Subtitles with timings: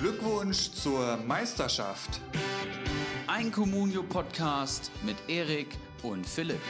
[0.00, 2.20] Glückwunsch zur Meisterschaft.
[3.26, 6.60] Ein Communio-Podcast mit Erik und Philipp.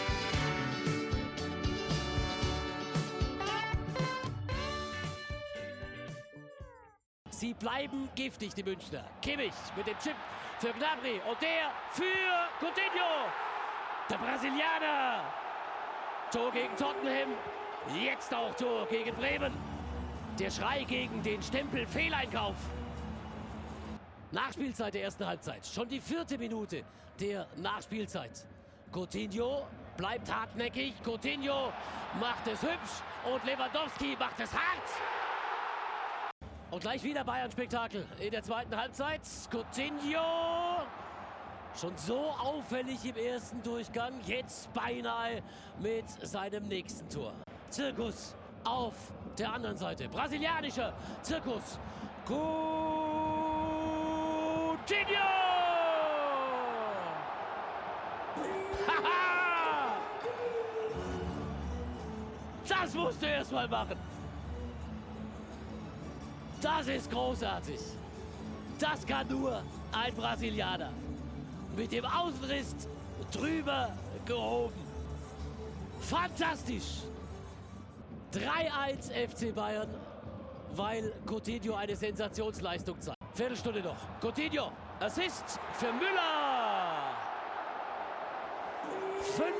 [7.28, 9.04] Sie bleiben giftig, die Münchner.
[9.20, 10.16] Kimmich mit dem Chip
[10.58, 12.04] für Gnabry und der für
[12.60, 13.28] Coutinho.
[14.08, 15.24] Der Brasilianer.
[16.32, 17.34] Tor gegen Tottenham.
[18.02, 19.52] Jetzt auch Tor gegen Bremen.
[20.38, 22.56] Der Schrei gegen den Stempel Fehleinkauf.
[24.30, 25.66] Nachspielzeit der ersten Halbzeit.
[25.66, 26.84] Schon die vierte Minute
[27.18, 28.46] der Nachspielzeit.
[28.92, 30.94] Coutinho bleibt hartnäckig.
[31.02, 31.72] Coutinho
[32.20, 33.02] macht es hübsch
[33.32, 34.88] und Lewandowski macht es hart.
[36.70, 39.22] Und gleich wieder Bayern-Spektakel in der zweiten Halbzeit.
[39.50, 40.86] Coutinho
[41.78, 45.42] schon so auffällig im ersten Durchgang, jetzt beinahe
[45.80, 47.32] mit seinem nächsten Tor.
[47.70, 48.94] Zirkus auf
[49.38, 50.08] der anderen Seite.
[50.08, 51.78] Brasilianischer Zirkus.
[54.88, 55.20] Coutinho!
[58.86, 59.96] Haha!
[62.68, 63.98] Das musst du erst mal machen.
[66.62, 67.80] Das ist großartig.
[68.78, 69.62] Das kann nur
[69.92, 70.92] ein Brasilianer.
[71.76, 72.74] Mit dem Außenriss
[73.30, 73.90] drüber
[74.24, 74.80] gehoben.
[76.00, 77.02] Fantastisch.
[78.32, 79.88] 3-1 FC Bayern,
[80.74, 83.17] weil Coutinho eine Sensationsleistung zeigt.
[83.38, 83.94] Viertelstunde noch.
[84.20, 87.14] Coutinho, Assist für Müller.
[89.36, 89.54] 5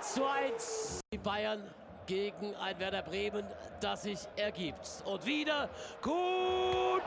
[0.00, 1.00] zu 1.
[1.12, 1.68] Die Bayern
[2.06, 3.44] gegen ein Werder Bremen,
[3.80, 5.02] das sich ergibt.
[5.04, 5.68] Und wieder
[6.00, 7.00] Coutinho!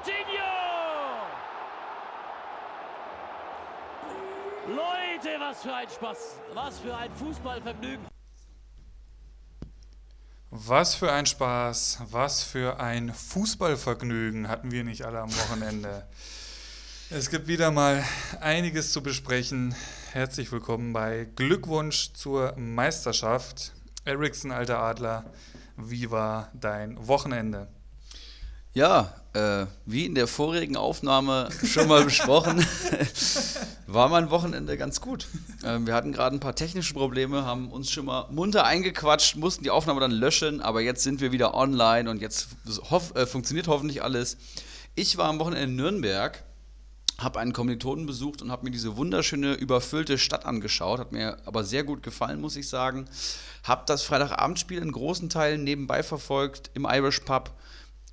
[4.67, 8.18] Leute, was für ein Spaß, was für ein Fußballvergnügen.
[10.51, 16.07] Was für ein Spaß, was für ein Fußballvergnügen hatten wir nicht alle am Wochenende.
[17.11, 18.03] Es gibt wieder mal
[18.39, 19.75] einiges zu besprechen.
[20.11, 23.73] Herzlich willkommen bei Glückwunsch zur Meisterschaft.
[24.05, 25.31] Ericsson, alter Adler,
[25.77, 27.67] wie war dein Wochenende?
[28.73, 32.63] Ja, äh, wie in der vorigen Aufnahme schon mal besprochen,
[33.87, 35.25] war mein Wochenende ganz gut.
[35.63, 39.63] Ähm, wir hatten gerade ein paar technische Probleme, haben uns schon mal munter eingequatscht, mussten
[39.63, 42.49] die Aufnahme dann löschen, aber jetzt sind wir wieder online und jetzt
[42.91, 44.37] hoff, äh, funktioniert hoffentlich alles.
[44.93, 46.43] Ich war am Wochenende in Nürnberg,
[47.17, 50.99] habe einen Kommilitonen besucht und habe mir diese wunderschöne, überfüllte Stadt angeschaut.
[50.99, 53.05] Hat mir aber sehr gut gefallen, muss ich sagen.
[53.63, 57.51] Habe das Freitagabendspiel in großen Teilen nebenbei verfolgt im Irish Pub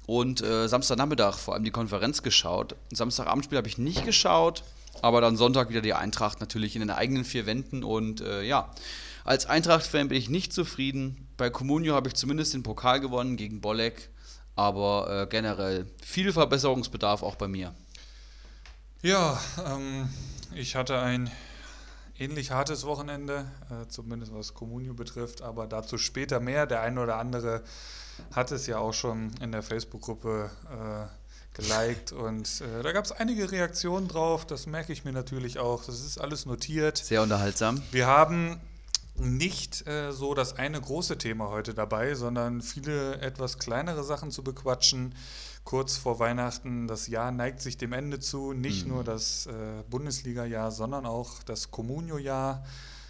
[0.07, 2.77] und äh, Samstagnachmittag vor allem die Konferenz geschaut.
[2.93, 4.63] Samstagabendspiel habe ich nicht geschaut,
[5.03, 8.71] aber dann Sonntag wieder die Eintracht natürlich in den eigenen vier Wänden und äh, ja,
[9.25, 11.27] als Eintracht-Fan bin ich nicht zufrieden.
[11.37, 14.09] Bei Comunio habe ich zumindest den Pokal gewonnen gegen Bolek,
[14.55, 17.75] aber äh, generell viel Verbesserungsbedarf auch bei mir.
[19.03, 20.09] Ja, ähm,
[20.55, 21.31] ich hatte ein
[22.19, 26.67] ähnlich hartes Wochenende, äh, zumindest was Comunio betrifft, aber dazu später mehr.
[26.67, 27.63] Der eine oder andere
[28.33, 33.13] hat es ja auch schon in der Facebook-Gruppe äh, geliked und äh, da gab es
[33.13, 34.47] einige Reaktionen drauf.
[34.47, 35.85] Das merke ich mir natürlich auch.
[35.85, 36.99] Das ist alles notiert.
[36.99, 37.83] Sehr unterhaltsam.
[37.93, 38.61] Wir haben
[39.19, 44.45] nicht äh, so das eine große Thema heute dabei, sondern viele etwas kleinere Sachen zu
[44.45, 45.15] bequatschen.
[45.65, 48.53] Kurz vor Weihnachten, das Jahr neigt sich dem Ende zu.
[48.53, 48.93] Nicht mhm.
[48.93, 52.65] nur das äh, Bundesliga-Jahr, sondern auch das Communio-Jahr.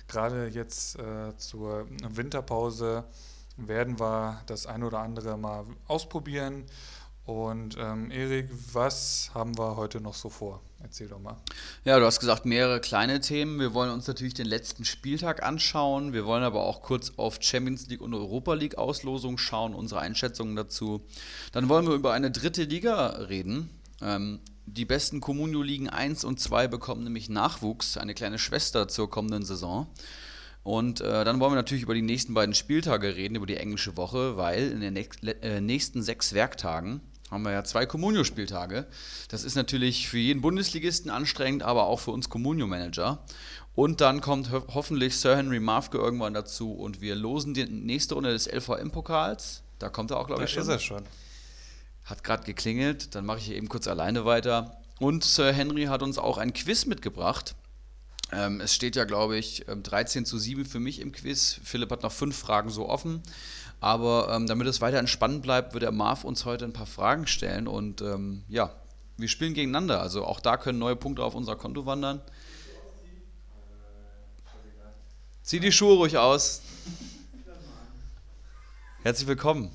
[0.08, 3.04] Gerade jetzt äh, zur Winterpause
[3.56, 6.64] werden wir das ein oder andere mal ausprobieren.
[7.24, 10.62] Und ähm, Erik, was haben wir heute noch so vor?
[10.80, 11.36] Erzähl doch mal.
[11.84, 13.58] Ja, du hast gesagt, mehrere kleine Themen.
[13.58, 16.12] Wir wollen uns natürlich den letzten Spieltag anschauen.
[16.12, 20.54] Wir wollen aber auch kurz auf Champions League und Europa League Auslosung schauen, unsere Einschätzungen
[20.54, 21.04] dazu.
[21.50, 23.70] Dann wollen wir über eine dritte Liga reden.
[24.00, 29.10] Ähm, die besten Communio Ligen 1 und 2 bekommen nämlich Nachwuchs, eine kleine Schwester zur
[29.10, 29.88] kommenden Saison.
[30.66, 33.96] Und äh, dann wollen wir natürlich über die nächsten beiden Spieltage reden, über die englische
[33.96, 38.88] Woche, weil in den äh, nächsten sechs Werktagen haben wir ja zwei Communio-Spieltage.
[39.28, 43.24] Das ist natürlich für jeden Bundesligisten anstrengend, aber auch für uns Communio-Manager.
[43.76, 48.14] Und dann kommt ho hoffentlich Sir Henry Mafke irgendwann dazu und wir losen die nächste
[48.14, 49.62] Runde des LVM-Pokals.
[49.78, 50.66] Da kommt er auch, glaube ich, schon.
[50.66, 51.04] Da ist er schon.
[52.06, 54.80] Hat gerade geklingelt, dann mache ich hier eben kurz alleine weiter.
[54.98, 57.54] Und Sir Henry hat uns auch ein Quiz mitgebracht.
[58.32, 61.60] Ähm, es steht ja, glaube ich, 13 ähm, zu 7 für mich im Quiz.
[61.62, 63.22] Philipp hat noch fünf Fragen so offen.
[63.80, 67.26] Aber ähm, damit es weiter entspannt bleibt, wird der Marv uns heute ein paar Fragen
[67.26, 67.68] stellen.
[67.68, 68.72] Und ähm, ja,
[69.16, 70.00] wir spielen gegeneinander.
[70.00, 72.20] Also auch da können neue Punkte auf unser Konto wandern.
[75.42, 76.62] Zieh die Schuhe ruhig aus.
[79.02, 79.70] Herzlich willkommen.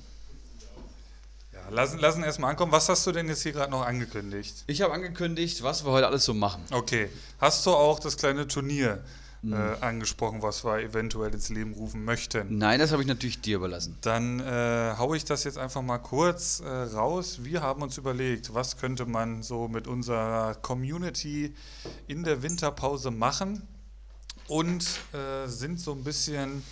[1.72, 2.70] Lassen, lassen erstmal ankommen.
[2.72, 4.64] Was hast du denn jetzt hier gerade noch angekündigt?
[4.66, 6.62] Ich habe angekündigt, was wir heute alles so machen.
[6.70, 7.08] Okay.
[7.38, 9.02] Hast du auch das kleine Turnier
[9.44, 9.52] Hm.
[9.54, 12.58] äh, angesprochen, was wir eventuell ins Leben rufen möchten?
[12.58, 13.98] Nein, das habe ich natürlich dir überlassen.
[14.00, 17.38] Dann äh, haue ich das jetzt einfach mal kurz äh, raus.
[17.42, 21.56] Wir haben uns überlegt, was könnte man so mit unserer Community
[22.06, 23.66] in der Winterpause machen
[24.46, 26.62] und äh, sind so ein bisschen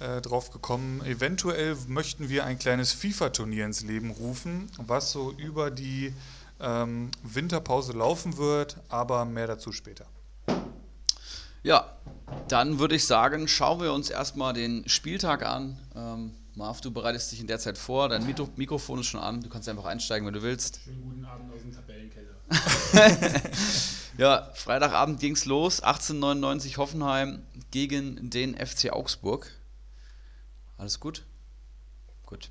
[0.00, 5.70] äh, drauf gekommen, eventuell möchten wir ein kleines FIFA-Turnier ins Leben rufen, was so über
[5.70, 6.14] die
[6.60, 10.06] ähm, Winterpause laufen wird, aber mehr dazu später.
[11.62, 11.96] Ja,
[12.48, 15.78] dann würde ich sagen, schauen wir uns erstmal den Spieltag an.
[15.94, 18.08] Ähm, Marv, du bereitest dich in der Zeit vor.
[18.08, 19.40] Dein Mikro Mikrofon ist schon an.
[19.42, 20.80] Du kannst einfach einsteigen, wenn du willst.
[20.84, 22.34] Schönen guten Abend aus dem Tabellenkeller.
[24.18, 25.80] Ja, Freitagabend ging es los.
[25.80, 29.48] 1899 Hoffenheim gegen den FC Augsburg.
[30.78, 31.24] Alles gut?
[32.24, 32.50] Gut.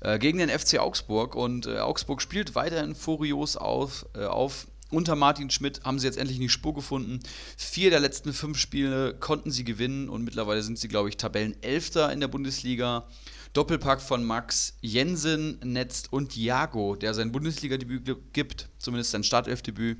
[0.00, 4.66] Äh, gegen den FC Augsburg und äh, Augsburg spielt weiterhin furios auf, äh, auf.
[4.90, 7.20] Unter Martin Schmidt haben sie jetzt endlich in die Spur gefunden.
[7.58, 12.10] Vier der letzten fünf Spiele konnten sie gewinnen und mittlerweile sind sie, glaube ich, Tabellenelfter
[12.10, 13.06] in der Bundesliga.
[13.52, 19.98] Doppelpack von Max Jensen, Netzt und Jago, der sein Bundesliga-Debüt gibt, zumindest sein Startelfdebüt.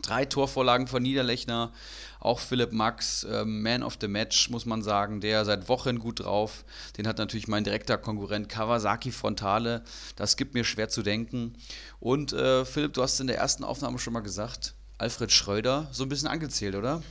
[0.00, 1.72] Drei Torvorlagen von Niederlechner,
[2.22, 6.20] auch Philipp Max, ähm, Man of the Match, muss man sagen, der seit Wochen gut
[6.20, 6.64] drauf.
[6.96, 9.82] Den hat natürlich mein direkter Konkurrent Kawasaki Frontale.
[10.16, 11.54] Das gibt mir schwer zu denken.
[11.98, 16.04] Und äh, Philipp, du hast in der ersten Aufnahme schon mal gesagt, Alfred Schröder, so
[16.04, 17.02] ein bisschen angezählt, oder?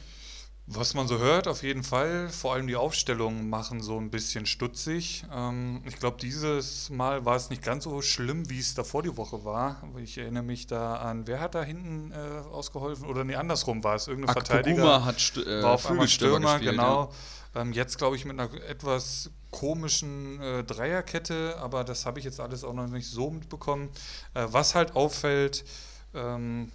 [0.67, 2.29] Was man so hört, auf jeden Fall.
[2.29, 5.25] Vor allem die Aufstellungen machen so ein bisschen stutzig.
[5.33, 9.17] Ähm, ich glaube, dieses Mal war es nicht ganz so schlimm, wie es davor die
[9.17, 9.83] Woche war.
[10.01, 12.15] Ich erinnere mich da an, wer hat da hinten äh,
[12.51, 13.05] ausgeholfen?
[13.05, 14.07] Oder nee, andersrum war es.
[14.07, 17.11] Irgendein Verteidiger Akpoguma hat St äh, war auf einmal Stürmer, gespielt, genau.
[17.53, 22.39] Ähm, jetzt glaube ich mit einer etwas komischen äh, Dreierkette, aber das habe ich jetzt
[22.39, 23.89] alles auch noch nicht so mitbekommen.
[24.33, 25.65] Äh, was halt auffällt,
[26.13, 26.71] ähm,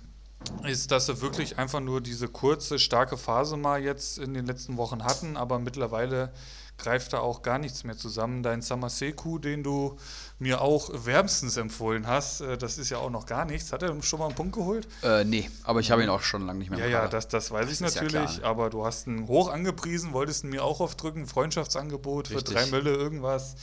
[0.64, 4.76] ist, dass sie wirklich einfach nur diese kurze, starke Phase mal jetzt in den letzten
[4.76, 6.32] Wochen hatten, aber mittlerweile
[6.78, 8.42] greift da auch gar nichts mehr zusammen.
[8.42, 9.96] Dein Samaseku, den du
[10.38, 13.72] mir auch wärmstens empfohlen hast, äh, das ist ja auch noch gar nichts.
[13.72, 14.86] Hat er schon mal einen Punkt geholt?
[15.02, 15.20] Ja.
[15.20, 17.50] Äh, nee, aber ich habe ihn auch schon lange nicht mehr Ja, ja, das, das
[17.50, 18.44] weiß ich ist ja natürlich, klar, ne?
[18.44, 22.48] aber du hast ihn hoch angepriesen, wolltest ihn mir auch aufdrücken, Freundschaftsangebot Richtig.
[22.48, 23.56] für drei Mölle, irgendwas.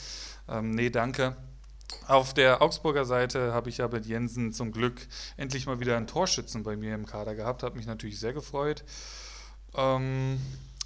[0.50, 1.36] Ähm, nee, danke.
[2.08, 5.08] Auf der Augsburger Seite habe ich ja mit Jensen zum Glück
[5.38, 8.84] endlich mal wieder einen Torschützen bei mir im Kader gehabt, hat mich natürlich sehr gefreut.
[9.76, 10.40] Ähm,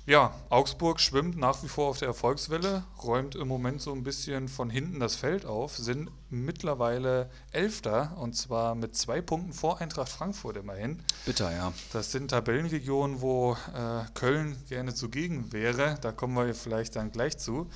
[0.08, 4.48] ja, Augsburg schwimmt nach wie vor auf der Erfolgswelle, räumt im Moment so ein bisschen
[4.48, 10.08] von hinten das Feld auf, sind mittlerweile Elfter und zwar mit zwei Punkten vor Eintracht
[10.08, 11.04] Frankfurt immerhin.
[11.26, 11.74] Bitter, ja.
[11.92, 15.98] Das sind Tabellenregionen, wo äh, Köln gerne zugegen wäre.
[16.00, 17.70] Da kommen wir vielleicht dann gleich zu.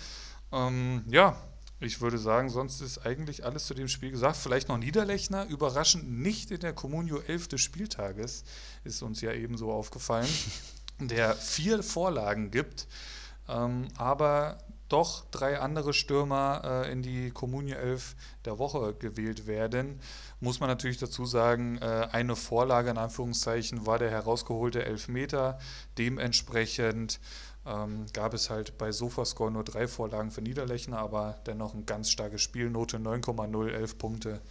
[0.54, 1.36] Ähm, ja,
[1.82, 4.38] ich würde sagen, sonst ist eigentlich alles zu dem Spiel gesagt.
[4.38, 8.44] Vielleicht noch Niederlechner, überraschend nicht in der Communio 11 des Spieltages,
[8.84, 10.30] ist uns ja ebenso aufgefallen,
[11.00, 12.88] der vier Vorlagen gibt,
[13.50, 20.00] ähm, aber doch drei andere Stürmer äh, in die Communio 11 der Woche gewählt werden.
[20.40, 25.60] Muss man natürlich dazu sagen, äh, eine Vorlage in Anführungszeichen war der herausgeholte Elfmeter.
[25.98, 27.22] Dementsprechend
[27.66, 32.10] ähm, gab es halt bei Sofascore nur drei Vorlagen für Niederlechner, aber dennoch ein ganz
[32.10, 32.70] starkes Spiel.
[32.70, 34.42] Note 9,0, 11 Punkte.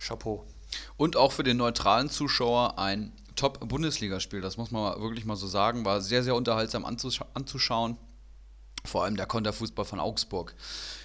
[0.00, 0.46] Chapeau.
[0.96, 5.84] Und auch für den neutralen Zuschauer ein Top-Bundesligaspiel, das muss man wirklich mal so sagen.
[5.84, 7.96] War sehr, sehr unterhaltsam anzusch anzuschauen.
[8.84, 10.54] Vor allem der Konterfußball von Augsburg.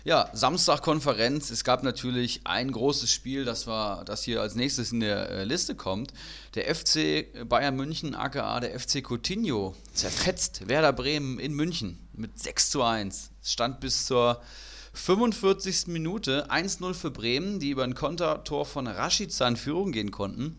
[0.05, 1.49] Ja, Samstag-Konferenz.
[1.49, 5.43] Es gab natürlich ein großes Spiel, das, war, das hier als nächstes in der äh,
[5.43, 6.13] Liste kommt.
[6.55, 12.69] Der FC Bayern München, aka der FC Coutinho, zerfetzt Werder Bremen in München mit 6
[12.69, 13.31] zu 1.
[13.41, 14.41] Es stand bis zur
[14.93, 15.87] 45.
[15.87, 20.57] Minute 1-0 für Bremen, die über ein Kontertor von Rashica in Führung gehen konnten.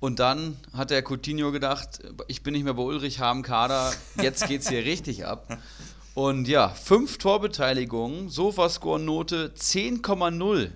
[0.00, 3.92] Und dann hat der Coutinho gedacht, ich bin nicht mehr bei Ulrich Hahn im Kader,
[4.20, 5.58] jetzt geht's hier richtig ab.
[6.14, 10.70] Und ja, fünf Torbeteiligungen, Sofascore-Note 10,0.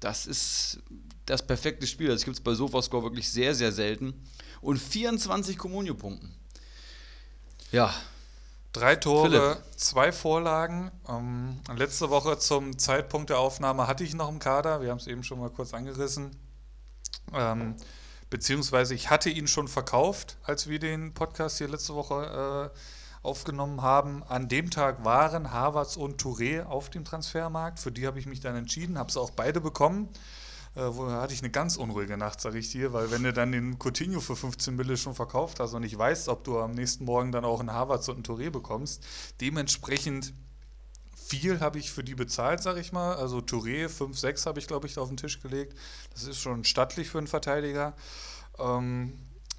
[0.00, 0.78] Das ist
[1.26, 2.08] das perfekte Spiel.
[2.08, 4.14] Das gibt es bei Sofascore wirklich sehr, sehr selten.
[4.62, 6.34] Und 24 Kommunio-Punkten.
[7.72, 7.94] Ja,
[8.72, 9.58] Drei Tore, Philipp.
[9.76, 10.92] zwei Vorlagen.
[11.08, 14.80] Ähm, letzte Woche zum Zeitpunkt der Aufnahme hatte ich noch im Kader.
[14.80, 16.30] Wir haben es eben schon mal kurz angerissen.
[17.34, 17.74] Ähm,
[18.30, 22.78] beziehungsweise ich hatte ihn schon verkauft, als wir den Podcast hier letzte Woche äh,
[23.22, 24.22] aufgenommen haben.
[24.24, 27.78] An dem Tag waren Havertz und Touré auf dem Transfermarkt.
[27.78, 30.08] Für die habe ich mich dann entschieden, habe sie auch beide bekommen.
[30.76, 33.52] Äh, wo hatte ich eine ganz unruhige Nacht, sage ich dir, weil wenn du dann
[33.52, 37.04] den Coutinho für 15 Mille schon verkauft hast und nicht weißt, ob du am nächsten
[37.04, 39.02] Morgen dann auch einen Havertz und einen Touré bekommst,
[39.40, 40.32] dementsprechend
[41.30, 43.14] viel habe ich für die bezahlt, sag ich mal.
[43.14, 45.76] Also Touré 5, 6 habe ich, glaube ich, auf den Tisch gelegt.
[46.12, 47.94] Das ist schon stattlich für einen Verteidiger.
[48.58, 49.12] Ähm,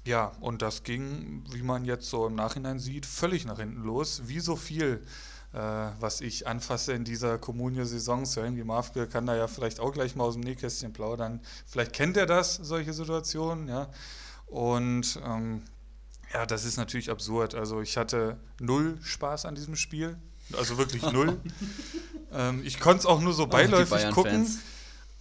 [0.04, 4.22] ja, und das ging, wie man jetzt so im Nachhinein sieht, völlig nach hinten los.
[4.26, 5.04] Wie so viel,
[5.52, 8.26] äh, was ich anfasse in dieser Kommunio-Saison.
[8.26, 11.40] Söngi Mafke kann da ja vielleicht auch gleich mal aus dem Nähkästchen plaudern.
[11.66, 13.90] Vielleicht kennt er das, solche Situationen, ja.
[14.46, 15.62] Und ähm,
[16.34, 17.54] ja, das ist natürlich absurd.
[17.54, 20.18] Also ich hatte null Spaß an diesem Spiel.
[20.56, 21.40] Also wirklich null.
[22.32, 24.48] ähm, ich konnte es auch nur so beiläufig gucken.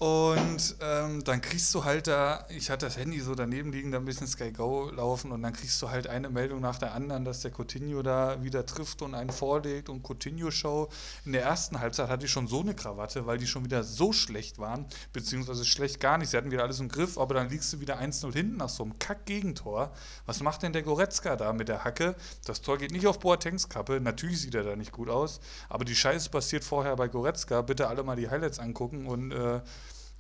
[0.02, 4.00] Und ähm, dann kriegst du halt da, ich hatte das Handy so daneben liegen, da
[4.00, 7.24] ein bisschen Sky Go laufen und dann kriegst du halt eine Meldung nach der anderen,
[7.24, 10.90] dass der Coutinho da wieder trifft und einen vorlegt und Coutinho-Show.
[11.26, 14.12] In der ersten Halbzeit hatte ich schon so eine Krawatte, weil die schon wieder so
[14.12, 16.32] schlecht waren, beziehungsweise schlecht gar nicht.
[16.32, 18.82] Sie hatten wieder alles im Griff, aber dann liegst du wieder 1-0 hinten nach so
[18.82, 19.94] einem Kack-Gegentor.
[20.26, 22.16] Was macht denn der Goretzka da mit der Hacke?
[22.46, 25.86] Das Tor geht nicht auf Boatengs Kappe, natürlich sieht er da nicht gut aus, aber
[25.86, 27.62] die Scheiße passiert vorher bei Goretzka.
[27.62, 29.62] Bitte alle mal die Highlights angucken und äh,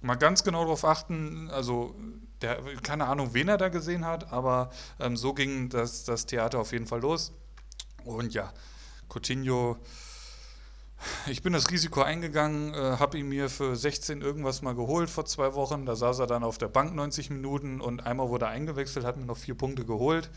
[0.01, 1.96] mal ganz genau darauf achten, also
[2.41, 6.60] der, keine Ahnung, wen er da gesehen hat, aber ähm, so ging das, das Theater
[6.60, 7.34] auf jeden Fall los.
[8.03, 8.51] Und ja,
[9.10, 9.77] Coutinho,
[11.27, 15.25] ich bin das Risiko eingegangen, äh, habe ihn mir für 16 irgendwas mal geholt vor
[15.25, 15.86] zwei Wochen.
[15.86, 19.17] Da saß er dann auf der Bank 90 Minuten und einmal wurde er eingewechselt, hat
[19.17, 20.29] mir noch vier Punkte geholt.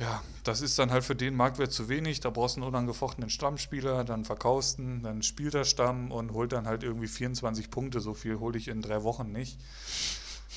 [0.00, 2.20] Ja, das ist dann halt für den Marktwert zu wenig.
[2.20, 6.52] Da brauchst du einen unangefochtenen Stammspieler, dann verkaufst ihn, dann spielt er Stamm und holt
[6.52, 8.00] dann halt irgendwie 24 Punkte.
[8.00, 9.58] So viel hole ich in drei Wochen nicht.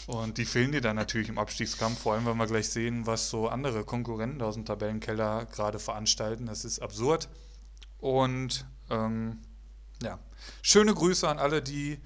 [0.05, 3.29] Und die fehlen dir dann natürlich im Abstiegskampf, vor allem wenn wir gleich sehen, was
[3.29, 6.45] so andere Konkurrenten aus dem Tabellenkeller gerade veranstalten.
[6.45, 7.27] Das ist absurd.
[7.99, 9.39] Und ähm,
[10.03, 10.19] ja,
[10.61, 11.99] schöne Grüße an alle, die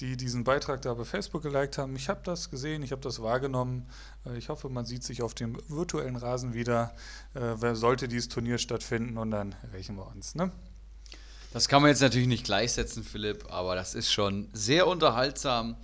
[0.00, 1.96] die diesen Beitrag da bei Facebook geliked haben.
[1.96, 3.88] Ich habe das gesehen, ich habe das wahrgenommen.
[4.26, 6.94] Äh, ich hoffe, man sieht sich auf dem virtuellen Rasen wieder.
[7.34, 10.34] Äh, sollte dieses Turnier stattfinden und dann rächen wir uns.
[10.34, 10.50] Ne?
[11.52, 15.76] Das kann man jetzt natürlich nicht gleichsetzen, Philipp, aber das ist schon sehr unterhaltsam,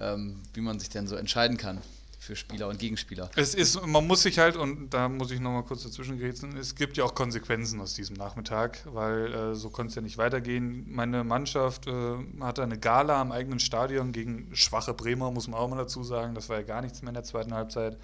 [0.00, 1.80] ähm, wie man sich denn so entscheiden kann
[2.28, 3.30] für Spieler und Gegenspieler.
[3.36, 6.74] Es ist, man muss sich halt, und da muss ich nochmal kurz dazwischen grätseln, es
[6.74, 10.84] gibt ja auch Konsequenzen aus diesem Nachmittag, weil äh, so konnte es ja nicht weitergehen.
[10.88, 15.68] Meine Mannschaft äh, hatte eine Gala am eigenen Stadion gegen schwache Bremer, muss man auch
[15.68, 16.34] mal dazu sagen.
[16.34, 17.96] Das war ja gar nichts mehr in der zweiten Halbzeit.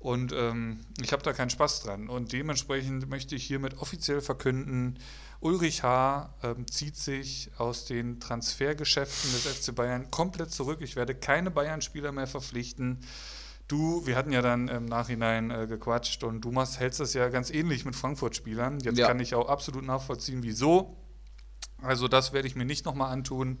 [0.00, 2.08] Und ähm, ich habe da keinen Spaß dran.
[2.08, 4.98] Und dementsprechend möchte ich hiermit offiziell verkünden,
[5.40, 6.34] Ulrich H.
[6.42, 10.80] Ähm, zieht sich aus den Transfergeschäften des FC Bayern komplett zurück.
[10.80, 12.98] Ich werde keine Bayern-Spieler mehr verpflichten.
[13.66, 17.28] Du, wir hatten ja dann im Nachhinein äh, gequatscht und du machst, hältst das ja
[17.28, 18.80] ganz ähnlich mit Frankfurt-Spielern.
[18.80, 19.06] Jetzt ja.
[19.06, 20.96] kann ich auch absolut nachvollziehen, wieso.
[21.80, 23.58] Also das werde ich mir nicht nochmal antun.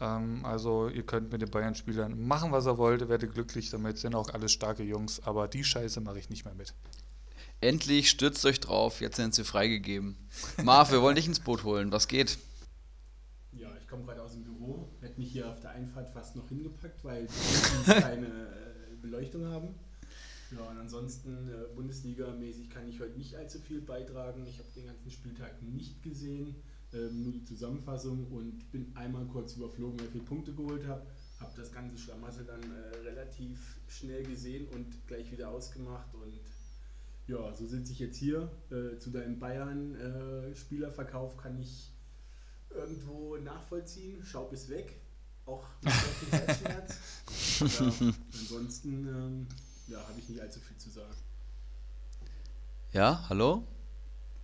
[0.00, 4.14] Ähm, also ihr könnt mit den Bayern-Spielern machen, was ihr wollt, werdet glücklich damit, sind
[4.14, 6.74] auch alles starke Jungs, aber die Scheiße mache ich nicht mehr mit.
[7.60, 10.16] Endlich stürzt euch drauf, jetzt sind sie freigegeben.
[10.62, 12.38] Marv, wir wollen dich ins Boot holen, was geht?
[13.52, 16.48] Ja, ich komme gerade aus dem Büro, hätte mich hier auf der Einfahrt fast noch
[16.48, 17.26] hingepackt, weil
[17.86, 18.55] keine
[19.06, 19.68] Beleuchtung haben.
[20.52, 24.46] Ja, und ansonsten äh, Bundesliga-mäßig kann ich heute nicht allzu viel beitragen.
[24.46, 26.54] Ich habe den ganzen Spieltag nicht gesehen,
[26.92, 31.04] ähm, nur die Zusammenfassung und bin einmal kurz überflogen, wie viele Punkte geholt habe.
[31.40, 36.14] Habe das ganze Schlamassel dann äh, relativ schnell gesehen und gleich wieder ausgemacht.
[36.14, 36.38] Und
[37.26, 38.48] ja, so sitze ich jetzt hier.
[38.70, 41.90] Äh, zu deinem Bayern-Spielerverkauf äh, kann ich
[42.70, 44.22] irgendwo nachvollziehen.
[44.22, 44.94] Schaub ist weg
[45.46, 45.92] auch sehr
[47.90, 49.46] viel ja, ansonsten ähm,
[49.88, 51.14] ja, habe ich nicht allzu viel zu sagen.
[52.92, 53.64] Ja, hallo?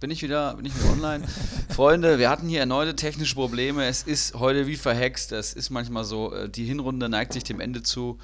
[0.00, 1.24] Bin ich wieder, bin ich wieder online?
[1.68, 3.86] Freunde, wir hatten hier erneute technische Probleme.
[3.86, 5.30] Es ist heute wie verhext.
[5.30, 8.18] Es ist manchmal so, äh, die Hinrunde neigt sich dem Ende zu.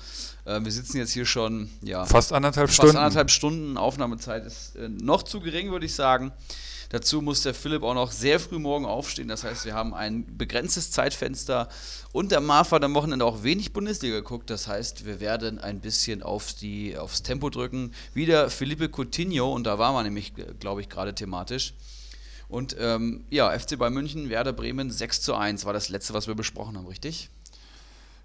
[0.44, 2.04] Äh, wir sitzen jetzt hier schon, ja.
[2.04, 2.94] Fast anderthalb fast Stunden.
[2.94, 3.76] Fast anderthalb Stunden.
[3.76, 6.32] Aufnahmezeit ist äh, noch zu gering, würde ich sagen.
[6.90, 9.28] Dazu muss der Philipp auch noch sehr früh morgen aufstehen.
[9.28, 11.68] Das heißt, wir haben ein begrenztes Zeitfenster.
[12.12, 14.48] Und der Marv hat am Wochenende auch wenig Bundesliga geguckt.
[14.48, 17.92] Das heißt, wir werden ein bisschen auf die, aufs Tempo drücken.
[18.14, 19.52] Wieder Felipe Coutinho.
[19.52, 21.74] Und da war man nämlich, glaube ich, gerade thematisch.
[22.48, 26.26] Und ähm, ja, FC Bayern München, Werder Bremen 6 zu 1 war das letzte, was
[26.26, 27.28] wir besprochen haben, richtig?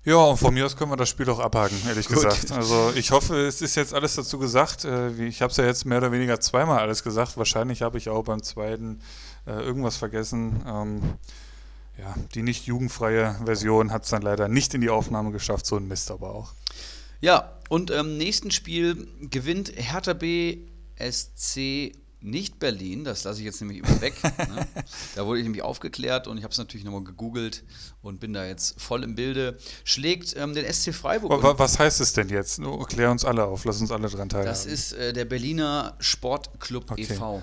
[0.05, 2.51] Ja, und von mir aus können wir das Spiel auch abhaken, ehrlich gesagt.
[2.51, 4.83] Also ich hoffe, es ist jetzt alles dazu gesagt.
[4.83, 7.37] Äh, ich habe es ja jetzt mehr oder weniger zweimal alles gesagt.
[7.37, 8.99] Wahrscheinlich habe ich auch beim zweiten
[9.47, 10.61] äh, irgendwas vergessen.
[10.67, 11.01] Ähm,
[11.97, 15.65] ja, die nicht jugendfreie Version hat es dann leider nicht in die Aufnahme geschafft.
[15.65, 16.51] So ein Mist aber auch.
[17.21, 23.59] Ja, und im ähm, nächsten Spiel gewinnt Hertha BSC nicht Berlin, das lasse ich jetzt
[23.61, 24.13] nämlich immer weg.
[24.23, 24.65] ne?
[25.15, 27.63] Da wurde ich nämlich aufgeklärt und ich habe es natürlich nochmal gegoogelt
[28.01, 29.57] und bin da jetzt voll im Bilde.
[29.83, 31.43] Schlägt ähm, den SC Freiburg.
[31.43, 32.59] Was, was heißt es denn jetzt?
[32.59, 34.49] Nur klär uns alle auf, lass uns alle dran teilhaben.
[34.49, 37.01] Das ist äh, der Berliner Sportclub okay.
[37.01, 37.41] e.V.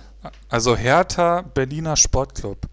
[0.48, 2.66] Also Hertha Berliner Sportclub.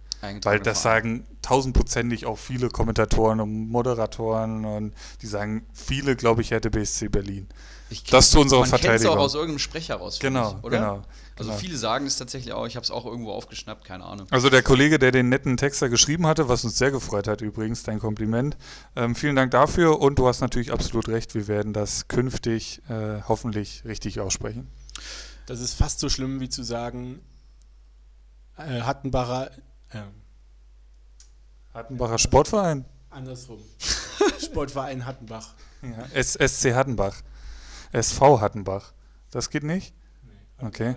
[0.43, 6.51] Weil das sagen tausendprozentig auch viele Kommentatoren und Moderatoren und die sagen, viele, glaube ich,
[6.51, 7.47] hätte BSC Berlin.
[7.89, 9.17] Ich kenn, das zu unserer man Verteidigung.
[9.17, 10.19] auch aus irgendeinem Sprecher raus.
[10.19, 10.77] Genau, ich, oder?
[10.77, 11.03] genau.
[11.37, 11.59] Also genau.
[11.59, 12.65] viele sagen es tatsächlich auch.
[12.65, 14.27] Ich habe es auch irgendwo aufgeschnappt, keine Ahnung.
[14.31, 17.83] Also der Kollege, der den netten Texter geschrieben hatte, was uns sehr gefreut hat übrigens,
[17.83, 18.57] dein Kompliment.
[18.95, 21.35] Ähm, vielen Dank dafür und du hast natürlich absolut recht.
[21.35, 24.67] Wir werden das künftig äh, hoffentlich richtig aussprechen.
[25.45, 27.21] Das ist fast so schlimm wie zu sagen,
[28.57, 29.51] äh, Hattenbacher,
[29.91, 29.99] äh,
[31.73, 32.85] Hattenbacher Sportverein.
[33.11, 33.59] andersrum.
[34.43, 35.53] Sportverein Hattenbach.
[35.83, 37.21] Ja, S SC Hattenbach.
[37.91, 38.93] SV Hattenbach.
[39.31, 39.93] Das geht nicht?
[40.59, 40.95] Okay.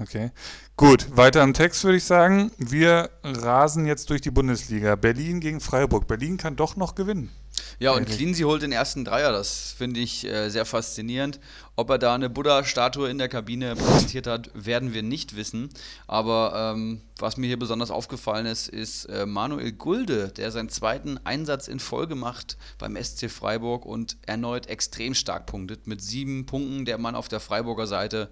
[0.00, 0.30] Okay.
[0.76, 2.50] Gut, weiter im Text würde ich sagen.
[2.58, 4.96] Wir rasen jetzt durch die Bundesliga.
[4.96, 6.06] Berlin gegen Freiburg.
[6.06, 7.30] Berlin kann doch noch gewinnen.
[7.78, 8.06] Ja, und.
[8.06, 9.32] Cleansey holt den ersten Dreier.
[9.32, 11.40] Das finde ich äh, sehr faszinierend.
[11.74, 15.70] Ob er da eine Buddha-Statue in der Kabine präsentiert hat, werden wir nicht wissen.
[16.06, 21.18] Aber ähm, was mir hier besonders aufgefallen ist, ist äh, Manuel Gulde, der seinen zweiten
[21.24, 25.86] Einsatz in Folge macht beim SC Freiburg und erneut extrem stark punktet.
[25.86, 28.28] Mit sieben Punkten der Mann auf der Freiburger Seite,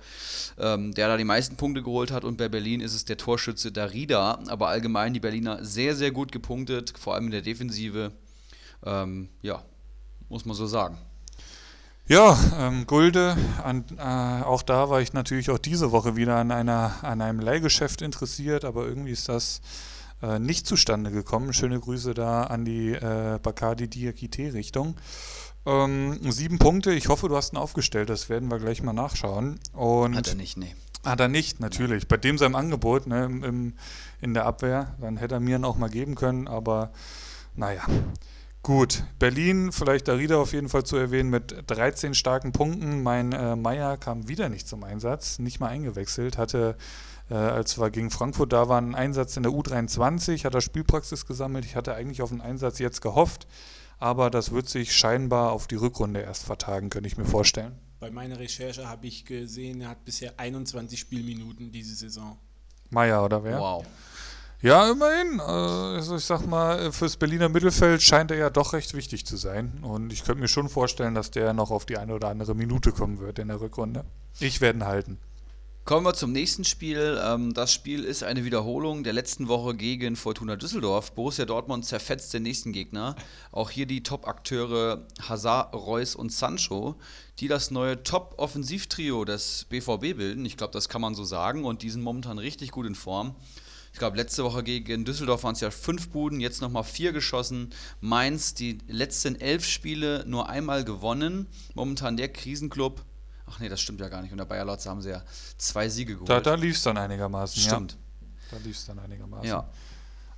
[0.58, 2.24] ähm, der da die meisten Punkte geholt hat.
[2.24, 4.38] Und bei Berlin ist es der Torschütze Darida.
[4.48, 8.12] Aber allgemein die Berliner sehr, sehr gut gepunktet, vor allem in der Defensive.
[8.84, 9.62] Ähm, ja,
[10.28, 10.98] muss man so sagen.
[12.06, 16.50] Ja, ähm, Gulde, an, äh, auch da war ich natürlich auch diese Woche wieder an,
[16.50, 19.60] einer, an einem Leihgeschäft interessiert, aber irgendwie ist das
[20.20, 21.52] äh, nicht zustande gekommen.
[21.52, 24.96] Schöne Grüße da an die äh, Bacardi Diakite-Richtung.
[25.66, 29.60] Ähm, sieben Punkte, ich hoffe, du hast ihn aufgestellt, das werden wir gleich mal nachschauen.
[29.72, 30.74] Und Hat er nicht, nee.
[31.04, 32.08] Hat er nicht, natürlich.
[32.08, 33.74] Bei dem seinem Angebot ne, im, im,
[34.20, 36.90] in der Abwehr, dann hätte er mir ihn auch mal geben können, aber
[37.54, 37.82] naja.
[38.62, 43.02] Gut, Berlin, vielleicht Darida auf jeden Fall zu erwähnen, mit 13 starken Punkten.
[43.02, 46.76] Mein äh, Meier kam wieder nicht zum Einsatz, nicht mal eingewechselt, hatte,
[47.30, 51.24] äh, als wir gegen Frankfurt da waren, einen Einsatz in der U23, hat er Spielpraxis
[51.24, 51.64] gesammelt.
[51.64, 53.46] Ich hatte eigentlich auf einen Einsatz jetzt gehofft,
[53.98, 57.78] aber das wird sich scheinbar auf die Rückrunde erst vertagen, könnte ich mir vorstellen.
[57.98, 62.36] Bei meiner Recherche habe ich gesehen, er hat bisher 21 Spielminuten diese Saison.
[62.90, 63.58] Meier oder wer?
[63.58, 63.86] Wow.
[64.62, 65.38] Ja, immerhin.
[65.38, 69.36] Äh, Also ich sag mal, fürs Berliner Mittelfeld scheint er ja doch recht wichtig zu
[69.36, 69.78] sein.
[69.82, 72.92] Und ich könnte mir schon vorstellen, dass der noch auf die eine oder andere Minute
[72.92, 74.04] kommen wird in der Rückrunde.
[74.38, 75.18] Ich werde ihn halten.
[75.86, 77.18] Kommen wir zum nächsten Spiel.
[77.24, 81.12] Ähm, Das Spiel ist eine Wiederholung der letzten Woche gegen Fortuna Düsseldorf.
[81.12, 83.16] Borussia Dortmund zerfetzt den nächsten Gegner.
[83.50, 86.96] Auch hier die Top-Akteure Hazard, Reus und Sancho,
[87.38, 90.44] die das neue Top-Offensivtrio des BVB bilden.
[90.44, 91.64] Ich glaube, das kann man so sagen.
[91.64, 93.34] Und die sind momentan richtig gut in Form.
[93.92, 97.70] Ich glaube, letzte Woche gegen Düsseldorf waren es ja fünf Buden, jetzt nochmal vier geschossen.
[98.00, 101.48] Mainz die letzten elf Spiele nur einmal gewonnen.
[101.74, 103.04] Momentan der Krisenclub.
[103.46, 104.30] Ach nee, das stimmt ja gar nicht.
[104.30, 105.24] Unter Bayer Lotz haben sie ja
[105.58, 106.28] zwei Siege geholt.
[106.28, 107.60] Da, da lief es dann einigermaßen.
[107.60, 107.98] Stimmt.
[108.20, 109.48] Ja, da lief es dann einigermaßen.
[109.48, 109.68] Ja.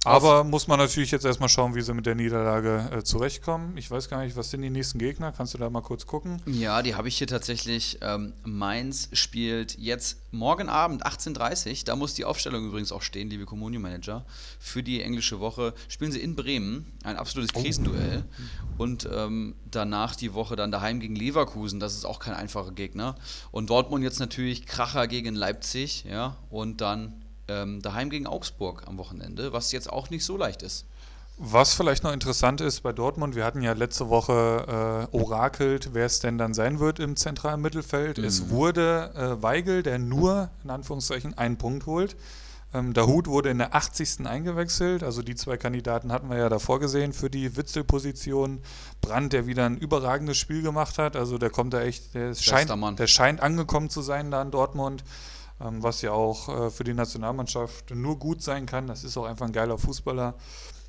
[0.04, 3.76] Aber muss man natürlich jetzt erstmal schauen, wie sie mit der Niederlage äh, zurechtkommen.
[3.76, 5.30] Ich weiß gar nicht, was sind die nächsten Gegner?
[5.30, 6.42] Kannst du da mal kurz gucken?
[6.46, 7.98] Ja, die habe ich hier tatsächlich.
[8.00, 11.76] Ähm, Mainz spielt jetzt morgen Abend 18.30 Uhr.
[11.84, 14.26] Da muss die Aufstellung übrigens auch stehen, liebe Communio-Manager.
[14.58, 16.92] Für die englische Woche spielen sie in Bremen.
[17.04, 18.24] Ein absolutes Krisenduell.
[18.78, 21.78] Und ähm, danach die Woche dann daheim gegen Leverkusen.
[21.78, 23.14] Das ist auch kein einfacher Gegner.
[23.52, 26.04] Und Dortmund jetzt natürlich Kracher gegen Leipzig.
[26.10, 27.21] Ja, und dann
[27.52, 30.86] ähm, daheim gegen Augsburg am Wochenende, was jetzt auch nicht so leicht ist.
[31.38, 36.06] Was vielleicht noch interessant ist bei Dortmund, wir hatten ja letzte Woche äh, orakelt, wer
[36.06, 38.18] es denn dann sein wird im zentralen Mittelfeld.
[38.18, 42.16] Es wurde äh, Weigel, der nur in Anführungszeichen einen Punkt holt.
[42.74, 44.26] Ähm, Dahut wurde in der 80.
[44.26, 48.60] eingewechselt, also die zwei Kandidaten hatten wir ja davor gesehen für die Witzelposition.
[49.00, 52.70] Brandt, der wieder ein überragendes Spiel gemacht hat, also der kommt da echt, der, scheint,
[52.98, 55.04] der scheint angekommen zu sein da in Dortmund,
[55.62, 58.86] was ja auch äh, für die Nationalmannschaft nur gut sein kann.
[58.86, 60.34] Das ist auch einfach ein geiler Fußballer.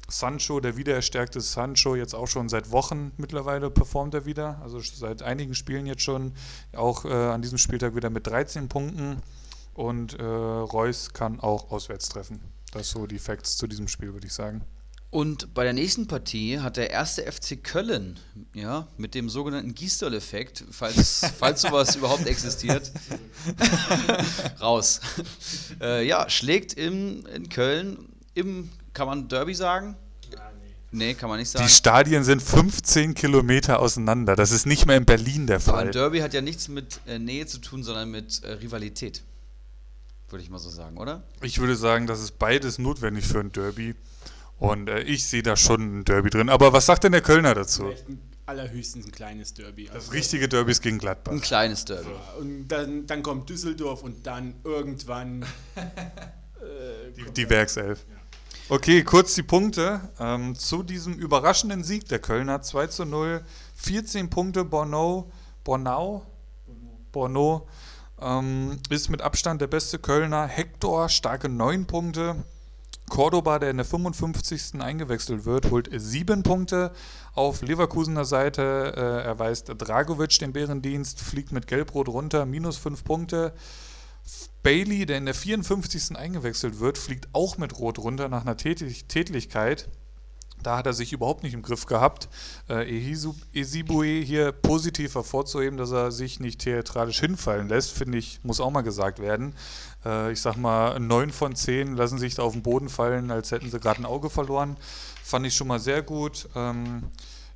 [0.09, 4.59] Sancho, der wiedererstärkte Sancho, jetzt auch schon seit Wochen mittlerweile performt er wieder.
[4.62, 6.33] Also seit einigen Spielen jetzt schon.
[6.75, 9.21] Auch äh, an diesem Spieltag wieder mit 13 Punkten.
[9.73, 12.41] Und äh, Reus kann auch auswärts treffen.
[12.71, 14.63] Das so die Facts zu diesem Spiel, würde ich sagen.
[15.13, 18.19] Und bei der nächsten Partie hat der erste FC Köln,
[18.56, 22.91] ja, mit dem sogenannten Gisdol-Effekt, falls, falls sowas überhaupt existiert,
[24.60, 25.02] raus.
[25.80, 29.95] Äh, ja, schlägt im, in Köln im, kann man Derby sagen?
[30.89, 31.63] Nee, kann man nicht sagen.
[31.63, 34.36] Die Stadien sind 15 Kilometer auseinander.
[34.36, 35.86] Das ist nicht mehr in Berlin der Aber Fall.
[35.86, 39.21] ein Derby hat ja nichts mit äh, Nähe zu tun, sondern mit äh, Rivalität.
[40.30, 41.21] Würde ich mal so sagen, oder?
[41.43, 43.93] Ich würde sagen, das ist beides notwendig für ein Derby.
[44.63, 46.47] Und äh, ich sehe da schon ein Derby drin.
[46.47, 47.91] Aber was sagt denn der Kölner dazu?
[48.45, 49.88] Allerhöchstens ein kleines Derby.
[49.88, 51.34] Das Also, richtige Derby ist gegen Gladbach.
[51.34, 52.10] Ein kleines Derby.
[52.39, 55.45] und dann, dann kommt Düsseldorf und dann irgendwann.
[57.17, 58.06] Die, die Werkself.
[58.69, 59.99] Okay, kurz die Punkte.
[60.17, 63.41] Ähm, zu diesem überraschenden Sieg der Kölner 2 zu 0,
[63.76, 65.30] 14 Punkte Bornau,
[65.65, 66.26] Bornau,
[67.12, 67.67] Bornau
[68.21, 70.47] ähm, ist mit Abstand der beste Kölner.
[70.47, 72.45] Hector, starke 9 Punkte.
[73.10, 74.82] Cordoba, der in der 55.
[74.82, 76.92] eingewechselt wird, holt 7 Punkte.
[77.34, 83.54] Auf Leverkusener Seite äh, erweist Dragovic den Bärendienst, fliegt mit Gelbrot runter, minus 5 Punkte.
[84.63, 86.16] Bailey, der in der 54.
[86.16, 89.89] eingewechselt wird, fliegt auch mit Rot runter nach einer Tätig Tätlichkeit.
[90.63, 92.30] Da hat er sich überhaupt nicht im Griff gehabt.
[92.70, 92.88] Äh,
[93.54, 98.72] Esibue hier positiv hervorzuheben, dass er sich nicht theatralisch hinfallen lässt, finde ich, muss auch
[98.72, 99.54] mal gesagt werden.
[100.06, 103.52] Äh, ich sag mal, neun von zehn lassen sich da auf den Boden fallen, als
[103.52, 104.78] hätten sie gerade ein Auge verloren.
[105.24, 106.50] Fand ich schon mal sehr gut.
[106.56, 107.04] Ähm,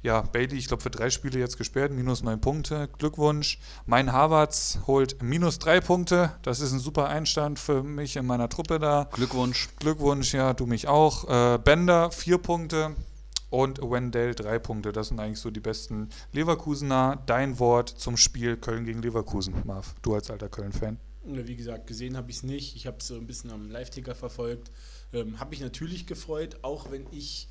[0.03, 2.87] ja, Bailey, ich glaube, für drei Spiele jetzt gesperrt, minus neun Punkte.
[2.97, 3.59] Glückwunsch.
[3.85, 6.31] Mein Harvards holt minus drei Punkte.
[6.43, 9.09] Das ist ein super Einstand für mich in meiner Truppe da.
[9.11, 9.69] Glückwunsch.
[9.79, 11.27] Glückwunsch, ja, du mich auch.
[11.27, 12.95] Äh, Bender, vier Punkte.
[13.49, 14.91] Und Wendell, drei Punkte.
[14.91, 17.21] Das sind eigentlich so die besten Leverkusener.
[17.25, 19.95] Dein Wort zum Spiel Köln gegen Leverkusen, Marv.
[20.01, 20.99] Du als alter Köln-Fan.
[21.27, 22.75] Wie gesagt, gesehen habe ich es nicht.
[22.75, 24.71] Ich habe es so ein bisschen am Live-Ticker verfolgt.
[25.13, 27.49] Ähm, habe mich natürlich gefreut, auch wenn ich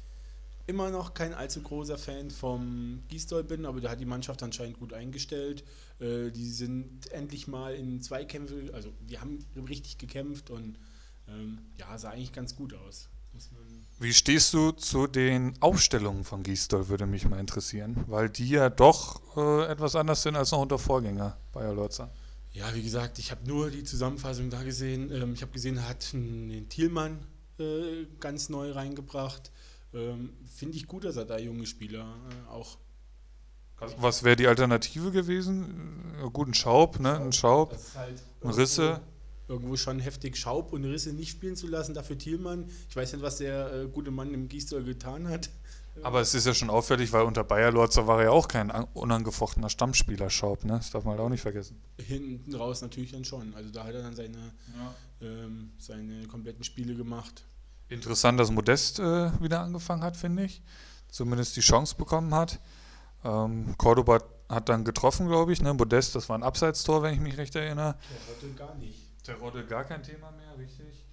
[0.66, 4.78] immer noch kein allzu großer Fan vom Gisdol bin, aber da hat die Mannschaft anscheinend
[4.78, 5.64] gut eingestellt.
[6.00, 10.78] Äh, die sind endlich mal in Zweikämpfe, also die haben richtig gekämpft und
[11.28, 13.08] ähm, ja, sah eigentlich ganz gut aus.
[13.98, 18.70] Wie stehst du zu den Aufstellungen von Gisdol, würde mich mal interessieren, weil die ja
[18.70, 22.10] doch äh, etwas anders sind als noch unter Vorgänger Bayer Lorzer.
[22.56, 25.10] Ja, wie gesagt, ich habe nur die Zusammenfassung da gesehen.
[25.12, 27.18] Ähm, ich habe gesehen, er hat den Thielmann
[27.58, 29.52] äh, ganz neu reingebracht.
[29.92, 32.78] Ähm, Finde ich gut, dass er da junge Spieler äh, auch.
[33.98, 36.14] Was wäre die Alternative gewesen?
[36.18, 37.20] Ja, gut, ein Schaub, ne?
[37.20, 37.76] Ein Schaub.
[37.94, 39.02] Halt ein Risse.
[39.48, 42.70] Irgendwo schon heftig Schaub und Risse nicht spielen zu lassen, dafür Thielmann.
[42.88, 45.50] Ich weiß nicht, was der äh, gute Mann im Gießdoll getan hat.
[46.02, 48.70] Aber es ist ja schon auffällig, weil unter Bayer Lorzer war er ja auch kein
[48.70, 50.74] unangefochtener Stammspieler Schaub, ne?
[50.74, 51.80] Das darf man halt auch nicht vergessen.
[51.98, 53.54] Hinten raus natürlich dann schon.
[53.54, 54.94] Also da hat er dann seine, ja.
[55.20, 57.44] ähm, seine kompletten Spiele gemacht.
[57.88, 60.62] Interessant, dass Modest äh, wieder angefangen hat, finde ich.
[61.08, 62.60] Zumindest die Chance bekommen hat.
[63.24, 65.62] Ähm, Cordoba hat dann getroffen, glaube ich.
[65.62, 65.72] Ne?
[65.74, 67.96] Modest, das war ein Abseitstor, wenn ich mich recht erinnere.
[68.10, 68.98] Der Rotte gar nicht.
[69.26, 71.05] Der Rotte gar kein Thema mehr, richtig.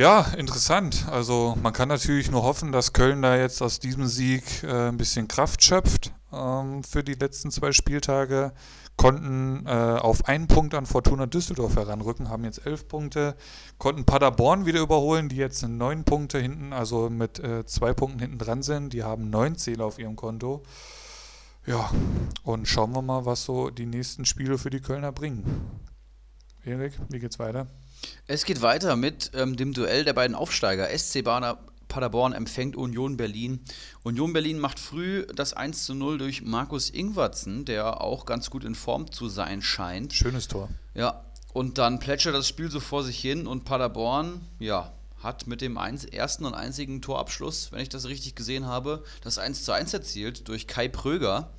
[0.00, 1.04] Ja, interessant.
[1.10, 4.96] Also man kann natürlich nur hoffen, dass Köln da jetzt aus diesem Sieg äh, ein
[4.96, 8.54] bisschen Kraft schöpft ähm, für die letzten zwei Spieltage
[8.96, 13.36] konnten äh, auf einen Punkt an Fortuna Düsseldorf heranrücken, haben jetzt elf Punkte,
[13.76, 18.38] konnten Paderborn wieder überholen, die jetzt neun Punkte hinten, also mit äh, zwei Punkten hinten
[18.38, 18.94] dran sind.
[18.94, 20.62] Die haben neun Zähler auf ihrem Konto.
[21.66, 21.90] Ja,
[22.42, 25.44] und schauen wir mal, was so die nächsten Spiele für die Kölner bringen.
[26.64, 27.66] Erik, wie geht's weiter?
[28.26, 30.88] Es geht weiter mit ähm, dem Duell der beiden Aufsteiger.
[30.96, 31.58] SC Bader,
[31.88, 33.60] Paderborn empfängt Union Berlin.
[34.02, 38.64] Union Berlin macht früh das 1 zu 0 durch Markus Ingwertsen, der auch ganz gut
[38.64, 40.14] in Form zu sein scheint.
[40.14, 40.70] Schönes Tor.
[40.94, 45.60] Ja, und dann plätschert das Spiel so vor sich hin und Paderborn, ja, hat mit
[45.60, 49.92] dem ersten und einzigen Torabschluss, wenn ich das richtig gesehen habe, das 1 zu 1
[49.92, 51.50] erzielt durch Kai Pröger.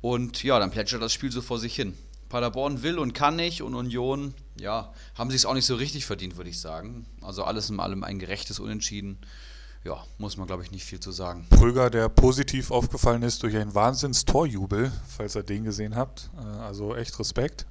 [0.00, 1.96] Und ja, dann plätschert das Spiel so vor sich hin.
[2.28, 6.06] Paderborn will und kann nicht und Union, ja, haben sich es auch nicht so richtig
[6.06, 7.06] verdient, würde ich sagen.
[7.22, 9.18] Also alles in allem ein gerechtes Unentschieden.
[9.84, 11.46] Ja, muss man, glaube ich, nicht viel zu sagen.
[11.50, 16.30] Pröger, der positiv aufgefallen ist durch einen Wahnsinns-Torjubel, falls ihr den gesehen habt.
[16.38, 17.66] Äh, also echt Respekt.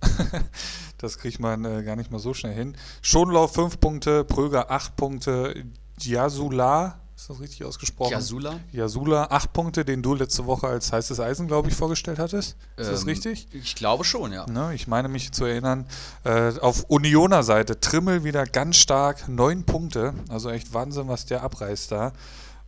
[1.00, 2.78] das kriegt man äh, gar nicht mal so schnell hin.
[3.02, 5.66] Schonlauf 5 Punkte, Pröger 8 Punkte,
[6.00, 8.12] Jasula ist das richtig ausgesprochen?
[8.12, 8.60] Yasula.
[8.74, 12.58] Yasula, acht Punkte, den du letzte Woche als heißes Eisen, glaube ich, vorgestellt hattest.
[12.76, 13.48] Ist ähm, das richtig?
[13.54, 14.46] Ich glaube schon, ja.
[14.48, 15.86] Ne, ich meine mich zu erinnern.
[16.26, 20.14] Äh, auf Unioner Seite, Trimmel wieder ganz stark, neun Punkte.
[20.28, 22.12] Also echt Wahnsinn, was der abreißt da.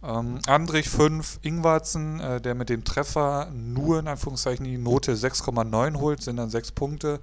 [0.01, 5.99] Ähm, Andrich 5, Ingwarzen, äh, der mit dem Treffer nur in Anführungszeichen die Note 6,9
[5.99, 7.19] holt, sind dann sechs Punkte.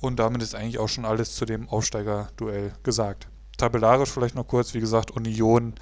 [0.00, 3.26] Und damit ist eigentlich auch schon alles zu dem Aufsteiger-Duell gesagt.
[3.56, 5.74] Tabellarisch vielleicht noch kurz, wie gesagt, Union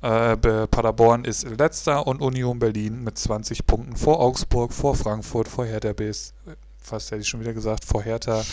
[0.00, 5.66] äh, Paderborn ist letzter und Union Berlin mit 20 Punkten vor Augsburg, vor Frankfurt, vor
[5.66, 6.34] Hertha BS,
[6.78, 8.44] fast hätte ich schon wieder gesagt, vor Hertha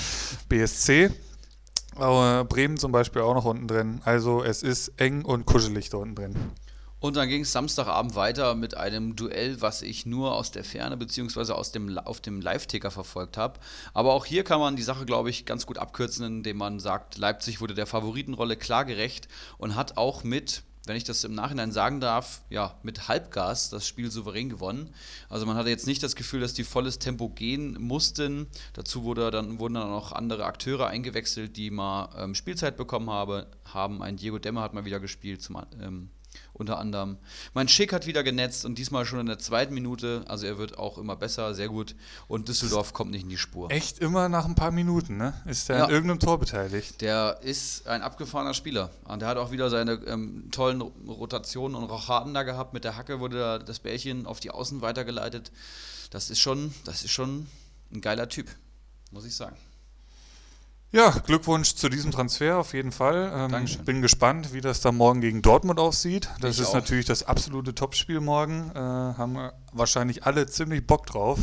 [0.50, 1.12] BSC.
[1.98, 4.02] Äh, Bremen zum Beispiel auch noch unten drin.
[4.04, 6.36] Also es ist eng und kuschelig da unten drin.
[7.00, 10.98] Und dann ging es Samstagabend weiter mit einem Duell, was ich nur aus der Ferne
[10.98, 11.54] bzw.
[11.74, 13.60] Dem, auf dem Live-Ticker verfolgt habe.
[13.94, 17.18] Aber auch hier kann man die Sache, glaube ich, ganz gut abkürzen, indem man sagt,
[17.18, 19.28] Leipzig wurde der Favoritenrolle klar gerecht
[19.58, 23.88] und hat auch mit wenn ich das im Nachhinein sagen darf, ja, mit Halbgas das
[23.88, 24.94] Spiel souverän gewonnen.
[25.30, 28.48] Also man hatte jetzt nicht das Gefühl, dass die volles Tempo gehen mussten.
[28.74, 33.48] Dazu wurde dann, wurden dann auch andere Akteure eingewechselt, die mal ähm, Spielzeit bekommen habe,
[33.66, 34.02] haben.
[34.02, 36.10] Ein Diego Demmer hat mal wieder gespielt zum ähm,
[36.56, 37.18] unter anderem.
[37.54, 40.24] Mein Schick hat wieder genetzt und diesmal schon in der zweiten Minute.
[40.28, 41.96] Also er wird auch immer besser, sehr gut.
[42.28, 43.70] Und Düsseldorf kommt nicht in die Spur.
[43.72, 45.34] Echt immer nach ein paar Minuten, ne?
[45.46, 45.84] Ist der Ja.
[45.86, 47.02] an irgendeinem Tor beteiligt?
[47.02, 48.90] Der ist ein abgefahrener Spieler.
[49.04, 52.74] Und der hat auch wieder seine ähm, tollen Rotationen und Rochaden da gehabt.
[52.74, 55.52] Mit der Hacke wurde da das Bällchen auf die Außen weitergeleitet.
[56.10, 57.48] Das ist schon, das ist schon
[57.94, 58.48] ein geiler Typ,
[59.12, 59.58] muss ich sagen.
[60.92, 63.32] Ja, Glückwunsch zu diesem Transfer auf jeden Fall.
[63.36, 63.84] Ähm, Dankeschön.
[63.84, 66.30] bin gespannt, wie das dann morgen gegen Dortmund aussieht.
[66.40, 66.76] Das Ich ist auch.
[66.76, 68.72] natürlich das absolute Topspiel morgen.
[68.74, 71.40] Äh, haben wahrscheinlich alle ziemlich Bock drauf.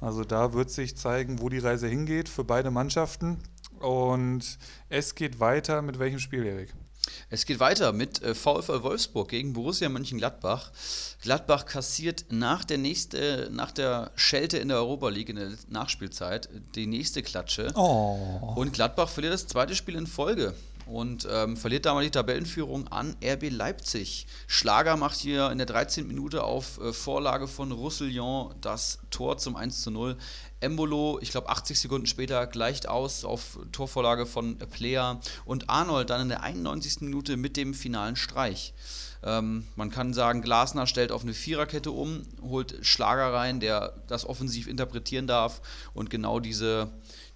[0.00, 3.38] Also da wird sich zeigen, wo die Reise hingeht für beide Mannschaften.
[3.80, 6.72] Und es geht weiter mit welchem Spiel, Erik?
[7.30, 10.70] Es geht weiter mit äh, VfL Wolfsburg gegen Borussia Mönchengladbach.
[11.22, 16.48] Gladbach kassiert nach der, nächste, nach der Schelte in der Europa League in der Nachspielzeit
[16.74, 17.72] die nächste Klatsche.
[17.74, 18.54] Oh.
[18.56, 20.54] Und Gladbach verliert das zweite Spiel in Folge
[20.86, 24.26] und ähm, verliert damit die Tabellenführung an RB Leipzig.
[24.46, 26.06] Schlager macht hier in der 13.
[26.06, 30.16] Minute auf äh, Vorlage von Roussillon das Tor zum 1 zu 0.
[30.64, 36.22] Embolo, ich glaube 80 Sekunden später, gleicht aus auf Torvorlage von Player und Arnold dann
[36.22, 37.02] in der 91.
[37.02, 38.74] Minute mit dem finalen Streich.
[39.22, 44.26] Ähm, man kann sagen, Glasner stellt auf eine Viererkette um, holt Schlager rein, der das
[44.26, 45.62] offensiv interpretieren darf
[45.94, 46.90] und genau diese,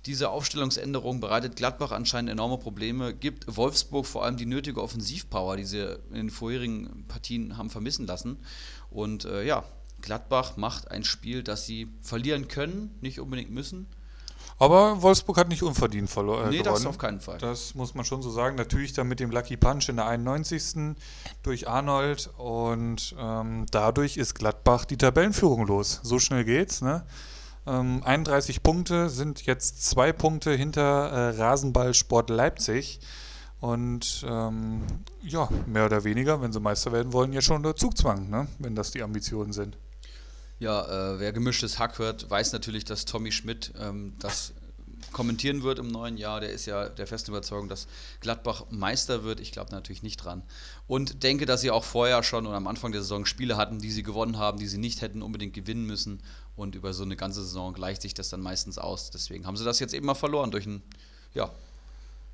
[0.05, 5.65] diese Aufstellungsänderung bereitet Gladbach anscheinend enorme Probleme, gibt Wolfsburg vor allem die nötige Offensivpower, die
[5.65, 8.39] sie in den vorherigen Partien haben vermissen lassen.
[8.91, 9.65] Und äh, ja,
[10.03, 13.87] Gladbach macht ein Spiel, das sie verlieren können, nicht unbedingt müssen.
[14.61, 16.51] Aber Wolfsburg hat nicht unverdient verloren.
[16.51, 16.87] nee, Äh, das gewonnen.
[16.89, 17.39] auf keinen Fall.
[17.39, 18.57] Das muss man schon so sagen.
[18.57, 20.97] Natürlich dann mit dem Lucky Punch in der 91.
[21.45, 26.01] durch Arnold und ähm, dadurch ist Gladbach die Tabellenführung los.
[26.03, 26.83] So schnell geht's.
[26.83, 27.05] Ne?
[27.69, 32.99] Ähm, 31 Punkte sind jetzt zwei Punkte hinter äh, Rasenballsport Leipzig.
[33.61, 34.83] Und ähm,
[35.23, 38.47] ja, mehr oder weniger, wenn sie Meister werden wollen, ja schon unter Zugzwang, ne?
[38.59, 39.77] wenn das die Ambitionen sind.
[40.59, 44.53] Ja, äh, wer gemischtes Hack hört, weiß natürlich, dass Tommy Schmidt ähm, das
[45.13, 46.41] kommentieren wird im neuen Jahr.
[46.41, 47.87] Der ist ja der festen Überzeugung, dass
[48.21, 49.41] Gladbach Meister wird.
[49.41, 50.43] Ich glaube natürlich nicht dran.
[50.87, 53.91] Und denke, dass sie auch vorher schon und am Anfang der Saison Spiele hatten, die
[53.91, 56.21] sie gewonnen haben, die sie nicht hätten unbedingt gewinnen müssen.
[56.57, 59.11] Und über so eine ganze Saison gleicht sich das dann meistens aus.
[59.11, 60.83] Deswegen haben sie das jetzt eben mal verloren durch ein
[61.35, 61.51] ja,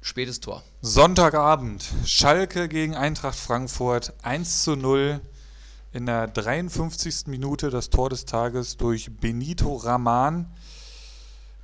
[0.00, 0.62] spätes Tor.
[0.80, 5.20] Sonntagabend, Schalke gegen Eintracht Frankfurt, 1 zu 0
[5.94, 7.28] in der 53.
[7.28, 10.52] Minute das Tor des Tages durch Benito Raman.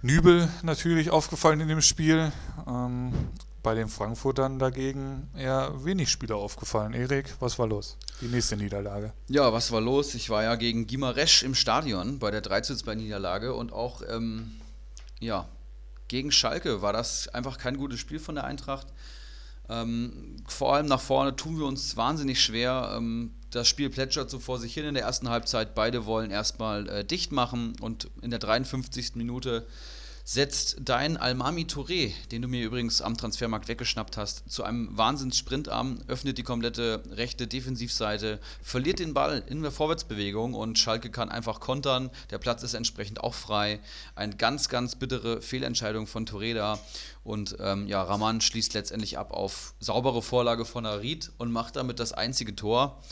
[0.03, 2.33] Nübel natürlich aufgefallen in dem Spiel.
[2.67, 3.13] Ähm,
[3.63, 6.95] bei den Frankfurtern dagegen eher wenig Spieler aufgefallen.
[6.95, 7.99] Erik, was war los?
[8.21, 9.13] Die nächste Niederlage.
[9.29, 10.15] Ja, was war los?
[10.15, 14.01] Ich war ja gegen Gimaresch im Stadion bei der 3 zu 2 Niederlage und auch
[14.09, 14.53] ähm,
[15.19, 15.49] ja,
[16.07, 18.87] gegen Schalke war das einfach kein gutes Spiel von der Eintracht.
[19.69, 22.95] Ähm, vor allem nach vorne tun wir uns wahnsinnig schwer.
[22.97, 25.75] Ähm, das Spiel plätschert so vor sich hin in der ersten Halbzeit.
[25.75, 29.17] Beide wollen erstmal äh, dicht machen und in der 53.
[29.17, 29.67] Minute
[30.25, 35.69] setzt dein Almami Touré, den du mir übrigens am Transfermarkt weggeschnappt hast, zu einem Wahnsinnssprint
[35.69, 41.31] an, öffnet die komplette rechte Defensivseite, verliert den Ball in der Vorwärtsbewegung und Schalke kann
[41.31, 42.11] einfach kontern.
[42.31, 43.81] Der Platz ist entsprechend auch frei.
[44.15, 46.79] Eine ganz, ganz bittere Fehlentscheidung von Touré da.
[47.25, 51.99] Und ähm, ja, Raman schließt letztendlich ab auf saubere Vorlage von Arid und macht damit
[51.99, 53.03] das einzige Tor.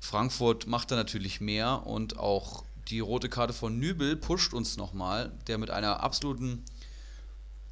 [0.00, 5.32] Frankfurt macht da natürlich mehr und auch die rote Karte von Nübel pusht uns nochmal,
[5.46, 6.64] der mit einer absoluten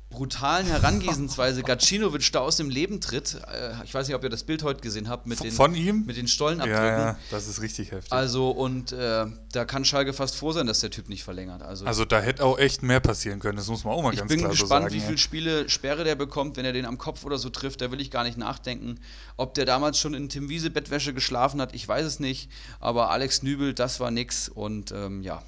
[0.09, 3.35] brutalen Herangehensweise Gacinovic da aus dem Leben tritt.
[3.53, 5.75] Äh, Ich weiß nicht, ob ihr das Bild heute gesehen habt mit Von- den, von
[5.75, 6.05] ihm?
[6.07, 6.83] mit den Stollenabdrücken.
[6.85, 8.13] Ja, ja, das ist richtig heftig.
[8.13, 11.63] Also und äh, da kann Schalke fast froh sein, dass der Typ nicht verlängert.
[11.63, 14.21] Also, Also da hätte auch echt mehr passieren können, das muss man auch mal ich
[14.21, 14.95] ganz bin klar gespannt, so sagen.
[14.95, 15.05] wie ja.
[15.07, 17.81] viele Spiele Sperre der bekommt, wenn er den am Kopf oder so trifft.
[17.81, 19.01] Da will ich gar nicht nachdenken.
[19.37, 22.49] Ob der damals schon in Tim Wiese Bettwäsche geschlafen hat, ich weiß es nicht.
[22.81, 24.49] Aber Alex Nübel, das war nix.
[24.49, 25.43] Und ähm, ja,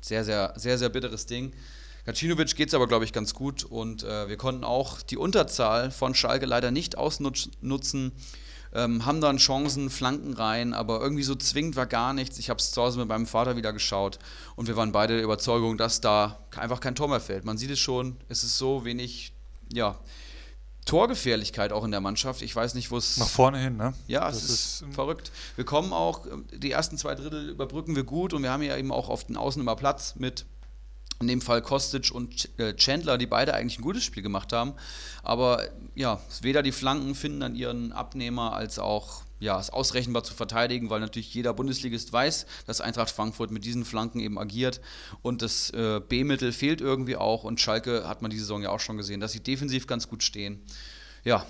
[0.00, 1.52] sehr, sehr, sehr, sehr bitteres Ding.
[2.04, 3.64] Gacinovic geht es aber, glaube ich, ganz gut.
[3.64, 8.12] Und äh, wir konnten auch die Unterzahl von Schalke leider nicht ausnutzen.
[8.74, 12.38] Ähm, haben dann Chancen, Flanken rein, aber irgendwie so zwingend war gar nichts.
[12.38, 14.18] Ich habe es zu Hause mit meinem Vater wieder geschaut
[14.56, 17.44] und wir waren beide der Überzeugung, dass da einfach kein Tor mehr fällt.
[17.44, 19.34] Man sieht es schon, es ist so wenig,
[19.70, 19.98] ja,
[20.86, 22.42] Torgefährlichkeit auch in der Mannschaft.
[22.42, 23.18] Ich weiß nicht, wo es.
[23.18, 23.92] Nach vorne hin, ne?
[24.08, 25.30] Ja, Das es ist, ist- verrückt.
[25.56, 28.76] Wir kommen auch, äh, die ersten zwei Drittel überbrücken wir gut und wir haben ja
[28.76, 30.44] eben auch auf den Außen immer Platz mit
[31.22, 34.74] in dem Fall Kostic und äh, Chandler, die beide eigentlich ein gutes Spiel gemacht haben.
[35.22, 40.34] Aber ja, weder die Flanken finden dann ihren Abnehmer als auch ja, es ausrechenbar zu
[40.34, 44.80] verteidigen, weil natürlich jeder Bundesligist weiß, dass Eintracht Frankfurt mit diesen Flanken eben agiert
[45.22, 48.78] und das äh, B-Mittel fehlt irgendwie auch und Schalke hat man diese Saison ja auch
[48.78, 50.60] schon gesehen, dass sie defensiv ganz gut stehen.
[51.24, 51.44] Ja,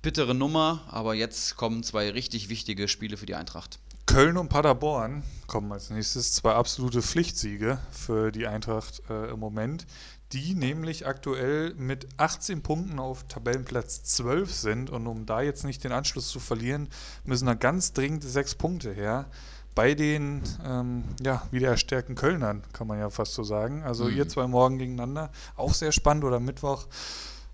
[0.00, 3.80] bittere Nummer, aber jetzt kommen zwei richtig wichtige Spiele für die Eintracht.
[4.06, 6.32] Köln und Paderborn kommen als nächstes.
[6.34, 9.86] Zwei absolute Pflichtsiege für die Eintracht äh, im Moment,
[10.32, 14.90] die nämlich aktuell mit 18 Punkten auf Tabellenplatz 12 sind.
[14.90, 16.88] Und um da jetzt nicht den Anschluss zu verlieren,
[17.24, 19.26] müssen da ganz dringend sechs Punkte her.
[19.74, 23.82] Bei den ähm, ja, wieder erstärkten Kölnern, kann man ja fast so sagen.
[23.82, 24.16] Also Mhm.
[24.16, 25.30] ihr zwei morgen gegeneinander.
[25.56, 26.86] Auch sehr spannend oder Mittwoch.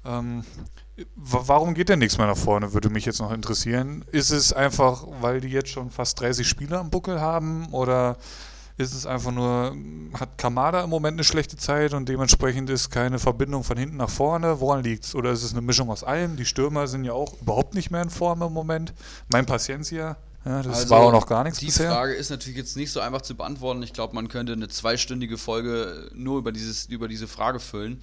[0.05, 0.45] Ähm,
[1.17, 4.05] wa- warum geht denn nichts mehr nach vorne, würde mich jetzt noch interessieren.
[4.13, 8.17] Ist es einfach, weil die jetzt schon fast 30 Spieler am Buckel haben oder
[8.79, 9.77] ist es einfach nur,
[10.19, 14.09] hat Kamada im Moment eine schlechte Zeit und dementsprechend ist keine Verbindung von hinten nach
[14.09, 14.59] vorne?
[14.61, 15.15] Woran liegt es?
[15.15, 16.37] Oder ist es eine Mischung aus allem?
[16.37, 18.95] Die Stürmer sind ja auch überhaupt nicht mehr in Form im Moment.
[19.29, 21.91] Mein Paciencia, ja, das Also, war auch noch gar nichts Die bisher.
[21.91, 23.83] Frage ist natürlich jetzt nicht so einfach zu beantworten.
[23.83, 28.01] Ich glaube, man könnte eine zweistündige Folge nur über, dieses, über diese Frage füllen.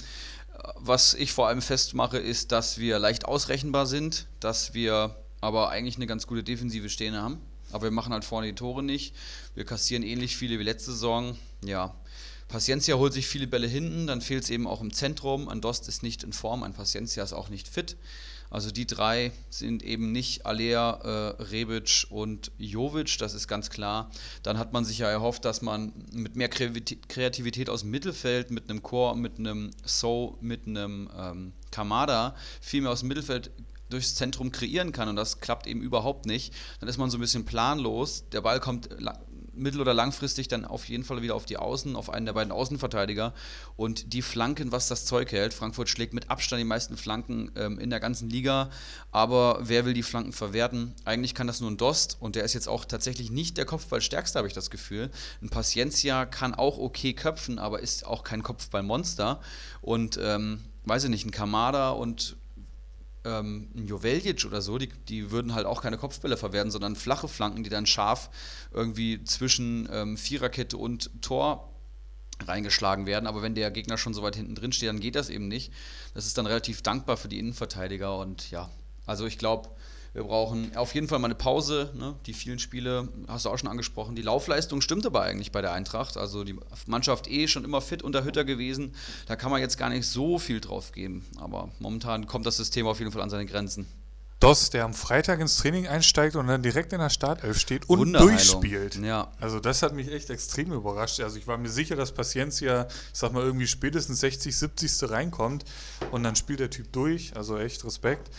[0.75, 5.97] Was ich vor allem festmache, ist, dass wir leicht ausrechenbar sind, dass wir aber eigentlich
[5.97, 7.41] eine ganz gute Defensive stehen haben.
[7.71, 9.13] Aber wir machen halt vorne die Tore nicht.
[9.53, 11.37] Wir kassieren ähnlich viele wie letzte Saison.
[11.63, 11.93] Ja.
[12.47, 15.49] Paciencia holt sich viele Bälle hinten, dann fehlt es eben auch im Zentrum.
[15.49, 17.97] Ein Dost ist nicht in Form, ein Paciencia ist auch nicht fit.
[18.49, 24.09] Also die drei sind eben nicht Alea, äh, Rebic und Jovic, das ist ganz klar.
[24.43, 28.69] Dann hat man sich ja erhofft, dass man mit mehr Kreativität- aus dem Mittelfeld, mit
[28.69, 33.51] einem Chor, mit einem So, mit einem ähm, Kamada, viel mehr aus dem Mittelfeld
[33.89, 36.53] durchs Zentrum kreieren kann und das klappt eben überhaupt nicht.
[36.79, 38.25] Dann ist man so ein bisschen planlos.
[38.31, 38.89] Der Ball kommt
[39.57, 42.51] mittel- oder langfristig dann auf jeden Fall wieder auf die Außen, auf einen der beiden
[42.51, 43.33] Außenverteidiger
[43.75, 45.53] und die Flanken, was das Zeug hält.
[45.53, 48.69] Frankfurt schlägt mit Abstand die meisten Flanken ähm, in der ganzen Liga,
[49.11, 50.93] aber wer will die Flanken verwerten?
[51.05, 54.37] Eigentlich kann das nur ein Dost und der ist jetzt auch tatsächlich nicht der Kopfballstärkste,
[54.37, 55.09] habe ich das Gefühl.
[55.41, 59.41] Ein Paciencia kann auch okay köpfen, aber ist auch kein Kopfballmonster
[59.81, 62.37] und ähm, weiß ich nicht, ein Kamada und
[63.27, 67.27] ähm, ein Joveljic oder so, die, die würden halt auch keine Kopfbälle verwerten, sondern flache
[67.27, 68.29] Flanken, die dann scharf
[68.71, 71.73] irgendwie zwischen ähm, Viererkette und Tor
[72.45, 73.27] reingeschlagen werden.
[73.27, 75.73] Aber wenn der Gegner schon so weit hinten drin steht, dann geht das eben nicht.
[76.13, 78.69] Das ist dann relativ dankbar für die Innenverteidiger und ja,
[79.05, 79.69] also ich glaube,
[80.17, 81.91] wir brauchen auf jeden Fall mal eine Pause.
[81.93, 82.15] Ne?
[82.25, 84.15] Die vielen Spiele, hast du auch schon angesprochen.
[84.15, 86.17] Die Laufleistung stimmt aber eigentlich bei der Eintracht.
[86.17, 86.55] Also die
[86.87, 88.95] Mannschaft eh schon immer fit unter Hütter gewesen.
[89.27, 91.23] Da kann man jetzt gar nicht so viel drauf geben.
[91.39, 93.85] Aber momentan kommt das System auf jeden Fall an seine Grenzen.
[94.39, 98.13] Dost, der am Freitag ins Training einsteigt und dann direkt in der Startelf steht und
[98.13, 98.95] durchspielt.
[98.95, 99.31] Ja.
[99.39, 101.19] Also das hat mich echt extrem überrascht.
[101.19, 105.11] Also ich war mir sicher, dass Paciencia, ich sag mal, irgendwie spätestens 60, 70.
[105.11, 105.65] reinkommt
[106.09, 107.35] und dann spielt der Typ durch.
[107.35, 108.31] Also echt Respekt.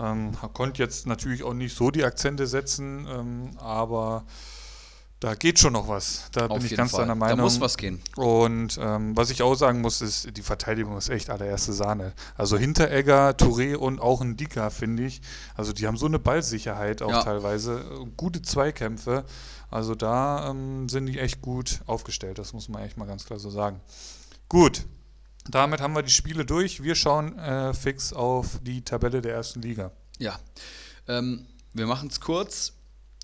[0.00, 4.24] Ähm, konnte jetzt natürlich auch nicht so die Akzente setzen, ähm, aber
[5.20, 6.30] da geht schon noch was.
[6.32, 7.00] Da Auf bin ich ganz Fall.
[7.00, 7.36] deiner Meinung.
[7.36, 8.00] Da muss was gehen.
[8.16, 12.14] Und ähm, was ich auch sagen muss, ist, die Verteidigung ist echt allererste Sahne.
[12.38, 15.20] Also Hinteregger, Touré und auch ein Dika, finde ich.
[15.54, 17.22] Also die haben so eine Ballsicherheit auch Ja.
[17.22, 17.84] teilweise.
[18.16, 19.24] Gute Zweikämpfe.
[19.70, 22.38] Also da ähm, sind die echt gut aufgestellt.
[22.38, 23.80] Das muss man echt mal ganz klar so sagen.
[24.48, 24.86] Gut.
[25.48, 26.82] Damit haben wir die Spiele durch.
[26.82, 29.90] Wir schauen äh, fix auf die Tabelle der ersten Liga.
[30.18, 30.38] Ja.
[31.08, 32.74] Ähm, wir machen es kurz.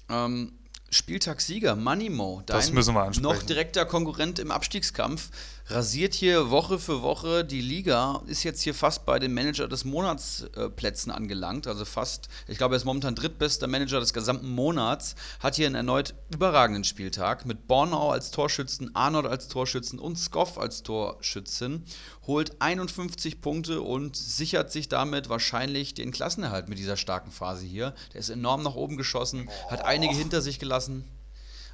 [0.09, 0.53] Ähm,
[0.91, 3.23] Spieltagssieger Moneymo, dein Das müssen wir ansprechen.
[3.23, 5.31] noch direkter Konkurrent im Abstiegskampf,
[5.69, 9.85] rasiert hier Woche für Woche die Liga, ist jetzt hier fast bei den Manager des
[9.85, 14.49] Monats äh, Plätzen angelangt, also fast, ich glaube, er ist momentan drittbester Manager des gesamten
[14.49, 20.17] Monats, hat hier einen erneut überragenden Spieltag mit Bornau als Torschützen, Arnold als Torschützen und
[20.17, 21.85] Skoff als Torschützin,
[22.27, 27.95] holt 51 Punkte und sichert sich damit wahrscheinlich den Klassenerhalt mit dieser starken Phase hier.
[28.13, 31.05] Der ist enorm nach oben geschossen, hat einige hinter sich gelassen.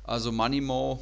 [0.04, 0.98] Also Moneymo,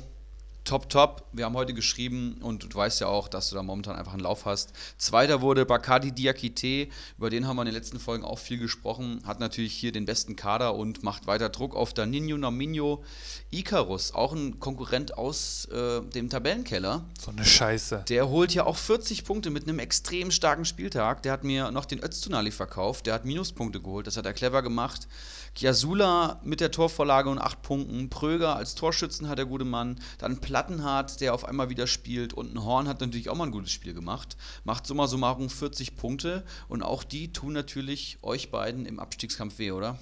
[0.70, 1.24] top, top.
[1.32, 4.22] Wir haben heute geschrieben und du weißt ja auch, dass du da momentan einfach einen
[4.22, 4.72] Lauf hast.
[4.98, 9.20] Zweiter wurde Bakadi Diakite, über den haben wir in den letzten Folgen auch viel gesprochen.
[9.26, 13.02] Hat natürlich hier den besten Kader und macht weiter Druck auf Danino Nominio.
[13.50, 17.04] Icarus, auch ein Konkurrent aus äh, dem Tabellenkeller.
[17.20, 18.04] So eine Scheiße.
[18.08, 21.24] Der holt ja auch 40 Punkte mit einem extrem starken Spieltag.
[21.24, 23.06] Der hat mir noch den Öztunali verkauft.
[23.06, 24.06] Der hat Minuspunkte geholt.
[24.06, 25.08] Das hat er clever gemacht.
[25.54, 28.08] Kiasula mit der Torvorlage und 8 Punkten.
[28.08, 29.98] Pröger als Torschützen hat der gute Mann.
[30.18, 32.34] Dann Plattenhardt, der auf einmal wieder spielt.
[32.34, 34.36] Und ein Horn hat natürlich auch mal ein gutes Spiel gemacht.
[34.64, 36.44] Macht summa summarum 40 Punkte.
[36.68, 39.98] Und auch die tun natürlich euch beiden im Abstiegskampf weh, oder?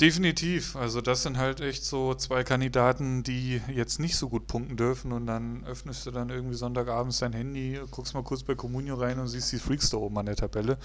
[0.00, 0.74] Definitiv.
[0.74, 5.12] Also das sind halt echt so zwei Kandidaten, die jetzt nicht so gut punkten dürfen
[5.12, 9.20] und dann öffnest du dann irgendwie Sonntagabends dein Handy, guckst mal kurz bei Comunio rein
[9.20, 10.76] und siehst die Freaks da oben an der Tabelle.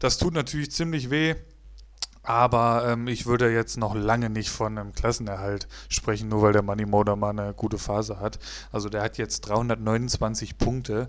[0.00, 1.36] Das tut natürlich ziemlich weh.
[2.28, 6.60] Aber ähm, ich würde jetzt noch lange nicht von einem Klassenerhalt sprechen, nur weil der
[6.60, 8.38] Money Moder mal eine gute Phase hat.
[8.70, 11.08] Also der hat jetzt 329 Punkte.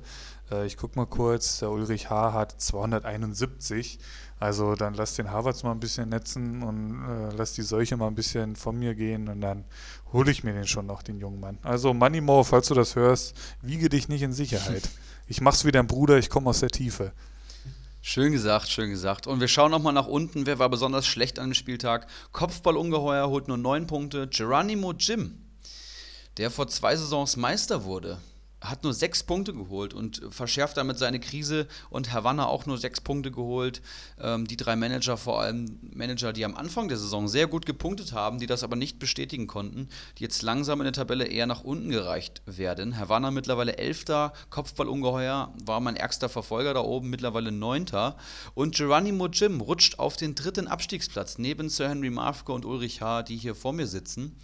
[0.49, 2.32] Äh, ich gucke mal kurz, der Ulrich H.
[2.32, 3.99] hat 271.
[4.39, 8.07] Also dann lass den Harvards mal ein bisschen netzen und äh, lass die Seuche mal
[8.07, 9.65] ein bisschen von mir gehen und dann
[10.13, 11.57] hole ich mir den schon noch, den jungen Mann.
[11.63, 14.89] Also Money Mo, falls du das hörst, wiege dich nicht in Sicherheit.
[15.28, 17.11] Ich mach's wie dein Bruder, ich komme aus der Tiefe.
[18.02, 19.28] Schön gesagt, schön gesagt.
[19.28, 20.45] Und wir schauen nochmal nach unten.
[20.45, 22.08] Wer war besonders schlecht an dem Spieltag?
[22.32, 24.28] Kopfballungeheuer holt nur neun Punkte.
[24.28, 25.38] Geronimo Jim,
[26.38, 28.20] der vor zwei Saisons Meister wurde,
[28.62, 33.01] hat nur sechs Punkte geholt und verschärft damit seine Krise und Havanna auch nur sechs
[33.01, 33.82] Punkte geholt.
[34.20, 38.14] Ähm, die drei Manager, vor allem Manager, die am Anfang der Saison sehr gut gepunktet
[38.14, 39.88] haben, die das aber nicht bestätigen konnten,
[40.18, 42.97] die jetzt langsam in der Tabelle eher nach unten gereicht werden.
[42.97, 48.18] Havanna mittlerweile Elfter, Kopfballungeheuer war mein ärgster Verfolger da oben, mittlerweile Neunter.
[48.55, 53.24] Und Geronimo Jim rutscht auf den dritten Abstiegsplatz neben Sir Henry Marfke und Ulrich H.,
[53.24, 54.36] die hier vor mir sitzen.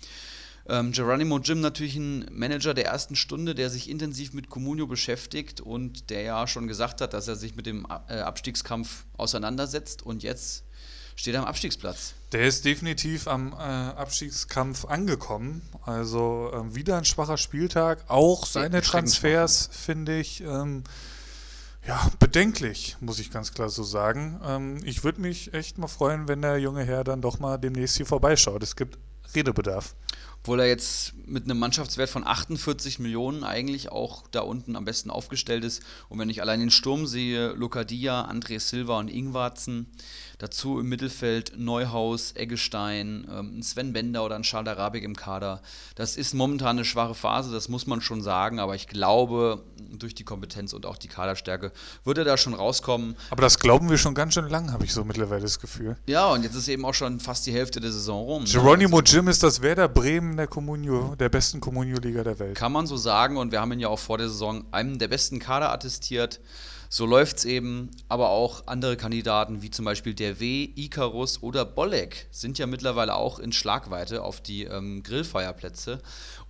[0.67, 5.61] Ähm, Geronimo Jim natürlich ein Manager der ersten Stunde, der sich intensiv mit Comunio beschäftigt
[5.61, 10.23] und der ja schon gesagt hat, dass er sich mit dem äh, Abstiegskampf auseinandersetzt und
[10.23, 10.63] jetzt
[11.15, 12.13] steht er am Abstiegsplatz.
[12.31, 15.61] Der ist definitiv am äh, Abstiegskampf angekommen.
[15.83, 18.03] Also ähm, wieder ein schwacher Spieltag.
[18.07, 20.83] Auch seine Transfers finde ich ähm,
[21.87, 24.41] ja, bedenklich, muss ich ganz klar so sagen.
[24.43, 27.97] Ähm, ich würde mich echt mal freuen, wenn der junge Herr dann doch mal demnächst
[27.97, 28.63] hier vorbeischaut.
[28.63, 28.97] Es gibt
[29.35, 29.95] Redebedarf
[30.45, 35.09] obwohl er jetzt mit einem Mannschaftswert von 48 Millionen eigentlich auch da unten am besten
[35.09, 35.81] aufgestellt ist.
[36.07, 39.87] Und wenn ich allein den Sturm sehe, Lokadia, André Silva und Ingwarzen,
[40.37, 45.61] dazu im Mittelfeld Neuhaus, Eggestein, ähm, Sven Bender oder ein Charles Arabik im Kader.
[45.95, 50.15] Das ist momentan eine schwache Phase, das muss man schon sagen, aber ich glaube, durch
[50.15, 51.71] die Kompetenz und auch die Kaderstärke
[52.03, 53.15] wird er da schon rauskommen.
[53.29, 55.97] Aber das glauben wir schon ganz schön lang, habe ich so mittlerweile das Gefühl.
[56.07, 58.43] Ja, und jetzt ist eben auch schon fast die Hälfte der Saison rum.
[58.43, 58.49] Ne?
[58.49, 62.55] Geronimo Jim ist das Werder Bremen der Comunio, der besten Comunio-Liga der Welt.
[62.55, 65.07] Kann man so sagen und wir haben ihn ja auch vor der Saison einem der
[65.07, 66.39] besten Kader attestiert.
[66.89, 71.65] So läuft es eben, aber auch andere Kandidaten wie zum Beispiel der W, Icarus oder
[71.65, 76.01] Bolek sind ja mittlerweile auch in Schlagweite auf die ähm, Grillfeierplätze.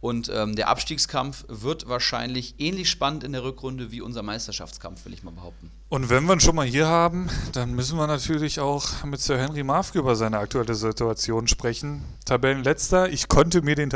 [0.02, 5.14] Und ähm, der Abstiegskampf wird wahrscheinlich ähnlich spannend in der Rückrunde wie unser Meisterschaftskampf, will
[5.14, 5.72] ich mal behaupten.
[5.90, 9.40] Und wenn wir ihn schon mal hier haben, dann müssen wir natürlich auch mit Sir
[9.40, 12.04] Henry Marfke über seine aktuelle Situation sprechen.
[12.26, 13.90] Tabellenletzter, ich konnte mir den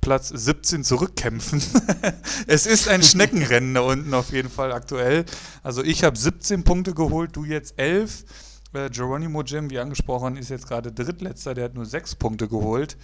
[0.00, 1.62] Tabellenplatz 17 zurückkämpfen.
[2.46, 5.24] es ist ein Schneckenrennen da unten auf jeden Fall aktuell.
[5.62, 8.24] Also ich habe 17 Punkte geholt, du jetzt 11.
[8.72, 12.96] Äh, Geronimo Jim, wie angesprochen, ist jetzt gerade drittletzter, der hat nur 6 Punkte geholt.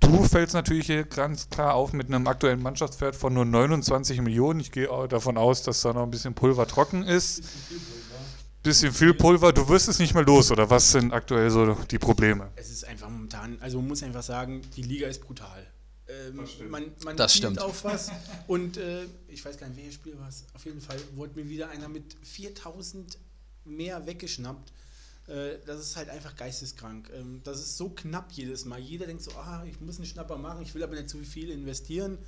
[0.00, 4.60] Du fällst natürlich hier ganz klar auf mit einem aktuellen Mannschaftswert von nur 29 Millionen.
[4.60, 7.42] Ich gehe davon aus, dass da noch ein bisschen Pulver trocken ist.
[8.62, 9.52] Bisschen viel Pulver.
[9.52, 12.50] Du wirst es nicht mehr los, oder was sind aktuell so die Probleme?
[12.56, 15.66] Es ist einfach momentan, also man muss einfach sagen, die Liga ist brutal.
[16.08, 16.70] Ähm, das stimmt.
[16.70, 17.58] Man, man das stimmt.
[17.60, 18.10] auf was
[18.46, 20.44] und äh, ich weiß gar nicht, welches Spiel war es.
[20.54, 23.18] Auf jeden Fall wurde mir wieder einer mit 4000
[23.64, 24.72] mehr weggeschnappt.
[25.26, 27.10] Äh, das ist halt einfach geisteskrank.
[27.14, 28.78] Ähm, das ist so knapp jedes Mal.
[28.78, 31.50] Jeder denkt so, ah, ich muss einen Schnapper machen, ich will aber nicht zu viel
[31.50, 32.18] investieren.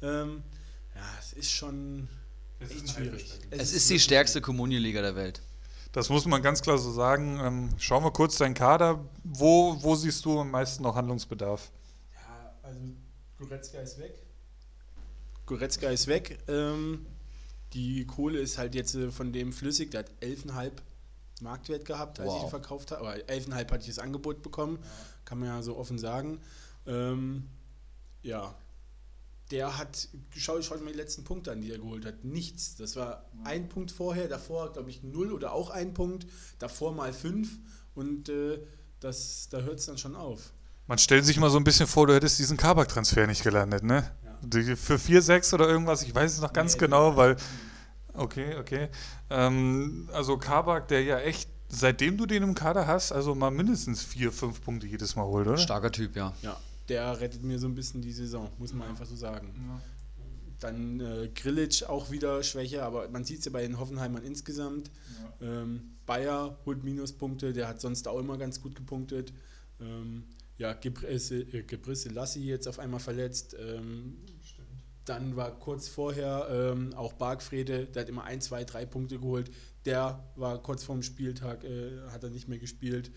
[0.00, 0.42] Ähm,
[0.94, 2.08] ja, es ist schon
[2.60, 3.30] es echt ist schwierig.
[3.50, 5.42] Es, es, ist die stärkste Kommunionliga der Welt.
[5.92, 7.38] Das muss man ganz klar so sagen.
[7.40, 9.04] Ähm, schauen wir kurz deinen Kader.
[9.24, 11.70] Wo, wo siehst du am meisten noch Handlungsbedarf?
[12.14, 12.80] Ja, also
[13.38, 14.22] Goretzka ist weg.
[15.46, 16.38] Goretzka ist weg.
[16.48, 17.06] Ähm,
[17.72, 20.72] die Kohle ist halt jetzt äh, von dem flüssig, der hat 11,5
[21.40, 22.36] Marktwert gehabt, als wow.
[22.38, 23.00] ich ihn verkauft habe.
[23.00, 24.88] Aber 11,5 hatte ich das Angebot bekommen, ja.
[25.24, 26.40] kann man ja so offen sagen.
[26.86, 27.48] Ähm,
[28.22, 28.54] ja,
[29.50, 32.24] der hat, schau, schau mal die letzten Punkte an, die er geholt hat.
[32.24, 32.76] Nichts.
[32.76, 33.46] Das war mhm.
[33.46, 36.26] ein Punkt vorher, davor glaube ich null oder auch ein Punkt,
[36.58, 37.58] davor mal fünf
[37.94, 38.60] und äh,
[39.00, 40.52] das, da hört es dann schon auf.
[40.88, 44.10] Man stellt sich mal so ein bisschen vor, du hättest diesen Kabak-Transfer nicht gelandet, ne?
[44.52, 44.76] Ja.
[44.76, 47.36] Für 4, 6 oder irgendwas, ich weiß es noch ganz nee, genau, weil
[48.18, 48.88] Okay, okay.
[49.30, 54.02] Ähm, also Kabak, der ja echt, seitdem du den im Kader hast, also mal mindestens
[54.02, 55.56] vier, fünf Punkte jedes Mal holt, oder?
[55.56, 56.32] Starker Typ, ja.
[56.42, 56.58] Ja,
[56.88, 58.88] der rettet mir so ein bisschen die Saison, muss man ja.
[58.88, 59.54] einfach so sagen.
[59.68, 59.80] Ja.
[60.60, 64.90] Dann äh, Grillitsch auch wieder schwächer, aber man sieht es ja bei den Hoffenheimern insgesamt.
[65.40, 65.46] Ja.
[65.46, 69.32] Ähm, Bayer holt Minuspunkte, der hat sonst auch immer ganz gut gepunktet.
[69.80, 70.24] Ähm,
[70.58, 73.56] ja, Gebrisse, äh, Gebrisse Lassi jetzt auf einmal verletzt.
[73.58, 74.18] Ähm,
[75.04, 79.50] dann war kurz vorher ähm, auch Bargfrede, der hat immer ein, zwei, drei Punkte geholt.
[79.86, 83.10] Der war kurz vorm Spieltag, äh, hat er nicht mehr gespielt.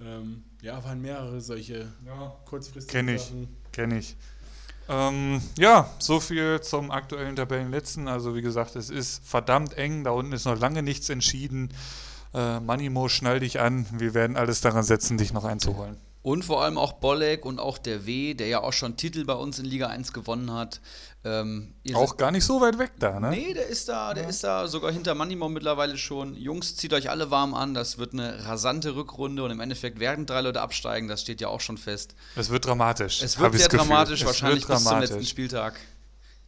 [0.00, 3.32] Ähm, ja, waren mehrere solche ja, kurzfristigen Kenn ich,
[3.72, 4.16] kenne ich.
[4.88, 8.08] Ähm, ja, so viel zum aktuellen Tabellenletzten.
[8.08, 10.02] Also wie gesagt, es ist verdammt eng.
[10.02, 11.68] Da unten ist noch lange nichts entschieden.
[12.32, 13.86] Äh, Manimo, schnall dich an.
[13.92, 15.96] Wir werden alles daran setzen, dich noch einzuholen.
[16.28, 19.32] Und vor allem auch Bolek und auch der W, der ja auch schon Titel bei
[19.32, 20.82] uns in Liga 1 gewonnen hat.
[21.24, 23.30] Ähm, Auch gar nicht so weit weg da, ne?
[23.30, 26.34] Nee, der ist da, der ist da sogar hinter Manimo mittlerweile schon.
[26.36, 30.26] Jungs, zieht euch alle warm an, das wird eine rasante Rückrunde und im Endeffekt werden
[30.26, 32.14] drei Leute absteigen, das steht ja auch schon fest.
[32.36, 33.22] Es wird dramatisch.
[33.22, 33.78] Es wird sehr Gefühl.
[33.86, 35.10] dramatisch, Es wahrscheinlich bis zum dramatisch.
[35.10, 35.80] letzten Spieltag.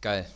[0.01, 0.29] Geil.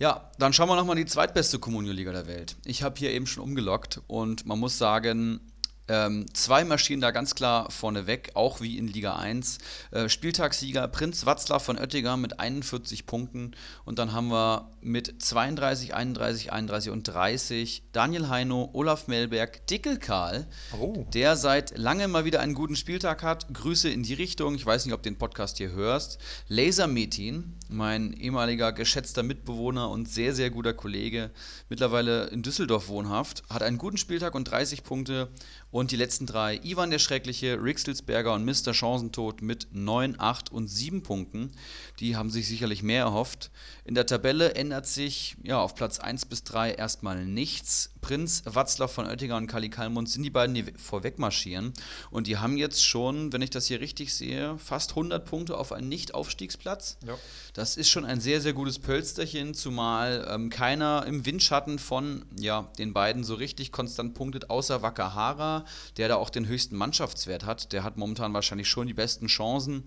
[0.00, 2.56] Ja, dann schauen wir nochmal die zweitbeste Kommunio-Liga der Welt.
[2.64, 5.40] Ich habe hier eben schon umgelockt und man muss sagen,
[5.88, 9.58] ähm, zwei marschieren da ganz klar vorne weg, auch wie in Liga 1.
[9.90, 13.52] Äh, Spieltagssieger Prinz Watzlaw von Oettinger mit 41 Punkten
[13.84, 19.98] und dann haben wir mit 32, 31, 31 und 30 Daniel Heino, Olaf Melberg, Dickel
[19.98, 20.46] Karl,
[20.78, 21.06] Oh.
[21.12, 23.52] der seit langem mal wieder einen guten Spieltag hat.
[23.52, 24.54] Grüße in die Richtung.
[24.54, 26.18] Ich weiß nicht, ob du den Podcast hier hörst.
[26.48, 31.30] Laser Metin, mein ehemaliger geschätzter Mitbewohner und sehr, sehr guter Kollege,
[31.68, 35.28] mittlerweile in Düsseldorf wohnhaft, hat einen guten Spieltag und 30 Punkte.
[35.70, 38.72] Und die letzten drei, Ivan der Schreckliche, Rixelsberger und Mr.
[38.72, 41.52] Chancentod mit 9, 8 und 7 Punkten.
[42.00, 43.50] Die haben sich sicherlich mehr erhofft.
[43.84, 47.88] In der Tabelle ändert sich ja, auf Platz 1 bis 3 erstmal nichts.
[48.02, 51.72] Prinz Watzlaw von Oettinger und Kali Kalmund sind die beiden, die vorweg marschieren.
[52.10, 55.72] Und die haben jetzt schon, wenn ich das hier richtig sehe, fast 100 Punkte auf
[55.72, 56.98] einen Nicht-Aufstiegsplatz.
[57.06, 57.14] Ja.
[57.54, 62.70] Das ist schon ein sehr, sehr gutes Pölsterchen, zumal ähm, keiner im Windschatten von ja,
[62.78, 65.64] den beiden so richtig konstant punktet, außer Wakahara,
[65.96, 67.72] der da auch den höchsten Mannschaftswert hat.
[67.72, 69.84] Der hat momentan wahrscheinlich schon die besten Chancen.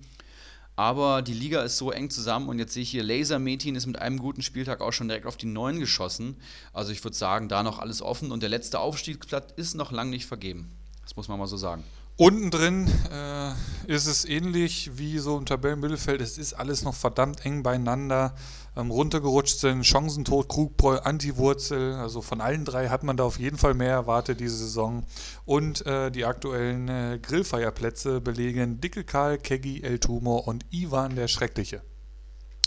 [0.82, 3.86] Aber die Liga ist so eng zusammen und jetzt sehe ich hier, Laser Metin ist
[3.86, 6.38] mit einem guten Spieltag auch schon direkt auf die 9 geschossen.
[6.74, 10.10] Also ich würde sagen, da noch alles offen und der letzte Aufstiegsplatz ist noch lang
[10.10, 10.72] nicht vergeben.
[11.04, 11.84] Das muss man mal so sagen.
[12.18, 13.52] Unten drin äh,
[13.86, 16.20] ist es ähnlich wie so im Tabellenmittelfeld.
[16.20, 18.34] Es ist alles noch verdammt eng beieinander.
[18.78, 21.96] Ähm, runtergerutscht sind Chancentod, Krugbräu, Antiwurzel.
[21.96, 25.06] Also von allen drei hat man da auf jeden Fall mehr erwartet diese Saison.
[25.46, 31.28] Und äh, die aktuellen äh, Grillfeierplätze belegen Dicke Karl, Keggy, El Tumor und Ivan der
[31.28, 31.82] Schreckliche.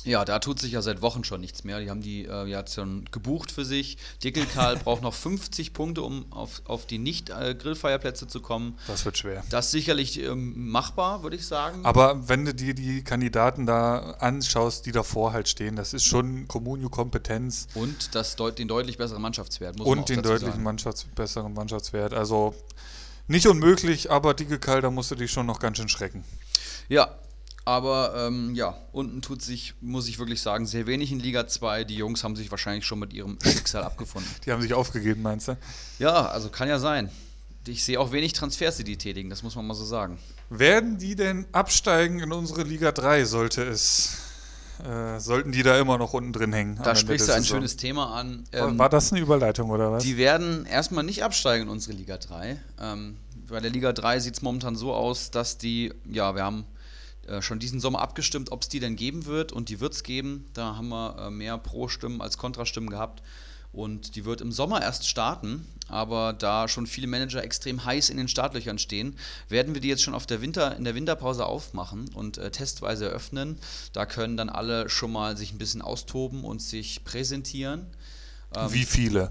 [0.05, 1.80] Ja, da tut sich ja seit Wochen schon nichts mehr.
[1.80, 3.96] Die haben die äh, ja schon gebucht für sich.
[4.22, 8.78] Dickel Karl braucht noch 50 Punkte, um auf, auf die Nicht-Grillfeierplätze zu kommen.
[8.86, 9.42] Das wird schwer.
[9.50, 11.84] Das ist sicherlich ähm, machbar, würde ich sagen.
[11.84, 16.46] Aber wenn du dir die Kandidaten da anschaust, die davor halt stehen, das ist schon
[16.48, 17.68] Communio-Kompetenz.
[17.74, 20.62] Und das deut den deutlich besseren Mannschaftswert, muss und den deutlichen sagen.
[20.62, 22.12] Mannschafts besseren Mannschaftswert.
[22.12, 22.55] Also
[23.26, 26.24] nicht unmöglich, aber dicke Kall, da musst du dich schon noch ganz schön schrecken.
[26.88, 27.16] Ja,
[27.64, 31.84] aber ähm, ja, unten tut sich, muss ich wirklich sagen, sehr wenig in Liga 2.
[31.84, 34.30] Die Jungs haben sich wahrscheinlich schon mit ihrem Schicksal abgefunden.
[34.44, 35.56] Die haben sich aufgegeben, meinst du?
[35.98, 37.10] Ja, also kann ja sein.
[37.66, 40.18] Ich sehe auch wenig Transfers, die die tätigen, das muss man mal so sagen.
[40.50, 44.18] Werden die denn absteigen in unsere Liga 3, sollte es,
[44.86, 46.78] äh, sollten die da immer noch unten drin hängen?
[46.84, 47.56] Da sprichst du ein Saison?
[47.60, 48.44] schönes Thema an.
[48.52, 50.02] War- Ähm, War das eine Überleitung oder was?
[50.02, 52.60] Die werden erstmal nicht absteigen in unsere Liga 3.
[52.78, 53.16] Ähm,
[53.48, 56.66] bei der Liga 3 sieht es momentan so aus, dass die, ja, wir haben
[57.29, 60.03] äh, schon diesen Sommer abgestimmt, ob es die denn geben wird und die wird es
[60.03, 60.49] geben.
[60.55, 63.22] Da haben wir äh, mehr Pro-Stimmen als Kontrastimmen gehabt
[63.72, 65.66] und die wird im Sommer erst starten.
[65.89, 69.18] Aber da schon viele Manager extrem heiß in den Startlöchern stehen,
[69.49, 73.07] werden wir die jetzt schon auf der Winter, in der Winterpause aufmachen und äh, testweise
[73.07, 73.59] eröffnen.
[73.93, 77.87] Da können dann alle schon mal sich ein bisschen austoben und sich präsentieren.
[78.57, 79.31] Ähm, Wie viele?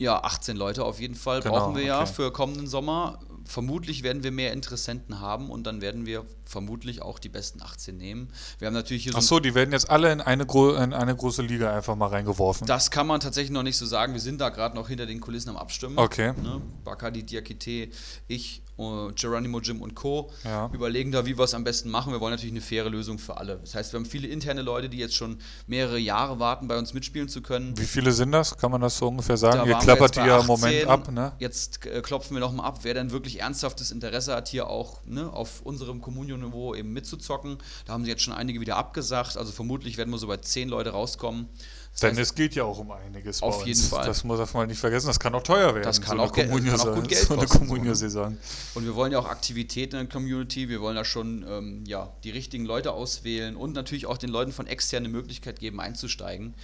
[0.00, 2.12] ja, 18 Leute auf jeden Fall Genau, brauchen wir ja okay.
[2.12, 3.18] für kommenden Sommer.
[3.50, 7.96] Vermutlich werden wir mehr Interessenten haben und dann werden wir vermutlich auch die besten 18
[7.96, 8.28] nehmen.
[8.60, 11.16] Wir haben natürlich hier so Ach so, die werden jetzt alle in eine, in eine
[11.16, 12.68] große Liga einfach mal reingeworfen.
[12.68, 14.12] Das kann man tatsächlich noch nicht so sagen.
[14.12, 15.98] Wir sind da gerade noch hinter den Kulissen am Abstimmen.
[15.98, 16.32] Okay.
[16.40, 16.60] Ne?
[16.84, 17.88] Bacardi, Diakite,
[18.28, 20.30] ich, äh, Geronimo Jim und Co.
[20.44, 20.70] Ja.
[20.72, 22.12] überlegen da, wie wir es am besten machen.
[22.12, 23.58] Wir wollen natürlich eine faire Lösung für alle.
[23.58, 26.94] Das heißt, wir haben viele interne Leute, die jetzt schon mehrere Jahre warten, bei uns
[26.94, 27.76] mitspielen zu können.
[27.78, 28.56] Wie viele sind das?
[28.56, 29.58] Kann man das so ungefähr sagen?
[29.58, 30.46] Da Ihr klappert jetzt die ja im 18.
[30.46, 31.32] Moment ab, ne?
[31.38, 35.30] Jetzt äh, klopfen wir nochmal ab, wer denn wirklich ernsthaftes Interesse hat, hier auch ne,
[35.32, 37.58] auf unserem Communio-Niveau eben mitzuzocken.
[37.86, 39.36] Da haben sie jetzt schon einige wieder abgesagt.
[39.36, 41.48] Also vermutlich werden wir so bei 10 Leute rauskommen.
[41.92, 43.42] Das Denn heißt, es geht ja auch um einiges.
[43.42, 44.06] Auf jeden Fall.
[44.06, 45.08] Das muss man nicht vergessen.
[45.08, 45.82] Das kann auch teuer werden.
[45.82, 47.48] Das kann so auch eine kann auch gut Geld so eine ne?
[47.48, 48.38] Communio-Saison.
[48.74, 52.12] Und wir wollen ja auch Aktivitäten in der Community, wir wollen da schon ähm, ja,
[52.24, 56.54] die richtigen Leute auswählen und natürlich auch den Leuten von extern eine Möglichkeit geben, einzusteigen.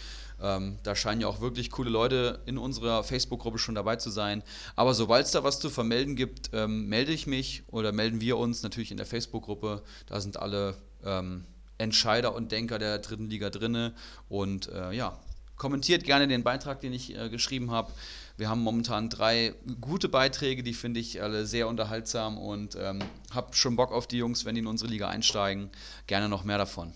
[0.40, 4.42] Ähm, da scheinen ja auch wirklich coole Leute in unserer Facebook-Gruppe schon dabei zu sein.
[4.74, 8.36] Aber sobald es da was zu vermelden gibt, ähm, melde ich mich oder melden wir
[8.36, 9.82] uns natürlich in der Facebook-Gruppe.
[10.06, 11.44] Da sind alle ähm,
[11.78, 13.94] Entscheider und Denker der dritten Liga drinne.
[14.28, 15.18] Und äh, ja,
[15.56, 17.92] kommentiert gerne den Beitrag, den ich äh, geschrieben habe.
[18.36, 23.00] Wir haben momentan drei gute Beiträge, die finde ich alle sehr unterhaltsam und ähm,
[23.30, 25.70] habe schon Bock auf die Jungs, wenn die in unsere Liga einsteigen.
[26.06, 26.92] Gerne noch mehr davon.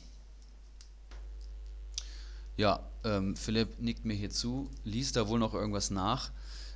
[2.57, 6.31] Ja, ähm, Philipp nickt mir hier zu, liest da wohl noch irgendwas nach.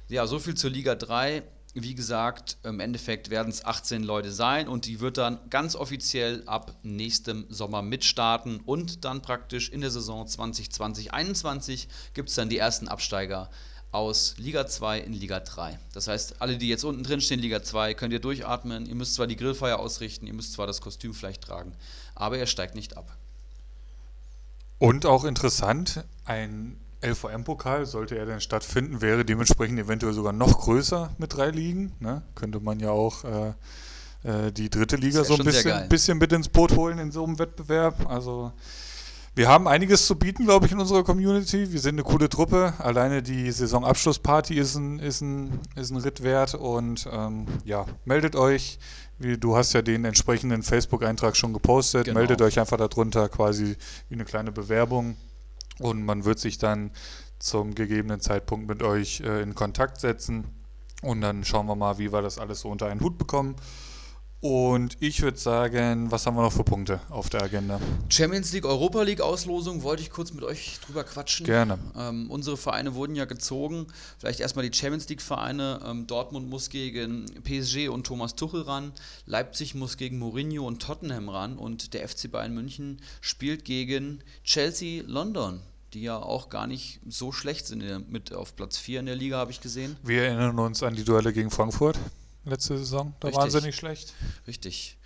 [0.09, 1.43] Ja, so viel zur Liga 3.
[1.75, 6.45] wie gesagt, im Endeffekt werden es 18 Leute sein und die wird dann ganz offiziell
[6.47, 12.59] ab nächstem Sommer mitstarten und dann praktisch in der Saison 2020-21 gibt es dann die
[12.59, 13.51] ersten Absteiger
[13.91, 15.79] aus Liga 2 in Liga 3.
[15.93, 18.87] Das heißt, alle, die jetzt unten drin stehen, Liga 2, könnt ihr durchatmen.
[18.87, 21.75] Ihr müsst zwar die Grillfeier ausrichten, ihr müsst zwar das Kostüm vielleicht tragen,
[22.15, 23.17] aber er steigt nicht ab.
[24.79, 31.11] Und auch interessant, ein LVM-Pokal, sollte er denn stattfinden, wäre dementsprechend eventuell sogar noch größer
[31.19, 31.93] mit drei Ligen.
[32.01, 32.23] Ne?
[32.35, 33.49] Könnte man ja auch äh,
[34.25, 37.39] äh, die dritte Liga so ein bisschen, bisschen mit ins Boot holen in so einem
[37.39, 38.09] Wettbewerb.
[38.11, 38.53] Also
[39.37, 41.73] wir haben einiges zu bieten, glaube ich, in unserer Community.
[41.73, 42.73] Wir sind eine coole Truppe.
[42.79, 46.55] Alleine die Saisonabschlussparty ist ein, ist ein, ist ein Ritt wert.
[46.55, 48.79] Und ähm, ja, meldet euch.
[49.19, 52.05] Du hast ja den entsprechenden Facebook-Eintrag schon gepostet.
[52.05, 52.19] Genau.
[52.19, 53.77] Meldet euch einfach darunter quasi
[54.09, 55.17] wie eine kleine Bewerbung.
[55.81, 56.91] Und man wird sich dann
[57.39, 60.45] zum gegebenen Zeitpunkt mit euch äh, in Kontakt setzen.
[61.03, 63.57] Und dann schauen wir mal, wie wir das alles so unter einen Hut bekommen.
[64.45, 67.81] Und ich würde sagen, was haben wir noch für Punkte auf der Agenda?
[68.11, 71.47] Champions League, Europa League Auslosung wollte ich kurz mit euch drüber quatschen.
[71.47, 71.79] Gerne.
[71.97, 73.87] Ähm, unsere Vereine wurden ja gezogen.
[74.19, 75.81] Vielleicht erstmal die Champions League Vereine.
[75.87, 78.93] Ähm, Dortmund muss gegen PSG und Thomas Tuchel ran.
[79.25, 81.57] Leipzig muss gegen Mourinho und Tottenham ran.
[81.57, 85.61] Und der FC Bayern München spielt gegen Chelsea London,
[85.95, 88.11] die ja auch gar nicht so schlecht sind.
[88.13, 89.97] Mit auf Platz 4 in der Liga, habe ich gesehen.
[90.03, 91.99] Wir erinnern uns an die Duelle gegen Frankfurt
[92.45, 93.15] letzte Saison.
[93.21, 93.61] Da waren Richtig.
[93.61, 94.13] sie nicht schlecht.
[94.47, 94.99] Richtig.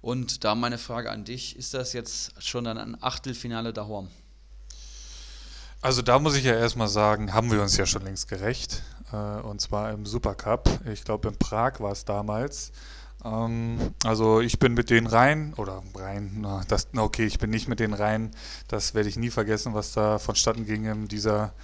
[0.00, 4.08] Und da meine Frage an dich: Ist das jetzt schon dann ein Achtelfinale daheim?
[5.80, 8.82] Also da muss ich ja erstmal sagen, haben wir uns ja schon längst gerecht.
[9.12, 10.68] Äh, und zwar im Supercup.
[10.90, 12.72] Ich glaube, in Prag war es damals.
[13.24, 17.68] Ähm, also ich bin mit denen rein, oder rein, na, das, okay, ich bin nicht
[17.68, 18.30] mit denen rein.
[18.68, 21.54] Das werde ich nie vergessen, was da vonstatten ging in dieser,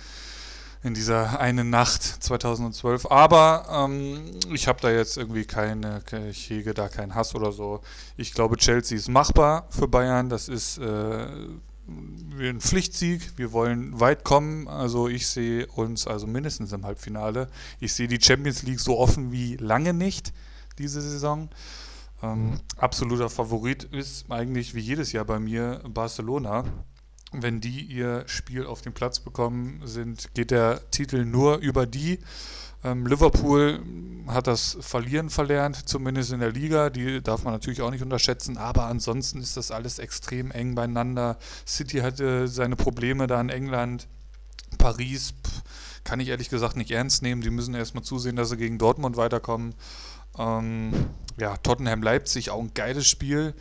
[0.83, 3.11] in dieser einen Nacht 2012.
[3.11, 4.21] Aber ähm,
[4.53, 7.81] ich habe da jetzt irgendwie keine, ich hege da keinen Hass oder so.
[8.17, 10.29] Ich glaube, Chelsea ist machbar für Bayern.
[10.31, 11.27] Das ist äh,
[11.87, 13.33] ein Pflichtsieg.
[13.37, 14.69] Wir wollen weit kommen.
[14.69, 17.49] Also ich sehe uns also mindestens im Halbfinale.
[17.79, 20.33] Ich sehe die Champions League so offen wie lange nicht
[20.79, 21.51] diese Saison.
[22.23, 26.65] Ähm, absoluter Favorit ist eigentlich wie jedes Jahr bei mir Barcelona.
[27.33, 32.19] Wenn die ihr Spiel auf den Platz bekommen, sind, geht der Titel nur über die.
[32.83, 33.81] Ähm, Liverpool
[34.27, 36.91] hat das Verlieren verlernt, zumindest in der Liga.
[36.91, 38.57] Die darf man natürlich auch nicht unterschätzen.
[38.57, 41.39] Aber ansonsten ist das alles extrem eng beieinander.
[41.67, 44.09] City hatte seine Probleme da in England.
[44.79, 45.63] Paris pff,
[46.05, 47.43] kann ich ehrlich gesagt nicht ernst nehmen.
[47.43, 49.75] Die müssen erstmal zusehen, dass sie gegen Dortmund weiterkommen.
[50.39, 50.93] Ähm,
[51.39, 53.55] ja, Tottenham Leipzig, auch ein geiles Spiel.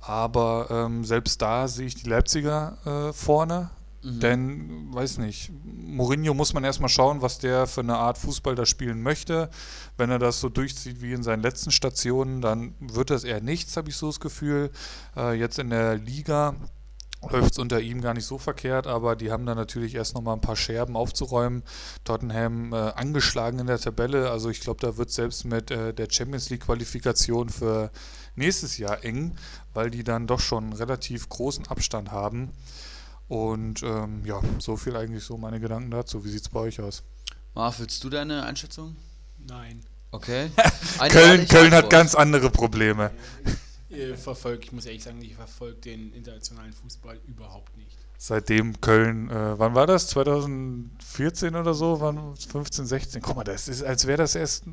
[0.00, 2.78] Aber ähm, selbst da sehe ich die Leipziger
[3.08, 3.70] äh, vorne.
[4.04, 8.64] Denn, weiß nicht, Mourinho muss man erstmal schauen, was der für eine Art Fußball da
[8.64, 9.50] spielen möchte.
[9.96, 13.76] Wenn er das so durchzieht wie in seinen letzten Stationen, dann wird das eher nichts,
[13.76, 14.70] habe ich so das Gefühl.
[15.16, 16.54] Äh, jetzt in der Liga
[17.22, 20.34] läuft es unter ihm gar nicht so verkehrt, aber die haben da natürlich erst nochmal
[20.34, 21.62] ein paar Scherben aufzuräumen.
[22.04, 26.08] Tottenham äh, angeschlagen in der Tabelle, also ich glaube, da wird selbst mit äh, der
[26.10, 27.90] Champions League-Qualifikation für
[28.36, 29.36] nächstes Jahr eng,
[29.74, 32.52] weil die dann doch schon einen relativ großen Abstand haben.
[33.26, 36.24] Und ähm, ja, so viel eigentlich so meine Gedanken dazu.
[36.24, 37.02] Wie sieht es bei euch aus?
[37.54, 38.96] Marv, willst du deine Einschätzung?
[39.38, 39.84] Nein.
[40.10, 40.50] Okay.
[41.10, 43.10] Köln, Köln hat ganz andere Probleme.
[43.90, 47.96] Ihr verfolgt, ich muss ehrlich sagen, ich verfolge den internationalen Fußball überhaupt nicht.
[48.18, 50.08] Seitdem Köln, äh, wann war das?
[50.08, 52.00] 2014 oder so?
[52.00, 52.36] Wann?
[52.36, 53.22] 15, 16?
[53.22, 54.64] Guck mal, das ist, als wäre das erst,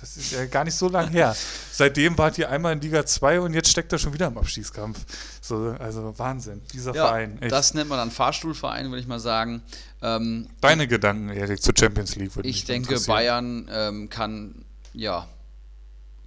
[0.00, 1.34] das ist ja gar nicht so lang her.
[1.72, 4.98] Seitdem wart ihr einmal in Liga 2 und jetzt steckt er schon wieder im Abstiegskampf.
[5.40, 7.40] So, also Wahnsinn, dieser Ja, Verein.
[7.40, 7.52] Echt.
[7.52, 9.62] das nennt man dann Fahrstuhlverein, würde ich mal sagen.
[10.02, 12.98] Ähm, Deine Gedanken, Erik, zur Champions League würde ich mich denke.
[13.06, 15.26] Bayern ähm, kann ja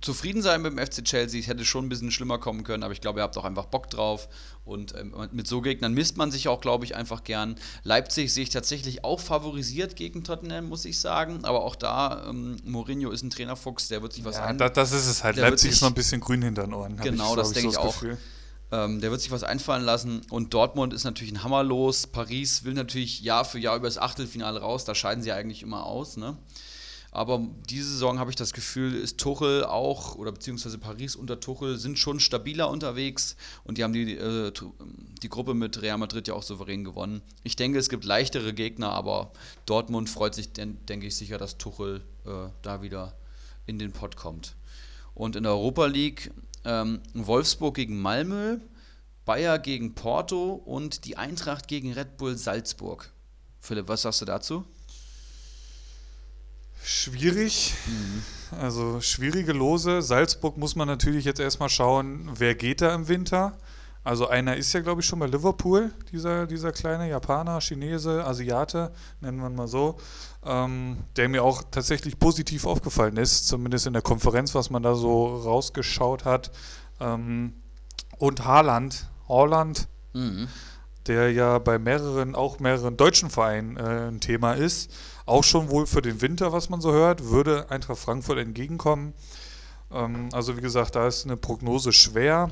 [0.01, 1.39] zufrieden sein mit dem FC Chelsea.
[1.39, 3.65] Es hätte schon ein bisschen schlimmer kommen können, aber ich glaube, ihr habt auch einfach
[3.65, 4.27] Bock drauf.
[4.65, 7.55] Und ähm, mit so Gegnern misst man sich auch, glaube ich, einfach gern.
[7.83, 11.43] Leipzig sehe ich tatsächlich auch favorisiert gegen Tottenham, muss ich sagen.
[11.45, 14.69] Aber auch da, ähm, Mourinho ist ein Trainerfuchs, der wird sich was Ja, ein- da,
[14.69, 15.37] das ist es halt.
[15.37, 16.97] der Leipzig ist sich- noch ein bisschen grün hinter den Ohren.
[16.97, 17.99] Genau, so- das denke so ich das auch.
[17.99, 18.17] Gefühl.
[18.73, 20.21] Ähm, der wird sich was einfallen lassen.
[20.29, 22.07] Und Dortmund ist natürlich ein Hammer los.
[22.07, 24.85] Paris will natürlich Jahr für Jahr über das Achtelfinale raus.
[24.85, 26.15] Da scheiden sie eigentlich immer aus.
[26.15, 26.37] Ne?
[27.13, 31.77] Aber diese Saison habe ich das Gefühl, ist Tuchel auch, oder beziehungsweise Paris unter Tuchel
[31.77, 33.35] sind schon stabiler unterwegs.
[33.65, 34.53] Und die haben die, äh,
[35.21, 37.21] die Gruppe mit Real Madrid ja auch souverän gewonnen.
[37.43, 39.33] Ich denke, es gibt leichtere Gegner, aber
[39.65, 43.13] Dortmund freut sich, den, denke ich, sicher, dass Tuchel äh, da wieder
[43.65, 44.55] in den Pott kommt.
[45.13, 46.31] Und in der Europa League
[46.63, 48.59] ähm, Wolfsburg gegen Malmö,
[49.25, 53.11] Bayer gegen Porto und die Eintracht gegen Red Bull Salzburg.
[53.59, 54.65] Philipp, was sagst du dazu?
[56.83, 57.73] Schwierig.
[58.59, 60.01] Also schwierige Lose.
[60.01, 63.57] Salzburg muss man natürlich jetzt erstmal schauen, wer geht da im Winter.
[64.03, 68.91] Also einer ist ja, glaube ich, schon bei Liverpool, dieser, dieser kleine Japaner, Chinese, Asiate,
[69.19, 69.97] nennen wir ihn mal so,
[70.43, 74.95] ähm, der mir auch tatsächlich positiv aufgefallen ist, zumindest in der Konferenz, was man da
[74.95, 76.49] so rausgeschaut hat.
[76.99, 77.53] Ähm,
[78.17, 80.47] und Haaland, Haaland, Mhm.
[81.05, 84.91] der ja bei mehreren, auch mehreren deutschen Vereinen äh, ein Thema ist.
[85.31, 89.13] Auch schon wohl für den Winter, was man so hört, würde Eintracht Frankfurt entgegenkommen.
[89.89, 92.49] Ähm, also wie gesagt, da ist eine Prognose schwer.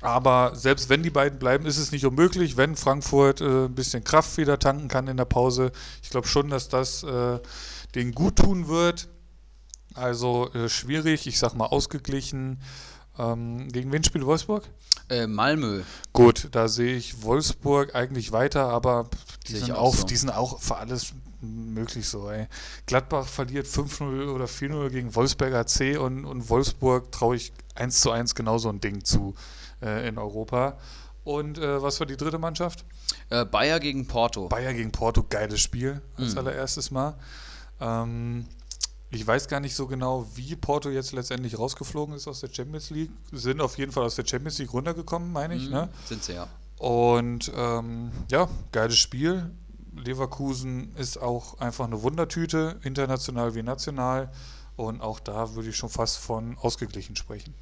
[0.00, 4.04] Aber selbst wenn die beiden bleiben, ist es nicht unmöglich, wenn Frankfurt äh, ein bisschen
[4.04, 5.72] Kraft wieder tanken kann in der Pause.
[6.00, 7.40] Ich glaube schon, dass das äh,
[7.96, 9.08] denen gut tun wird.
[9.94, 12.60] Also äh, schwierig, ich sag mal ausgeglichen.
[13.18, 14.62] Ähm, gegen wen spielt Wolfsburg?
[15.08, 15.82] Äh, Malmö.
[16.12, 19.08] Gut, da sehe ich Wolfsburg eigentlich weiter, aber
[19.48, 20.06] die sind, auch auch, so.
[20.06, 21.14] die sind auch für alles
[21.44, 22.28] möglich so.
[22.30, 22.46] Ey.
[22.86, 28.10] Gladbach verliert 5-0 oder 4-0 gegen Wolfsberger C und, und Wolfsburg traue ich 1 zu
[28.10, 29.34] 1 genauso ein Ding zu
[29.82, 30.76] äh, in Europa.
[31.24, 32.84] Und äh, was war die dritte Mannschaft?
[33.30, 34.48] Äh, Bayer gegen Porto.
[34.48, 36.38] Bayer gegen Porto, geiles Spiel als Mhm.
[36.38, 37.14] allererstes Mal.
[37.80, 38.46] Ähm,
[39.10, 42.90] ich weiß gar nicht so genau, wie Porto jetzt letztendlich rausgeflogen ist aus der Champions
[42.90, 43.10] League.
[43.32, 45.66] Sind auf jeden Fall aus der Champions League runtergekommen, meine ich.
[45.66, 45.72] Mhm.
[45.72, 45.88] Ne?
[46.04, 46.48] Sind sie ja.
[46.78, 49.50] Und ähm, ja, geiles Spiel.
[49.96, 54.30] Leverkusen ist auch einfach eine Wundertüte, international wie national.
[54.76, 57.54] Und auch da würde ich schon fast von ausgeglichen sprechen.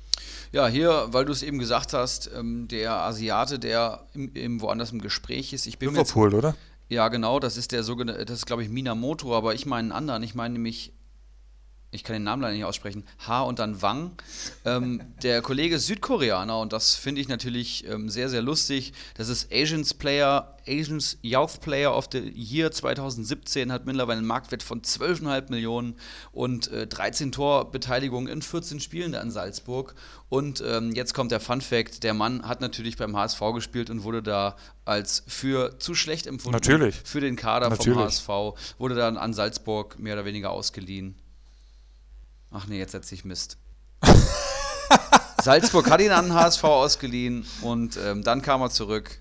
[0.51, 4.93] Ja, hier, weil du es eben gesagt hast, ähm, der Asiate, der im, im woanders
[4.93, 5.67] im Gespräch ist.
[5.67, 6.55] Ich bin mir jetzt, Liverpool, oder?
[6.89, 9.93] ja, genau, das ist der sogenannte, das ist glaube ich Minamoto, aber ich meine einen
[9.93, 10.23] anderen.
[10.23, 10.93] Ich meine nämlich,
[11.93, 14.13] ich kann den Namen leider nicht aussprechen, H und dann Wang.
[14.65, 18.95] Ähm, der Kollege Südkoreaner und das finde ich natürlich ähm, sehr, sehr lustig.
[19.15, 24.63] Das ist Asians Player, Asians Youth Player of the Year 2017, hat mittlerweile einen Marktwert
[24.63, 25.95] von 12,5 Millionen
[26.33, 29.95] und äh, 13 Torbeteiligungen in 14 Spielen da in Salzburg.
[30.31, 34.03] Und ähm, jetzt kommt der Fun Fact: Der Mann hat natürlich beim HSV gespielt und
[34.03, 36.55] wurde da als für zu schlecht empfunden.
[36.55, 36.97] Natürlich.
[37.05, 37.93] Für den Kader Natürlich.
[37.93, 38.79] vom HSV.
[38.79, 41.17] Wurde dann an Salzburg mehr oder weniger ausgeliehen.
[42.53, 43.57] Ach nee, jetzt setze ich Mist.
[45.43, 49.19] Salzburg hat ihn an den HSV ausgeliehen und ähm, dann kam er zurück.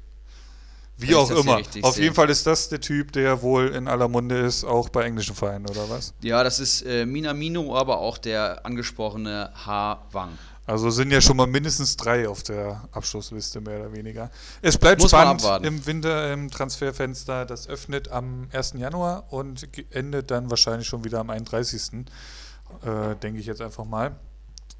[0.98, 1.62] Wie auch immer.
[1.82, 2.04] Auf sehe.
[2.04, 5.34] jeden Fall ist das der Typ, der wohl in aller Munde ist, auch bei englischen
[5.34, 6.14] Vereinen, oder was?
[6.22, 10.06] Ja, das ist äh, Minamino, aber auch der angesprochene H.
[10.12, 10.38] Wang.
[10.68, 14.30] Also sind ja schon mal mindestens drei auf der Abschlussliste, mehr oder weniger.
[14.62, 17.46] Es bleibt Muss spannend im Winter im Transferfenster.
[17.46, 18.74] Das öffnet am 1.
[18.78, 22.06] Januar und endet dann wahrscheinlich schon wieder am 31.
[22.84, 24.16] Äh, denke ich jetzt einfach mal.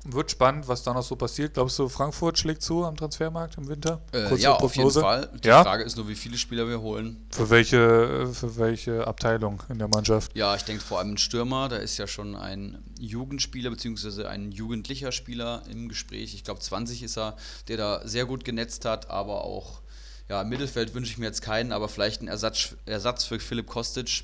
[0.04, 1.54] Wird spannend, was da noch so passiert.
[1.54, 4.02] Glaubst du, Frankfurt schlägt zu am Transfermarkt im Winter?
[4.12, 5.30] Äh, ja, auf jeden Fall.
[5.44, 5.62] Die Ja?
[5.62, 7.28] Frage ist nur, wie viele Spieler wir holen.
[7.30, 10.36] Für welche, für welche Abteilung in der Mannschaft?
[10.36, 11.70] Ja, ich denke vor allem ein Stürmer.
[11.70, 14.26] Da ist ja schon ein Jugendspieler bzw.
[14.26, 16.34] ein jugendlicher Spieler im Gespräch.
[16.34, 17.36] Ich glaube, 20 ist er,
[17.68, 19.82] der da sehr gut genetzt hat, aber auch
[20.30, 23.68] ja, im Mittelfeld wünsche ich mir jetzt keinen, aber vielleicht ein Ersatz, Ersatz für Philipp
[23.68, 24.24] Kostic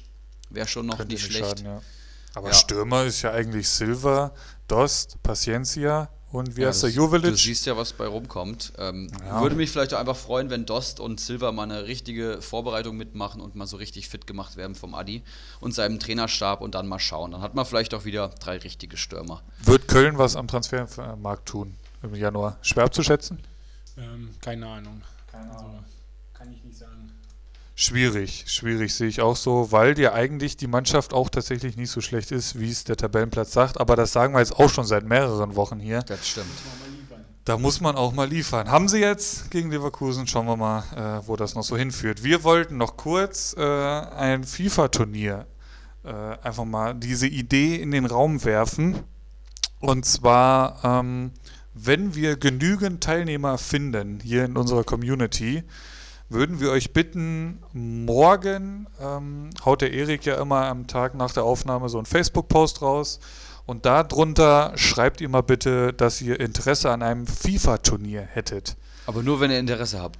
[0.49, 1.45] wäre schon noch Könnte nicht schlecht.
[1.59, 1.81] schaden, ja.
[2.35, 2.53] Aber Ja.
[2.53, 4.31] Stürmer ist ja eigentlich Silva,
[4.67, 7.31] Dost, Paciencia und wie Ja, heißt der, Jovelic?
[7.31, 8.73] Du siehst ja, was bei rumkommt.
[8.77, 9.41] Ähm, Ja.
[9.41, 13.41] Würde mich vielleicht auch einfach freuen, wenn Dost und Silva mal eine richtige Vorbereitung mitmachen
[13.41, 15.23] und mal so richtig fit gemacht werden vom Adi
[15.61, 17.31] und seinem Trainerstab und dann mal schauen.
[17.31, 19.41] Dann hat man vielleicht auch wieder drei richtige Stürmer.
[19.63, 22.57] Wird Köln was am Transfermarkt tun im Januar?
[22.61, 23.39] Schwer abzuschätzen?
[23.97, 25.01] Ähm, keine Ahnung.
[25.31, 25.79] also,
[26.33, 27.11] Kann ich nicht sagen.
[27.79, 32.01] Schwierig, schwierig sehe ich auch so, weil ja eigentlich die Mannschaft auch tatsächlich nicht so
[32.01, 33.79] schlecht ist, wie es der Tabellenplatz sagt.
[33.79, 35.99] Aber das sagen wir jetzt auch schon seit mehreren Wochen hier.
[36.01, 36.47] Das stimmt.
[37.45, 38.71] Da muss man auch mal liefern.
[38.71, 40.25] Haben sie jetzt gegen Leverkusen?
[40.25, 42.23] Schauen wir mal, äh, wo das noch so hinführt.
[42.23, 45.45] Wir wollten noch kurz äh, ein FIFA-Turnier
[46.03, 49.03] äh, einfach mal diese Idee in den Raum werfen.
[49.79, 51.31] Und zwar, ähm,
[51.75, 55.63] wenn wir genügend Teilnehmer finden hier in unserer Community,
[56.29, 61.43] würden wir euch bitten, morgen ähm, haut der Erik ja immer am Tag nach der
[61.43, 63.19] Aufnahme so einen Facebook-Post raus.
[63.65, 68.77] Und darunter schreibt ihr mal bitte, dass ihr Interesse an einem FIFA-Turnier hättet.
[69.05, 70.17] Aber nur, wenn ihr Interesse habt.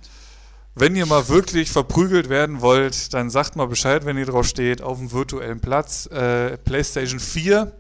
[0.76, 4.82] Wenn ihr mal wirklich verprügelt werden wollt, dann sagt mal Bescheid, wenn ihr drauf steht,
[4.82, 6.06] auf dem virtuellen Platz.
[6.08, 7.72] Äh, PlayStation 4,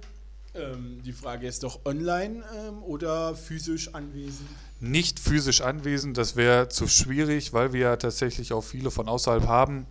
[0.55, 4.49] Ähm, die Frage ist doch online ähm, oder physisch anwesend?
[4.80, 9.47] Nicht physisch anwesend, das wäre zu schwierig, weil wir ja tatsächlich auch viele von außerhalb
[9.47, 9.88] haben.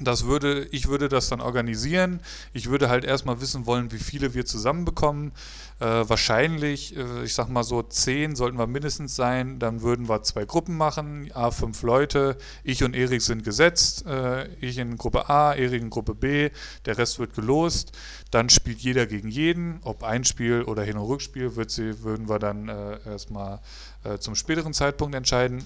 [0.00, 2.20] Das würde, ich würde das dann organisieren.
[2.52, 5.30] Ich würde halt erstmal wissen wollen, wie viele wir zusammenbekommen.
[5.78, 9.60] Äh, wahrscheinlich, äh, ich sag mal so, zehn sollten wir mindestens sein.
[9.60, 12.36] Dann würden wir zwei Gruppen machen, A, fünf Leute.
[12.64, 14.04] Ich und Erik sind gesetzt.
[14.04, 16.50] Äh, ich in Gruppe A, Erik in Gruppe B.
[16.86, 17.92] Der Rest wird gelost.
[18.32, 19.78] Dann spielt jeder gegen jeden.
[19.84, 23.60] Ob Einspiel oder Hin- und Rückspiel, wird sie, würden wir dann äh, erstmal
[24.04, 25.64] äh, zum späteren Zeitpunkt entscheiden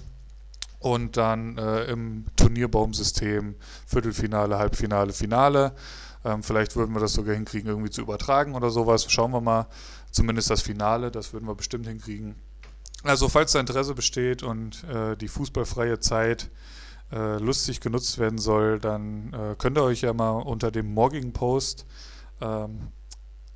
[0.79, 5.73] und dann äh, im Turnierbaumsystem Viertelfinale, Halbfinale, Finale.
[6.25, 9.05] Ähm, vielleicht würden wir das sogar hinkriegen, irgendwie zu übertragen oder sowas.
[9.09, 9.67] Schauen wir mal.
[10.11, 12.35] Zumindest das Finale, das würden wir bestimmt hinkriegen.
[13.03, 16.49] Also falls da Interesse besteht und äh, die fußballfreie Zeit
[17.11, 21.31] äh, lustig genutzt werden soll, dann äh, könnt ihr euch ja mal unter dem morgigen
[21.31, 21.85] Post
[22.41, 22.87] ähm,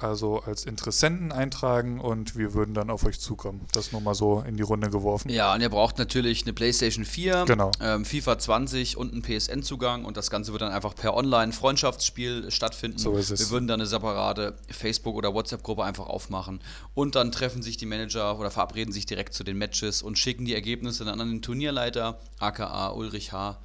[0.04, 3.66] also als Interessenten eintragen und wir würden dann auf euch zukommen.
[3.72, 5.30] Das nur mal so in die Runde geworfen.
[5.30, 7.72] Ja, und ihr braucht natürlich eine PlayStation 4, Genau.
[7.82, 12.98] ähm, FIFA 20 und einen PSN-Zugang und das Ganze wird dann einfach per Online-Freundschaftsspiel stattfinden.
[12.98, 13.40] So ist es.
[13.40, 16.62] Wir würden dann eine separate Facebook- oder WhatsApp-Gruppe einfach aufmachen
[16.94, 20.46] und dann treffen sich die Manager oder verabreden sich direkt zu den Matches und schicken
[20.46, 23.60] die Ergebnisse dann an den Turnierleiter, aka Ulrich H.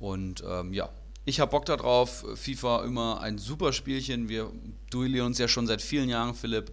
[0.00, 0.88] Und ähm, ja,
[1.28, 2.24] ich habe Bock darauf.
[2.34, 4.28] FIFA immer ein super Spielchen.
[4.28, 4.50] Wir
[4.90, 6.72] duellieren uns ja schon seit vielen Jahren, Philipp.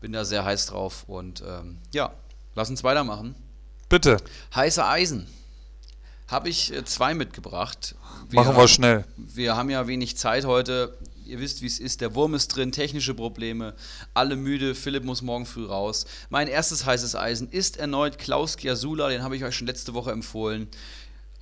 [0.00, 2.12] Bin da sehr heiß drauf und ähm, ja,
[2.54, 3.34] lass uns weitermachen.
[3.88, 4.18] Bitte,
[4.54, 5.26] Heiße Eisen.
[6.28, 7.96] Habe ich äh, zwei mitgebracht.
[8.30, 9.04] machen wir schnell.
[9.16, 10.96] Wir haben ja wenig Zeit heute.
[11.26, 12.00] Ihr wisst, wie es ist.
[12.00, 13.74] Der Wurm ist drin, technische Probleme,
[14.14, 14.74] alle müde.
[14.74, 16.06] Philipp muss morgen früh raus.
[16.28, 19.08] Mein erstes heißes Eisen ist erneut Klaus Giasula.
[19.08, 20.68] Den habe ich euch schon letzte Woche empfohlen.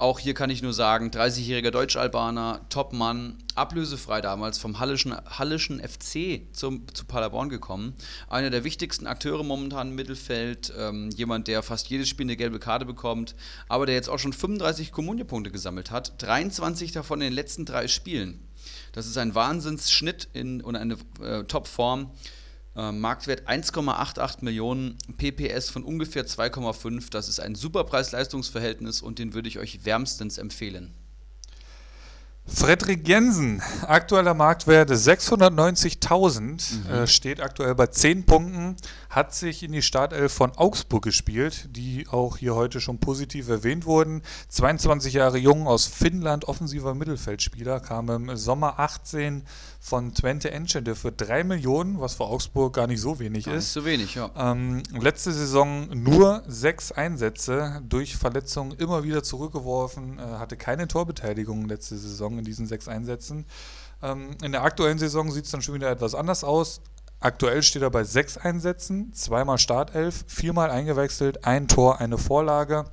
[0.00, 6.42] Auch hier kann ich nur sagen, 30-jähriger Deutsch-Albaner, Top-Mann, ablösefrei damals vom Hallischen, Hallischen FC
[6.52, 7.94] zum, zu Paderborn gekommen.
[8.28, 12.60] Einer der wichtigsten Akteure momentan im Mittelfeld, ähm, jemand, der fast jedes Spiel eine gelbe
[12.60, 13.34] Karte bekommt,
[13.68, 17.88] aber der jetzt auch schon 35 Kommuniepunkte gesammelt hat, 23 davon in den letzten drei
[17.88, 18.38] Spielen.
[18.92, 22.12] Das ist ein Wahnsinnsschnitt in, und eine äh, Top-Form.
[22.78, 27.10] Äh, Marktwert 1,88 Millionen, PPS von ungefähr 2,5.
[27.10, 30.94] Das ist ein super Preis-Leistungs-Verhältnis und den würde ich euch wärmstens empfehlen.
[32.50, 38.76] Frederik Jensen, aktueller Marktwert 690.000, äh, steht aktuell bei 10 Punkten,
[39.10, 43.84] hat sich in die Startelf von Augsburg gespielt, die auch hier heute schon positiv erwähnt
[43.84, 44.22] wurden.
[44.48, 49.44] 22 Jahre jung aus Finnland, offensiver Mittelfeldspieler, kam im Sommer 18
[49.80, 53.62] von Twente Enschede für 3 Millionen, was für Augsburg gar nicht so wenig Gar nicht
[53.64, 53.72] ist.
[53.72, 54.30] so wenig, ja.
[54.36, 61.66] Ähm, letzte Saison nur sechs Einsätze, durch Verletzungen immer wieder zurückgeworfen, äh, hatte keine Torbeteiligung
[61.66, 63.46] letzte Saison in diesen sechs Einsätzen.
[64.02, 66.80] Ähm, in der aktuellen Saison sieht es dann schon wieder etwas anders aus.
[67.20, 72.84] Aktuell steht er bei sechs Einsätzen, zweimal Startelf, viermal eingewechselt, ein Tor, eine Vorlage.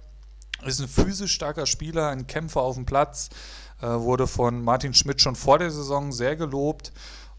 [0.63, 3.29] Ist ein physisch starker Spieler, ein Kämpfer auf dem Platz,
[3.85, 6.91] wurde von Martin Schmidt schon vor der Saison sehr gelobt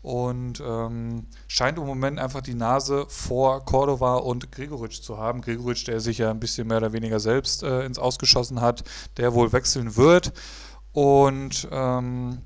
[0.03, 5.40] und ähm, scheint im Moment einfach die Nase vor Cordova und Gregoritsch zu haben.
[5.40, 8.84] Gregoritsch, der sich ja ein bisschen mehr oder weniger selbst äh, ins Ausgeschossen hat,
[9.16, 10.32] der wohl wechseln wird
[10.92, 12.42] und ähm,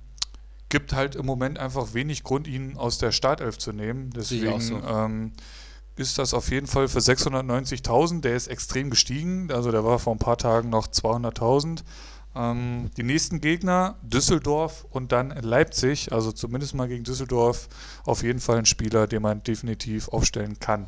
[0.70, 4.10] gibt halt im Moment einfach wenig Grund, ihn aus der Startelf zu nehmen.
[4.10, 4.76] Deswegen so.
[4.76, 5.32] ähm,
[5.96, 8.22] ist das auf jeden Fall für 690.000.
[8.22, 9.52] Der ist extrem gestiegen.
[9.52, 11.82] Also der war vor ein paar Tagen noch 200.000.
[12.34, 16.12] Ähm, die nächsten Gegner Düsseldorf und dann Leipzig.
[16.12, 17.68] Also zumindest mal gegen Düsseldorf
[18.04, 20.86] auf jeden Fall ein Spieler, den man definitiv aufstellen kann.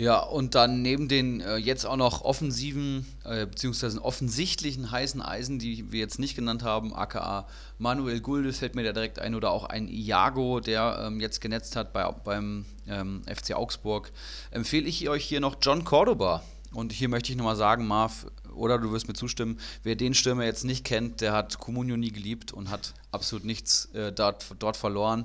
[0.00, 5.58] Ja, und dann neben den äh, jetzt auch noch offensiven, äh, beziehungsweise offensichtlichen heißen Eisen,
[5.58, 7.46] die wir jetzt nicht genannt haben, aka
[7.76, 11.76] Manuel Gulde fällt mir da direkt ein oder auch ein Iago, der ähm, jetzt genetzt
[11.76, 14.10] hat bei, beim ähm, FC Augsburg,
[14.50, 16.42] empfehle ich euch hier noch John Cordoba.
[16.72, 18.26] Und hier möchte ich nochmal sagen, Marv,
[18.60, 22.12] oder du wirst mir zustimmen, wer den Stürmer jetzt nicht kennt, der hat Comunio nie
[22.12, 25.24] geliebt und hat absolut nichts äh, dort, dort verloren.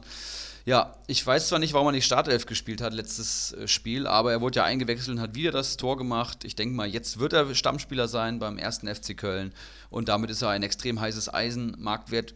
[0.66, 4.32] Ja, ich weiß zwar nicht, warum er nicht Startelf gespielt hat letztes äh, Spiel, aber
[4.32, 6.44] er wurde ja eingewechselt und hat wieder das Tor gemacht.
[6.44, 9.54] Ich denke mal, jetzt wird er Stammspieler sein beim ersten FC Köln
[9.92, 11.76] und damit ist er ein extrem heißes Eisen.
[11.78, 12.34] Marktwert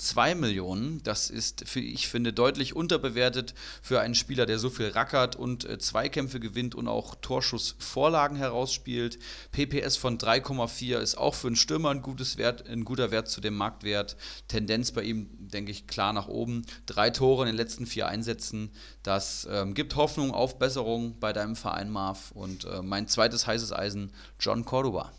[0.00, 1.02] 4,62 Millionen.
[1.02, 5.78] Das ist, ich finde, deutlich unterbewertet für einen Spieler, der so viel rackert und äh,
[5.78, 9.18] Zweikämpfe gewinnt und auch Torschussvorlagen herausspielt.
[9.52, 13.40] PPS von 3,4 ist auch für einen Stürmer ein, gutes Wert, ein guter Wert zu
[13.40, 14.16] dem Marktwert.
[14.48, 16.64] Tendenz bei ihm, denke ich, klar nach oben.
[16.86, 18.70] Drei Tore in den letzten vier Einsätzen.
[19.02, 22.32] Das ähm, gibt Hoffnung auf Besserung bei deinem Verein, Marv.
[22.32, 25.12] Und äh, mein zweites heißes Eisen, John Cordoba.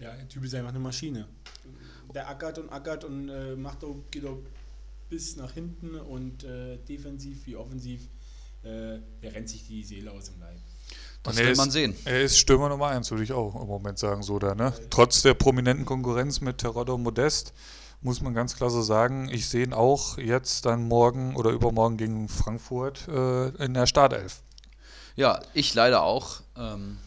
[0.00, 1.28] Ja, der Typ ist einfach eine Maschine.
[2.14, 4.38] Der ackert und ackert und äh, macht auch, geht auch
[5.10, 8.02] bis nach hinten und äh, defensiv wie offensiv.
[8.62, 10.56] Äh, der rennt sich die Seele aus dem Leib.
[11.22, 11.96] Das er will ist, man sehen.
[12.04, 14.72] Er ist Stürmer Nummer 1, würde ich auch im Moment sagen, so da, ne?
[14.90, 17.52] Trotz der prominenten Konkurrenz mit Terodde und Modest
[18.00, 21.96] muss man ganz klar so sagen, ich sehe ihn auch jetzt dann morgen oder übermorgen
[21.96, 24.42] gegen Frankfurt äh, in der Startelf.
[25.16, 26.42] Ja, ich leider auch.
[26.56, 26.98] Ähm,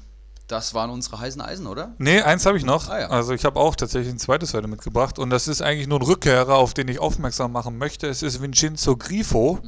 [0.47, 1.93] das waren unsere heißen Eisen, oder?
[1.97, 2.89] Nee, eins habe ich noch.
[2.89, 3.09] Ah, ja.
[3.09, 6.05] Also ich habe auch tatsächlich ein zweites heute mitgebracht und das ist eigentlich nur ein
[6.05, 8.07] Rückkehrer, auf den ich aufmerksam machen möchte.
[8.07, 9.59] Es ist Vincenzo Grifo,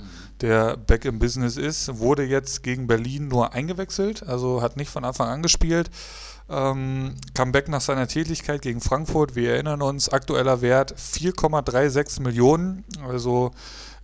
[0.41, 5.03] der back im Business ist, wurde jetzt gegen Berlin nur eingewechselt, also hat nicht von
[5.03, 5.89] Anfang an gespielt.
[6.49, 13.51] Ähm, Comeback nach seiner Tätigkeit gegen Frankfurt, wir erinnern uns, aktueller Wert 4,36 Millionen, also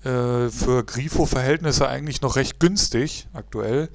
[0.03, 3.89] äh, für Grifo-Verhältnisse eigentlich noch recht günstig aktuell.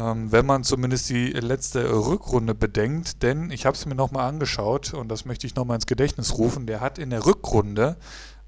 [0.00, 4.94] Ähm, wenn man zumindest die letzte Rückrunde bedenkt, denn ich habe es mir nochmal angeschaut
[4.94, 7.96] und das möchte ich nochmal ins Gedächtnis rufen, der hat in der Rückrunde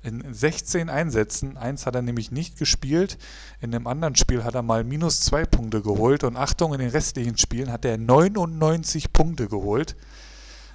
[0.02, 3.18] in 16 Einsätzen, eins hat er nämlich nicht gespielt,
[3.60, 6.90] in dem anderen Spiel hat er mal minus zwei Punkte geholt und Achtung, in den
[6.90, 9.94] restlichen Spielen hat er 99 Punkte geholt.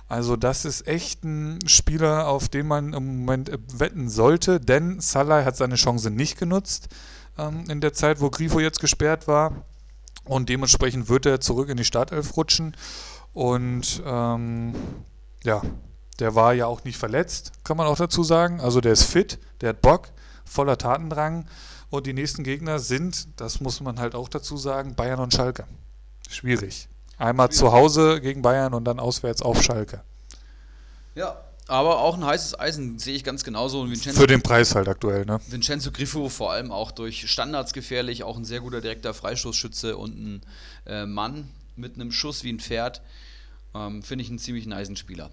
[0.08, 5.02] Also das ist echt ein Spieler, auf den man im Moment äh, wetten sollte, denn
[5.02, 6.88] Salah hat seine Chance nicht genutzt
[7.38, 9.66] ähm, in der Zeit, wo Grifo jetzt gesperrt war.
[10.24, 12.76] Und dementsprechend wird er zurück in die Startelf rutschen.
[13.34, 14.74] Und ähm,
[15.43, 15.61] ja,
[16.20, 18.59] der war ja auch nicht verletzt, kann man auch dazu sagen.
[18.59, 20.09] Also der ist fit, der hat Bock,
[20.45, 21.47] voller Tatendrang.
[21.89, 25.65] Und die nächsten Gegner sind, das muss man halt auch dazu sagen, Bayern und Schalke.
[26.30, 26.89] Schwierig.
[27.18, 30.01] Einmal zu Hause gegen Bayern und dann auswärts auf Schalke.
[31.15, 31.38] Ja,
[31.68, 33.82] aber auch ein heißes Eisen sehe ich ganz genauso.
[33.82, 35.39] Und Vincenzo, Für den Preis halt aktuell, ne?
[35.47, 40.18] Vincenzo Griffo vor allem auch durch Standards gefährlich, auch ein sehr guter direkter Freistoßschütze und
[40.18, 40.41] ein
[40.86, 43.01] äh, Mann mit einem Schuss wie ein Pferd.
[43.76, 45.30] Ähm, Finde ich einen ziemlichen Eisenspieler.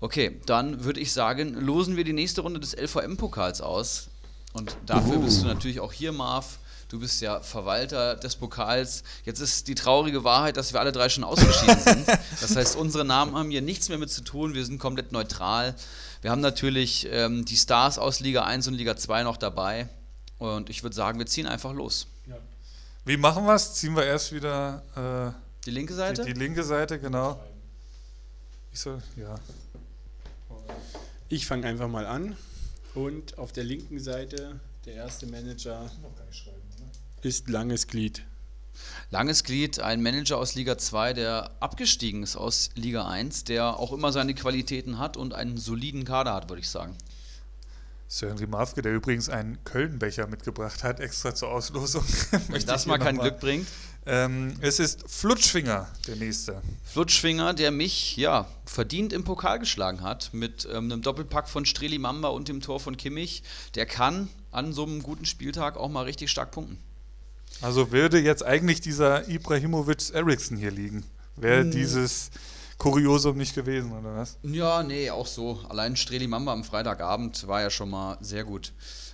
[0.00, 4.08] Okay, dann würde ich sagen, losen wir die nächste Runde des LVM-Pokals aus.
[4.52, 6.58] Und dafür bist du natürlich auch hier, Marv.
[6.90, 9.04] Du bist ja Verwalter des Pokals.
[9.24, 12.08] Jetzt ist die traurige Wahrheit, dass wir alle drei schon ausgeschieden sind.
[12.40, 14.54] Das heißt, unsere Namen haben hier nichts mehr mit zu tun.
[14.54, 15.76] Wir sind komplett neutral.
[16.20, 19.88] Wir haben natürlich ähm, die Stars aus Liga 1 und Liga 2 noch dabei.
[20.38, 22.08] Und ich würde sagen, wir ziehen einfach los.
[23.04, 23.74] Wie machen wir es?
[23.74, 25.32] Ziehen wir erst wieder
[25.64, 26.24] Die linke äh, Seite?
[26.24, 27.40] die, die linke Seite, genau.
[28.72, 29.38] Ich soll, ja.
[31.28, 32.36] Ich fange einfach mal an.
[32.96, 35.88] Und auf der linken Seite, der erste Manager
[37.24, 38.24] ist Langes Glied.
[39.10, 43.92] Langes Glied, ein Manager aus Liga 2, der abgestiegen ist aus Liga 1, der auch
[43.92, 46.96] immer seine Qualitäten hat und einen soliden Kader hat, würde ich sagen.
[48.06, 52.04] Sören Rimavke, der übrigens einen Kölnbecher mitgebracht hat, extra zur Auslosung.
[52.30, 53.68] Wenn Möchte das mal kein noch Glück bringt.
[54.06, 56.60] Ähm, es ist Flutschfinger, der nächste.
[56.84, 61.98] Flutschfinger, der mich ja verdient im Pokal geschlagen hat, mit ähm, einem Doppelpack von Streli
[61.98, 63.42] Mamba und dem Tor von Kimmich.
[63.76, 66.78] Der kann an so einem guten Spieltag auch mal richtig stark punkten.
[67.62, 71.04] Also würde jetzt eigentlich dieser Ibrahimovic Eriksson hier liegen.
[71.36, 72.30] Wäre dieses
[72.78, 74.38] Kuriosum nicht gewesen, oder was?
[74.42, 75.60] Ja, nee, auch so.
[75.68, 78.72] Allein Streli Mamba am Freitagabend war ja schon mal sehr gut.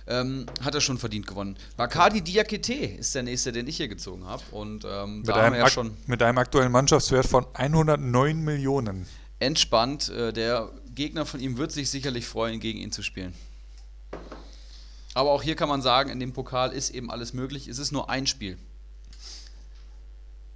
[0.09, 1.57] Ähm, hat er schon verdient gewonnen.
[1.75, 4.41] Bakadi Diakite ist der nächste, den ich hier gezogen habe.
[4.51, 8.39] Und ähm, Mit da haben einem, wir ja schon mit einem aktuellen Mannschaftswert von 109
[8.41, 9.05] Millionen.
[9.39, 10.07] entspannt.
[10.09, 13.33] Äh, der Gegner von ihm wird sich sicherlich freuen, gegen ihn zu spielen.
[15.17, 17.67] Aber auch hier kann man sagen, in dem Pokal ist eben alles möglich.
[17.67, 18.55] Es ist nur ein Spiel.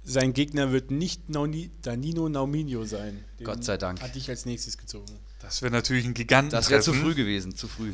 [0.04, 3.24] Sein Gegner wird nicht Nauni, Danino Nauminho sein.
[3.40, 4.00] Den Gott sei Dank.
[4.00, 5.18] Hatte ich als nächstes gezogen.
[5.40, 6.52] Das wäre natürlich ein Giganten.
[6.52, 7.92] Das wäre zu früh gewesen, zu früh.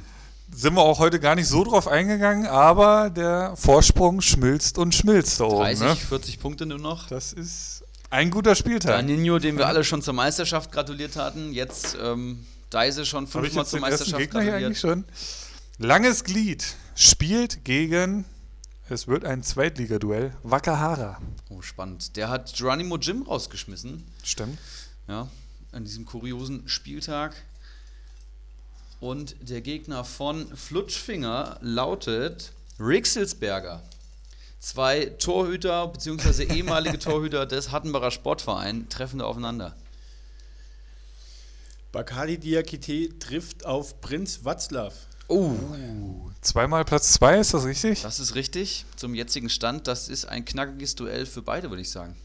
[0.54, 5.40] Sind wir auch heute gar nicht so drauf eingegangen, aber der Vorsprung schmilzt und schmilzt
[5.40, 5.60] da oben.
[5.60, 5.96] 30, Ne?
[5.96, 7.08] 40 Punkte nur noch.
[7.08, 8.92] Das ist ein guter Spieltag.
[8.92, 13.80] Danino, dem wir alle schon zur Meisterschaft gratuliert hatten, jetzt ähm, Deise schon fünfmal zur
[13.80, 15.06] Meisterschaft Gegner hier eigentlich gratuliert.
[15.08, 15.47] schon?
[15.81, 18.24] Langes Glied spielt gegen,
[18.89, 21.22] es wird ein Zweitligaduell, Wakahara.
[21.51, 22.16] Oh, spannend.
[22.16, 24.05] Der hat Geronimo Jim rausgeschmissen.
[24.24, 24.59] Stimmt.
[25.07, 25.29] Ja,
[25.70, 27.37] an diesem kuriosen Spieltag.
[28.99, 32.51] Und der Gegner von Flutschfinger lautet
[32.81, 33.81] Rixelsberger.
[34.59, 36.43] Zwei Torhüter bzw.
[36.57, 39.76] ehemalige Torhüter des Hattenbacher Sportverein treffen da aufeinander.
[41.93, 44.93] Bakadi Diakite trifft auf Prinz Watzlaw.
[45.29, 45.55] Oh,
[46.41, 48.03] Zweimal Platz zwei, ist das richtig?
[48.03, 48.87] das ist richtig.
[48.97, 52.16] Zum jetzigen Stand, das ist ein knackiges Duell für beide, würde ich sagen.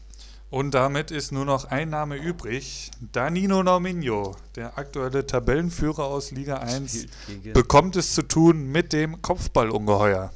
[0.50, 2.90] Und damit ist nur noch ein Name übrig.
[3.12, 8.92] Danino Norminho, der aktuelle Tabellenführer aus Liga 1, Spielt gegen- bekommt es zu tun mit
[8.92, 10.32] dem Kopfballungeheuer.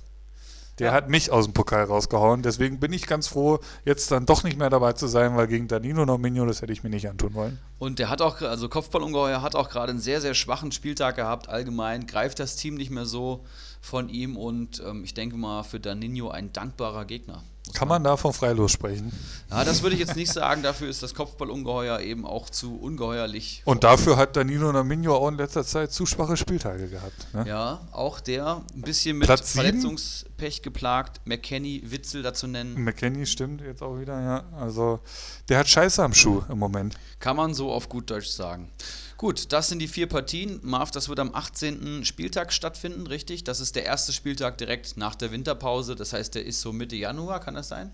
[0.79, 0.93] Der Ja.
[0.93, 2.43] hat mich aus dem Pokal rausgehauen.
[2.43, 5.69] Deswegen bin ich ganz froh, jetzt dann doch nicht mehr dabei zu sein, weil gegen
[5.69, 7.59] Danino Norminho, das hätte ich mir nicht antun wollen.
[7.79, 11.49] Und der hat auch, also Kopfballungeheuer hat auch gerade einen sehr, sehr schwachen Spieltag gehabt.
[11.49, 13.45] Allgemein greift das Team nicht mehr so
[13.81, 17.43] von ihm und ähm, ich denke mal für Danino ein dankbarer Gegner.
[17.75, 19.13] Kann man da von Freilos sprechen?
[19.51, 20.63] Ja, das würde ich jetzt nicht sagen.
[20.63, 23.63] Dafür ist das Kopfballungeheuer eben auch zu ungeheuerlich.
[23.65, 27.35] Und dafür hat Danilo Naminho auch in letzter Zeit zu schwache Spieltage gehabt.
[27.35, 27.45] Ne?
[27.47, 29.65] Ja, auch der ein bisschen mit Platz sieben?
[29.65, 31.21] Verletzungspech geplagt.
[31.27, 32.83] McKenny, Witzel dazu nennen.
[32.83, 34.45] McKenny stimmt jetzt auch wieder, ja.
[34.59, 35.01] Also
[35.49, 36.97] der hat Scheiße am Schuh im Moment.
[37.21, 38.71] Kann man so auf gut Deutsch sagen.
[39.19, 40.61] Gut, das sind die vier Partien.
[40.63, 42.05] Marv, das wird am 18.
[42.05, 43.43] Spieltag stattfinden, richtig?
[43.43, 45.97] Das ist der erste Spieltag direkt nach der Winterpause.
[45.97, 47.93] Das heißt, der ist so Mitte Januar, kann das sein?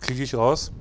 [0.00, 0.72] Kriege ich raus.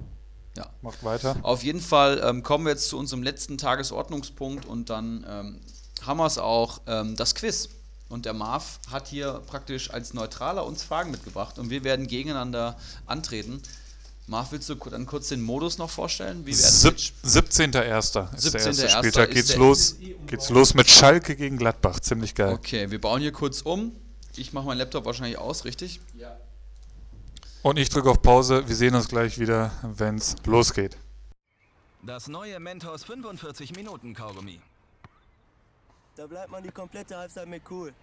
[0.56, 0.70] Ja.
[0.82, 1.36] Macht weiter.
[1.44, 5.60] Auf jeden Fall ähm, kommen wir jetzt zu unserem letzten Tagesordnungspunkt und dann ähm,
[6.06, 7.68] haben wir es auch, ähm, das Quiz.
[8.08, 12.78] Und der Marv hat hier praktisch als Neutraler uns Fragen mitgebracht und wir werden gegeneinander
[13.06, 13.62] antreten.
[14.30, 16.46] Marv, willst du dann kurz den Modus noch vorstellen?
[16.46, 18.32] Wie werden Sieb wir- 17.01.
[18.36, 18.84] ist der 17.01.
[18.84, 19.32] erste Spieltag.
[19.32, 19.96] Geht's der- los,
[20.28, 22.00] geht's los mit Schalke gegen Gladbach.
[22.00, 22.54] Ziemlich geil.
[22.54, 23.92] Okay, wir bauen hier kurz um.
[24.36, 26.00] Ich mache meinen Laptop wahrscheinlich aus, richtig?
[27.64, 28.68] Und ich drücke auf Pause.
[28.70, 30.96] Wir sehen uns gleich wieder, wenn's losgeht.
[32.04, 34.62] Das neue Mentos 45 Minuten Kaugummi.
[36.16, 37.94] Da bleibt man die komplette Halbzeit mit cool.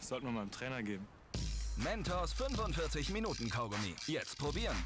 [0.00, 1.06] Das sollten wir mal dem Trainer geben.
[1.76, 3.94] Mentos 45 Minuten Kaugummi.
[4.06, 4.76] Jetzt probieren.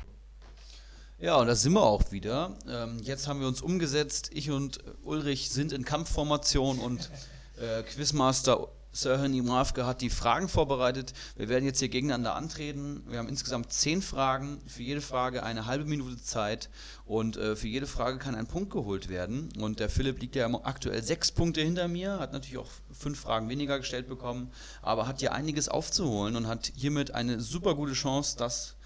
[1.21, 2.57] Ja, und da sind wir auch wieder.
[2.69, 4.31] Ähm, jetzt haben wir uns umgesetzt.
[4.35, 7.11] Ich und Ulrich sind in Kampfformation und
[7.57, 11.15] äh, Quizmaster Sir Henry Marfke hat die Fragen vorbereitet.
[11.35, 13.03] Wir werden jetzt hier gegeneinander antreten.
[13.09, 14.61] Wir haben insgesamt zehn Fragen.
[14.69, 16.71] Für jede Frage eine halbe Minute Zeit.
[17.05, 19.49] Und äh, für jede Frage kann ein Punkt geholt werden.
[19.59, 23.49] Und der Philipp liegt ja aktuell sechs Punkte hinter mir, hat natürlich auch fünf Fragen
[23.49, 24.53] weniger gestellt bekommen,
[24.83, 28.77] aber hat hier einiges aufzuholen und hat hiermit eine super gute Chance, das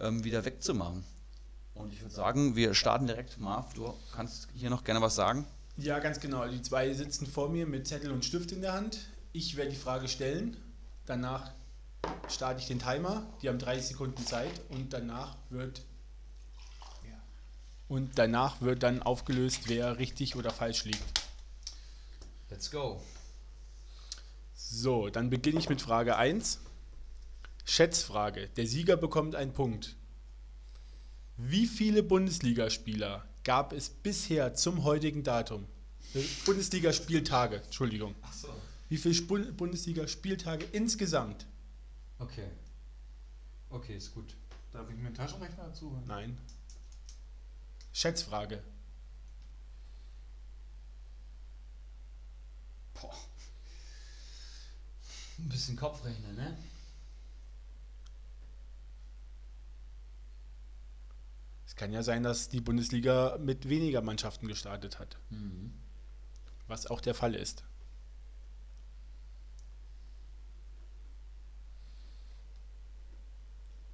[0.00, 1.04] ähm, wieder wegzumachen.
[1.82, 3.38] Und ich würde sagen, wir starten direkt.
[3.38, 5.46] Marv, du kannst hier noch gerne was sagen.
[5.76, 6.46] Ja, ganz genau.
[6.46, 9.00] Die zwei sitzen vor mir mit Zettel und Stift in der Hand.
[9.32, 10.56] Ich werde die Frage stellen.
[11.06, 11.50] Danach
[12.28, 13.26] starte ich den Timer.
[13.42, 15.82] Die haben 30 Sekunden Zeit und danach wird
[17.92, 21.20] und danach wird dann aufgelöst, wer richtig oder falsch liegt.
[22.48, 23.02] Let's go.
[24.54, 26.60] So, dann beginne ich mit Frage 1.
[27.66, 28.48] Schätzfrage.
[28.56, 29.94] Der Sieger bekommt einen Punkt.
[31.44, 35.66] Wie viele Bundesligaspieler gab es bisher zum heutigen Datum?
[36.46, 38.14] Bundesligaspieltage, Entschuldigung.
[38.22, 38.48] Achso,
[38.88, 41.46] Wie viele Bundesligaspieltage insgesamt?
[42.20, 42.46] okay.
[43.70, 44.36] Okay, ist gut.
[44.70, 46.00] Darf ich mir einen Taschenrechner dazu?
[46.06, 46.38] Nein.
[47.92, 48.62] Schätzfrage.
[52.94, 53.16] Boah.
[55.38, 56.56] Ein bisschen Kopfrechnen, ne?
[61.82, 65.18] Kann ja sein, dass die Bundesliga mit weniger Mannschaften gestartet hat.
[66.68, 67.64] Was auch der Fall ist.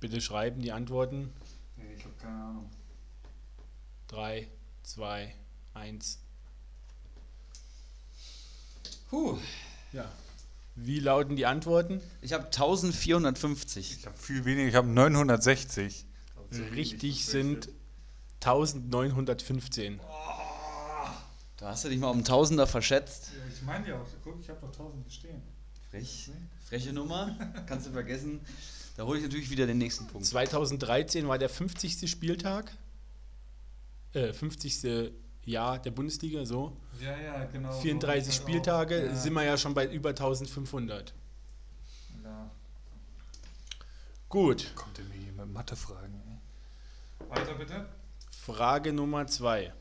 [0.01, 1.33] Bitte schreiben die Antworten.
[1.77, 2.71] Nee, ich habe keine Ahnung.
[4.09, 4.49] 3,
[4.83, 5.35] 2,
[5.73, 6.19] 1.
[9.09, 9.39] Puh.
[9.95, 10.13] Ja.
[10.75, 12.03] Wie lauten die Antworten?
[12.21, 13.97] Ich habe 1450.
[14.01, 16.05] Ich habe viel weniger, ich habe 960.
[16.75, 17.71] Richtig sind
[18.41, 20.01] 1915.
[21.57, 23.33] Da hast du dich mal um Tausender verschätzt.
[23.53, 25.43] Ich meine ja auch, guck, ich habe doch 1000 stehen.
[25.91, 26.31] Frech.
[26.69, 27.37] Freche Nummer.
[27.67, 28.41] Kannst du vergessen.
[28.97, 30.27] Da hole ich natürlich wieder den nächsten Punkt.
[30.27, 32.09] 2013 war der 50.
[32.11, 32.73] Spieltag.
[34.13, 35.13] Äh, 50.
[35.45, 36.77] Jahr der Bundesliga, so.
[37.01, 37.73] Ja, ja, genau.
[37.73, 41.15] 34 Spieltage, sind wir ja schon bei über 1500.
[42.23, 42.51] Ja.
[44.29, 46.21] Gut, Kommt ihr mir hier mit Mathefragen?
[47.29, 47.89] Weiter bitte.
[48.49, 49.75] Frage Nummer 2.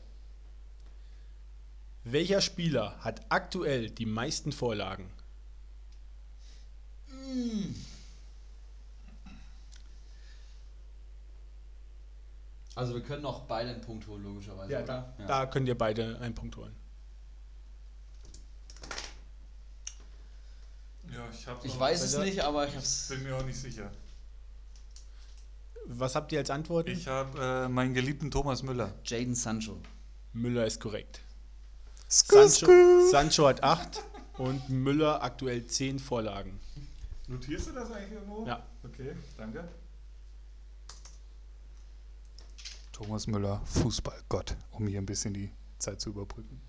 [2.04, 5.10] Welcher Spieler hat aktuell die meisten Vorlagen?
[12.74, 14.70] Also wir können auch beide einen Punkt holen, logischerweise.
[14.70, 16.76] Ja, da, da könnt ihr beide einen Punkt holen.
[21.10, 23.08] Ja, ich Ich weiß es nicht, aber ich hab's.
[23.08, 23.90] bin mir auch nicht sicher.
[25.90, 26.90] Was habt ihr als Antworten?
[26.90, 28.92] Ich habe äh, meinen geliebten Thomas Müller.
[29.04, 29.78] Jaden Sancho.
[30.34, 31.22] Müller ist korrekt.
[32.10, 34.04] Skur, Sancho, Sancho hat 8
[34.36, 36.60] und Müller aktuell 10 Vorlagen.
[37.26, 38.46] Notierst du das eigentlich irgendwo?
[38.46, 38.66] Ja.
[38.84, 39.66] Okay, danke.
[42.92, 46.60] Thomas Müller, Fußballgott, um hier ein bisschen die Zeit zu überbrücken.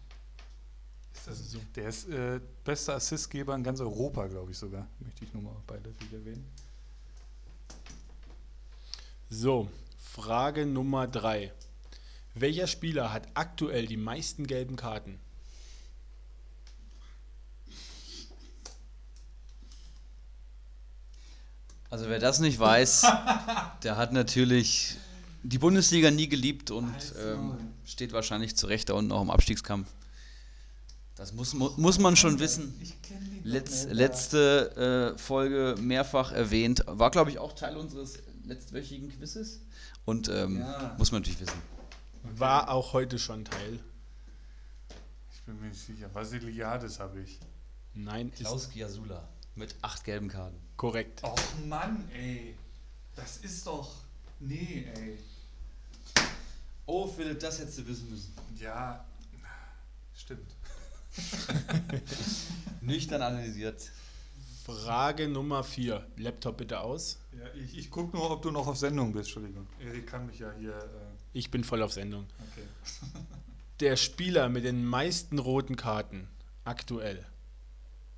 [1.13, 1.59] Ist das so?
[1.75, 4.87] Der ist äh, bester Assistgeber in ganz Europa, glaube ich sogar.
[4.99, 6.45] Möchte ich nur mal beiläufig erwähnen.
[9.31, 9.69] So,
[9.99, 11.53] Frage Nummer 3.
[12.33, 15.19] Welcher Spieler hat aktuell die meisten gelben Karten?
[21.91, 23.05] Also wer das nicht weiß,
[23.83, 24.97] der hat natürlich
[25.43, 29.87] die Bundesliga nie geliebt und ähm, steht wahrscheinlich zu Recht da unten auch im Abstiegskampf.
[31.15, 32.73] Das muss, mu muss man schon wissen.
[33.43, 36.83] Letz, letzte äh, Folge mehrfach erwähnt.
[36.87, 38.17] War, glaube ich, auch Teil unseres
[38.49, 39.61] letztwöchigen Quizzes.
[40.05, 40.95] Und ähm, Ja.
[40.97, 41.61] muss man natürlich wissen.
[42.23, 43.79] War auch heute schon Teil.
[45.33, 46.13] Ich bin mir nicht sicher.
[46.13, 47.39] Vasiliades habe ich.
[47.93, 50.57] Nein, Klaus Giasula mit acht gelben Karten.
[50.77, 51.23] korrekt.
[51.23, 52.55] Och Mann, ey.
[53.15, 53.91] Das ist doch.
[54.39, 55.17] Nee, ey.
[56.85, 58.33] Oh, Philipp, das hättest du wissen müssen.
[58.57, 59.03] Ja,
[60.15, 60.49] stimmt.
[62.81, 63.91] Nüchtern analysiert.
[64.65, 66.05] Frage Nummer 4.
[66.17, 67.17] Laptop bitte aus.
[67.39, 69.27] Ja, ich, ich gucke nur, ob du noch auf Sendung bist.
[69.29, 69.67] Entschuldigung.
[69.79, 70.75] Erik kann mich ja hier.
[70.77, 72.25] Äh, Ich bin voll auf Sendung.
[72.51, 72.63] okay.
[73.79, 76.27] Der Spieler mit den meisten roten Karten
[76.65, 77.25] aktuell.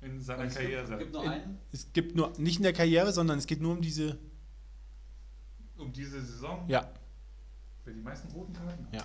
[0.00, 0.98] In seiner Karriere.
[0.98, 1.58] Gibt nur einen?
[1.70, 4.18] Es gibt nur, nicht in der Karriere, sondern es geht nur um diese.
[5.76, 6.68] Um diese Saison.
[6.68, 6.92] Ja,
[7.84, 8.94] Wer die meisten roten Karten hat.
[8.94, 9.04] ja.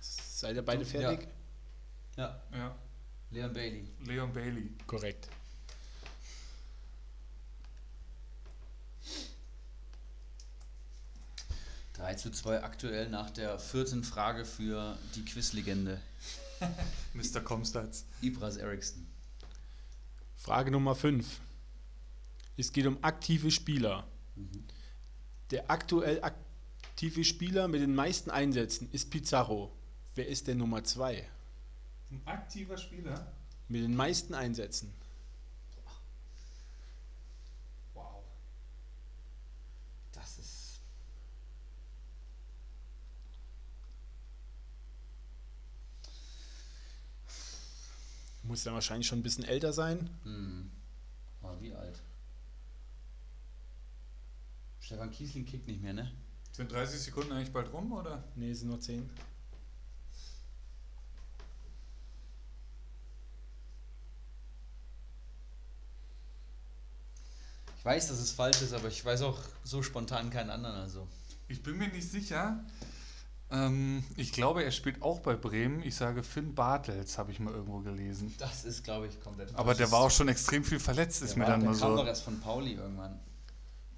[0.00, 1.28] Seid ihr beide fertig?
[2.16, 2.74] Ja, Ja.
[3.30, 3.88] Leon Bailey.
[4.04, 4.72] Leon Bailey.
[4.86, 5.28] Korrekt.
[12.00, 16.00] Drei zu 2 aktuell nach der vierten Frage für die Quizlegende
[17.12, 17.42] Mr.
[17.42, 18.06] Comstats.
[18.22, 19.06] Ibras Eriksson.
[20.34, 21.26] Frage Nummer 5.
[22.56, 24.06] Es geht um aktive Spieler.
[25.50, 29.70] Der aktuell aktive Spieler mit den meisten Einsätzen ist Pizarro.
[30.14, 31.28] Wer ist der Nummer 2?
[32.12, 33.30] Ein aktiver Spieler.
[33.68, 34.90] Mit den meisten Einsätzen.
[48.50, 50.10] Muss dann wahrscheinlich schon ein bisschen älter sein.
[50.24, 50.68] Hm.
[51.40, 52.02] Aber wie alt?
[54.80, 56.10] Stefan Kiesling kickt nicht mehr, ne?
[56.50, 58.24] Sind 30 Sekunden eigentlich bald rum, oder?
[58.34, 59.08] Ne, sind nur 10.
[67.78, 70.74] Ich weiß, dass es falsch ist, aber ich weiß auch so spontan keinen anderen.
[70.74, 71.06] Also.
[71.46, 72.64] Ich bin mir nicht sicher.
[73.52, 75.82] Ähm, ich glaube, er spielt auch bei Bremen.
[75.82, 78.32] Ich sage Finn Bartels, habe ich mal irgendwo gelesen.
[78.38, 81.38] Das ist, glaube ich, komplett Aber der war auch schon extrem viel verletzt, ist der
[81.38, 82.06] mir war, dann der nur kam doch so.
[82.08, 83.18] erst von Pauli irgendwann.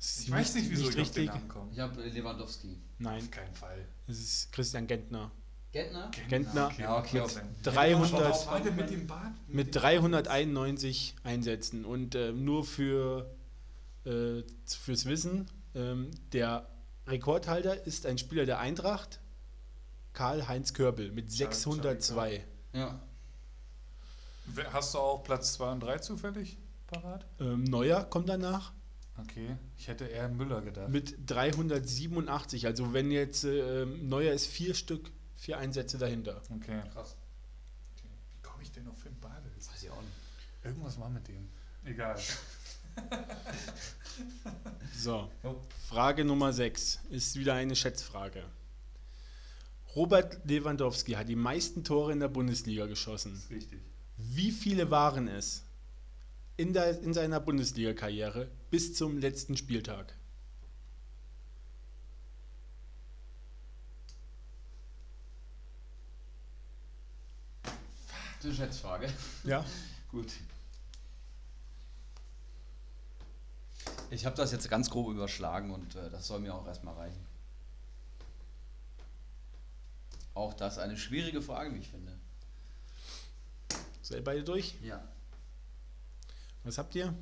[0.01, 1.27] Ich weiß nicht, wieso nicht ich auf den richtig.
[1.27, 1.70] Namen komme.
[1.73, 2.79] Ich habe Lewandowski.
[2.99, 3.87] Nein, Auf keinen Fall.
[4.09, 5.31] es ist Christian Gentner.
[5.70, 6.11] Gentner?
[6.29, 6.70] Gentner.
[6.79, 9.33] Ja, okay, auf- 300 Auch heute mit dem Bart.
[9.49, 13.35] mit 391 Einsätzen und äh, nur für
[14.05, 16.69] äh, fürs Wissen, ähm, der
[17.07, 19.20] Rekordhalter ist ein Spieler der Eintracht,
[20.12, 22.44] Karl-Heinz Körbel mit Charlie 602.
[22.72, 23.01] Ja.
[24.72, 27.26] Hast du auch Platz 2 und 3 zufällig parat?
[27.40, 28.72] Ähm, Neuer kommt danach
[29.18, 30.89] Okay, ich hätte eher Müller gedacht.
[30.89, 32.66] mit 387.
[32.66, 36.40] Also wenn jetzt äh, Neuer ist vier Stück, vier Einsätze dahinter.
[36.51, 36.80] Okay.
[36.93, 37.16] Krass.
[37.94, 38.09] okay.
[38.30, 39.70] Wie komme ich denn auf Finn Bartels?
[39.70, 40.12] Weiß ich auch nicht.
[40.64, 41.48] Irgendwas war mit dem.
[41.84, 42.18] Egal.
[44.94, 45.30] So.
[45.89, 48.44] Frage Nummer 6 ist wieder eine Schätzfrage.
[49.94, 53.35] Robert Lewandowski hat die meisten Tore in der Bundesliga geschossen.
[53.35, 53.81] ist richtig.
[54.16, 55.64] Wie viele waren es
[56.56, 60.14] in, der, in seiner Bundesliga-Karriere bis zum letzten Spieltag?
[67.62, 67.74] Das
[68.51, 69.09] ist eine Schätzfrage.
[69.44, 69.64] Ja.
[70.10, 70.32] Gut.
[74.10, 77.32] Ich habe das jetzt ganz grob überschlagen und äh, das soll mir auch erstmal reichen.
[80.35, 82.19] Auch das eine schwierige Frage, wie ich finde.
[84.01, 84.77] Seid ihr beide durch?
[84.83, 85.07] Ja.
[86.65, 87.15] Was habt ihr?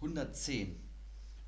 [0.00, 0.80] 110.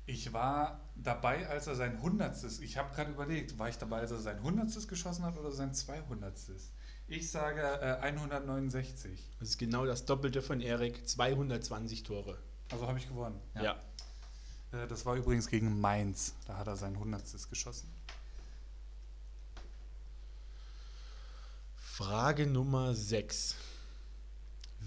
[0.05, 4.11] Ich war dabei, als er sein Hundertstes, ich habe gerade überlegt, war ich dabei, als
[4.11, 6.71] er sein Hundertstes geschossen hat oder sein Zweihundertstes?
[7.07, 9.35] Ich sage äh, 169.
[9.39, 12.37] Das ist genau das Doppelte von Erik, 220 Tore.
[12.71, 13.39] Also habe ich gewonnen.
[13.55, 13.75] Ja.
[14.71, 16.33] Äh, das war übrigens gegen Mainz.
[16.47, 17.89] Da hat er sein Hundertstes geschossen.
[22.01, 23.53] Frage Nummer 6.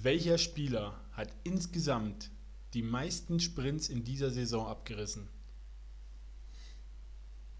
[0.03, 2.29] Welcher Spieler hat insgesamt
[2.73, 5.29] die meisten Sprints in dieser Saison abgerissen?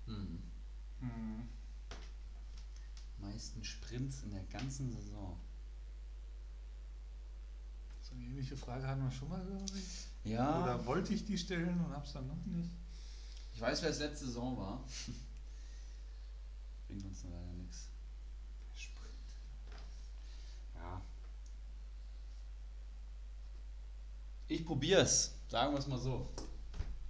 [0.07, 0.43] Hm.
[3.19, 5.39] Meisten Sprints in der ganzen Saison.
[8.03, 10.33] So eine ähnliche Frage hatten wir schon mal, glaube ich.
[10.33, 10.65] Ja.
[10.65, 12.71] Oder wollte ich die stellen und habe es dann noch nicht?
[13.55, 14.85] Ich weiß, wer es letzte Saison war.
[16.89, 17.94] Bringt uns leider nichts.
[24.49, 25.35] Ich probier's.
[25.49, 26.29] Sagen wir es mal so.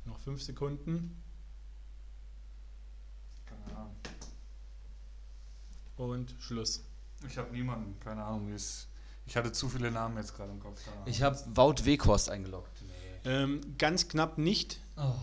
[0.05, 1.23] Noch fünf Sekunden.
[3.47, 3.97] Keine Ahnung.
[5.97, 6.85] Und Schluss.
[7.27, 8.89] Ich habe niemanden, keine Ahnung, wie es.
[9.27, 10.81] Ich hatte zu viele Namen jetzt gerade im Kopf.
[11.07, 12.83] Ich habe Wout Weghorst eingeloggt.
[13.25, 14.81] Ähm, ganz knapp nicht.
[14.97, 15.15] Oh.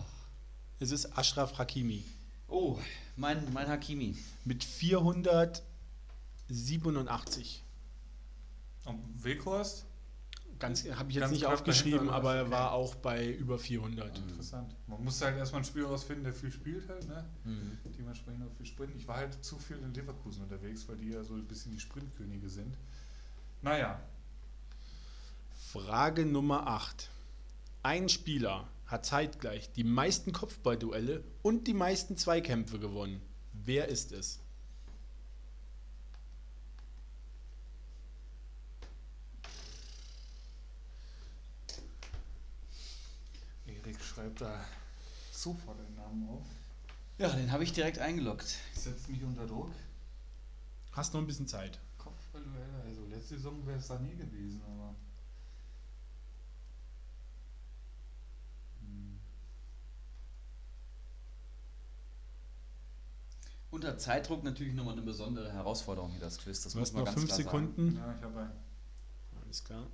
[0.80, 2.04] Es ist Ashraf Hakimi.
[2.48, 2.80] oh,
[3.16, 4.18] mein, mein Hakimi.
[4.44, 7.64] Mit 487.
[8.86, 9.86] Und Weghorst?
[10.62, 14.18] Ganz habe ich jetzt Ganz nicht aufgeschrieben, aber er war auch bei über 400.
[14.18, 14.76] Interessant.
[14.88, 17.26] Man muss halt erstmal einen Spieler rausfinden, der viel spielt halt, ne?
[17.44, 17.78] Mhm.
[17.98, 18.98] Dementsprechend auch viel sprinten.
[18.98, 21.80] Ich war halt zu viel in Leverkusen unterwegs, weil die ja so ein bisschen die
[21.80, 22.78] Sprintkönige sind.
[23.64, 24.00] Naja,
[25.72, 27.10] Frage Nummer 8.
[27.82, 33.22] Ein Spieler hat zeitgleich die meisten Kopfballduelle und die meisten Zweikämpfe gewonnen.
[33.54, 34.42] Wer ist es?
[44.22, 44.64] Schreibt da
[45.31, 46.45] sofort den Namen auf.
[47.18, 48.56] Ja, den habe ich direkt eingeloggt.
[48.76, 49.72] Setzt mich unter Druck.
[50.91, 51.80] Hast noch ein bisschen Zeit.
[51.98, 54.93] Kopfballduelle, also letzte Saison wäre es da nie gewesen, aber.
[58.81, 59.19] Hm.
[63.72, 66.61] Unter Zeitdruck natürlich nochmal eine besondere Herausforderung hier, das Quiz.
[66.61, 67.95] Das Du muss hast man noch ganz fünf klar Sekunden.
[67.98, 68.52] Ja, ich habe einen.
[69.43, 69.88] Alles klar.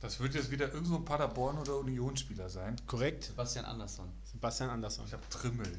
[0.00, 2.74] Das wird jetzt wieder irgend so ein Paderborn- oder Unionsspieler sein.
[2.86, 3.24] Korrekt.
[3.24, 4.08] Sebastian Andersson.
[4.24, 5.04] Sebastian Andersson.
[5.06, 5.70] Ich habe Trimmel.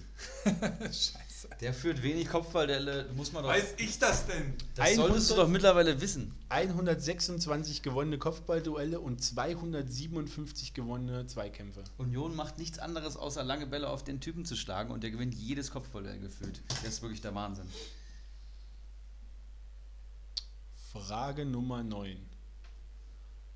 [0.83, 1.49] Scheiße.
[1.59, 3.49] Der führt wenig Kopfballduelle, muss man doch.
[3.49, 4.53] Weiß ich das denn?
[4.75, 6.35] das solltest du 100 doch mittlerweile wissen.
[6.49, 11.83] 126 gewonnene Kopfballduelle und 257 gewonnene Zweikämpfe.
[11.97, 15.33] Union macht nichts anderes, außer lange Bälle auf den Typen zu schlagen und der gewinnt
[15.33, 16.61] jedes Kopfballduell gefühlt.
[16.67, 17.65] Das ist wirklich der Wahnsinn.
[20.91, 22.30] Frage Nummer 9.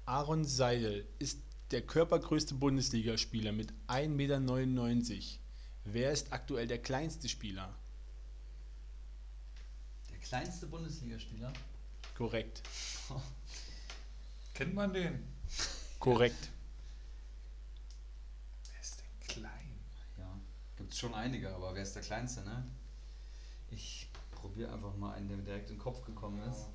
[0.05, 1.39] Aaron Seidel ist
[1.71, 5.25] der körpergrößte Bundesligaspieler mit 1,99 Meter.
[5.85, 7.73] Wer ist aktuell der kleinste Spieler?
[10.11, 11.51] Der kleinste Bundesligaspieler.
[12.15, 12.61] Korrekt.
[14.53, 15.27] Kennt man den?
[15.99, 16.49] Korrekt.
[18.71, 19.79] Wer ist denn klein?
[20.19, 20.39] Ja,
[20.77, 22.63] gibt es schon einige, aber wer ist der kleinste, ne?
[23.71, 26.67] Ich probiere einfach mal einen, der mir direkt in den Kopf gekommen ist.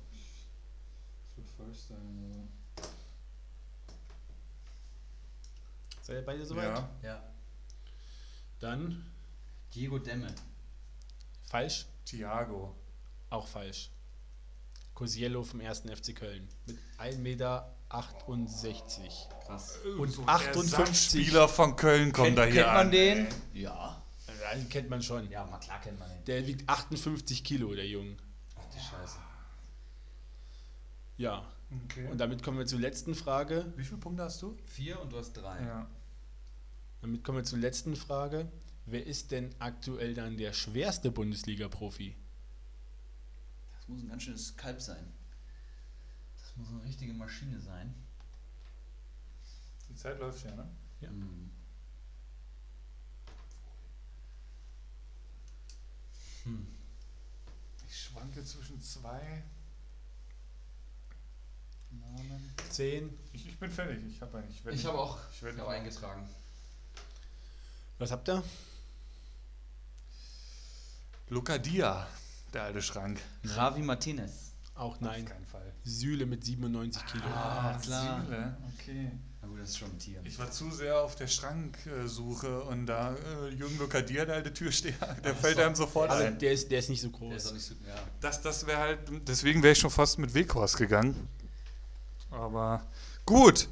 [1.27, 2.49] Das wird falsch sein.
[6.01, 6.65] Seid ihr beide soweit?
[6.77, 6.89] Ja.
[7.03, 7.23] Ja.
[8.59, 9.11] Dann
[9.73, 10.33] Diego Demme.
[11.49, 12.75] falsch, Thiago.
[13.29, 13.91] auch falsch.
[14.93, 15.79] Cosiello vom 1.
[15.81, 17.75] FC Köln mit 1,68 Meter.
[19.45, 19.77] Krass.
[19.97, 22.91] Und So ein 58 Spieler von Köln kommt Kennt, da hier kennt man an.
[22.91, 23.27] den?
[23.53, 24.01] Ja.
[24.41, 25.29] Ja, den kennt man schon.
[25.29, 26.23] Ja, mal klar kennt man den.
[26.25, 28.15] Der wiegt 58 Kilo, der Junge.
[28.55, 29.17] Ach die Scheiße.
[31.17, 31.45] Ja.
[31.71, 32.07] Okay.
[32.07, 33.71] Und damit kommen wir zur letzten Frage.
[33.77, 34.57] Wie viele Punkte hast du?
[34.65, 35.61] Vier und du hast drei.
[35.63, 35.89] Ja.
[37.01, 38.51] Damit kommen wir zur letzten Frage.
[38.85, 42.15] Wer ist denn aktuell dann der schwerste Bundesliga-Profi?
[43.73, 45.13] Das muss ein ganz schönes Kalb sein.
[46.37, 47.93] Das muss eine richtige Maschine sein.
[49.89, 50.67] Die Zeit läuft ja, ne?
[50.99, 51.09] Ja.
[56.43, 56.67] Hm.
[57.87, 59.43] Ich schwanke zwischen zwei
[61.99, 62.53] Namen.
[62.69, 63.09] 10.
[63.33, 63.99] Ich, ich bin fertig.
[64.09, 64.49] Ich habe einen.
[64.49, 66.27] Ich, Ich habe auch Ich werde ich habe eingetragen.
[67.99, 68.43] Was habt ihr?
[71.29, 72.07] Luca Dia,
[72.53, 73.19] der alte Schrank.
[73.45, 74.53] Ravi Martinez.
[74.75, 75.25] Auch Auf nein.
[75.25, 75.71] keinen Fall.
[75.83, 77.23] Süle mit 97 Kilo.
[77.25, 78.25] Ah, klar.
[78.25, 79.11] Süle, okay.
[79.41, 80.21] Na gut, das ist schon ein Tier.
[80.23, 84.53] Ich war zu sehr auf der Schranksuche und da äh, Jürgen Luca Dia, der alte
[84.53, 84.93] Türsteher,
[85.23, 86.37] der fällt einem sofort Aber ein.
[86.39, 87.53] der ist, der ist nicht so Der ist auch groß.
[87.53, 87.75] nicht so.
[87.87, 87.95] Ja.
[88.19, 91.27] Das, das wäre halt, deswegen wäre ich schon fast mit Weghorst gegangen.
[92.31, 92.81] Aber
[93.25, 93.67] gut.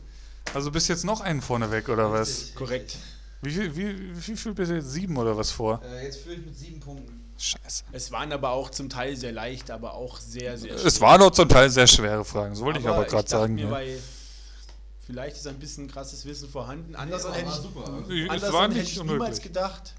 [0.53, 2.53] Also bist jetzt noch einen vorne weg, oder was?
[2.55, 2.97] Korrekt.
[3.41, 4.91] Wie viel, wie, wie viel bist du jetzt?
[4.91, 5.81] Sieben oder was vor?
[5.83, 7.23] Äh, jetzt führe ich mit sieben Punkten.
[7.37, 7.85] Scheiße.
[7.93, 11.31] Es waren aber auch zum Teil sehr leicht, aber auch sehr, sehr Es waren doch
[11.31, 13.55] zum Teil sehr schwere Fragen, so wollte ich aber gerade sagen.
[13.55, 13.71] Mir, ja.
[13.71, 13.97] weil
[15.05, 16.95] vielleicht ist ein bisschen krasses Wissen vorhanden.
[16.95, 18.51] Andersson aber hätte ich, super.
[18.51, 19.41] War hätte nicht ich niemals unmöglich.
[19.41, 19.93] gedacht.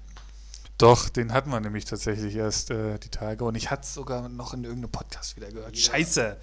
[0.77, 4.29] Doch, den hatten wir nämlich tatsächlich erst äh, die Tage und ich hatte es sogar
[4.29, 5.75] noch in irgendeinem Podcast wieder gehört.
[5.75, 6.37] Scheiße.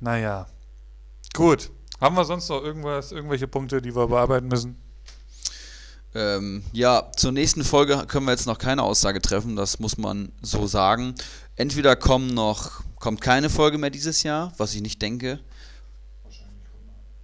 [0.00, 0.46] Naja.
[1.34, 1.70] Gut.
[2.00, 4.76] Haben wir sonst noch irgendwas, irgendwelche Punkte, die wir bearbeiten müssen?
[6.14, 10.32] Ähm, ja, zur nächsten Folge können wir jetzt noch keine Aussage treffen, das muss man
[10.40, 11.14] so sagen.
[11.56, 15.40] Entweder kommen noch, kommt keine Folge mehr dieses Jahr, was ich nicht denke.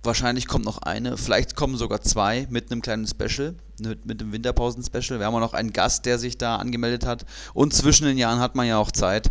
[0.04, 4.32] Wahrscheinlich kommt noch eine, vielleicht kommen sogar zwei mit einem kleinen Special, mit, mit einem
[4.32, 5.20] Winterpausen-Special.
[5.20, 7.24] Wir haben auch noch einen Gast, der sich da angemeldet hat.
[7.54, 9.30] Und zwischen den Jahren hat man ja auch Zeit.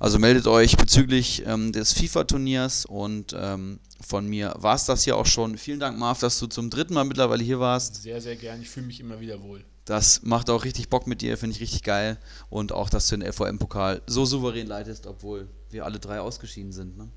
[0.00, 2.84] Also meldet euch bezüglich ähm, des FIFA-Turniers.
[2.84, 5.56] Und ähm, von mir war es das hier auch schon.
[5.56, 8.02] Vielen Dank, Marv, dass du zum dritten Mal mittlerweile hier warst.
[8.02, 8.60] Sehr, sehr gern.
[8.60, 9.64] Ich fühle mich immer wieder wohl.
[9.84, 12.18] Das macht auch richtig Bock mit dir, finde ich richtig geil.
[12.50, 16.98] Und auch, dass du den LVM-Pokal so souverän leitest, obwohl wir alle drei ausgeschieden sind.
[16.98, 17.08] Ne?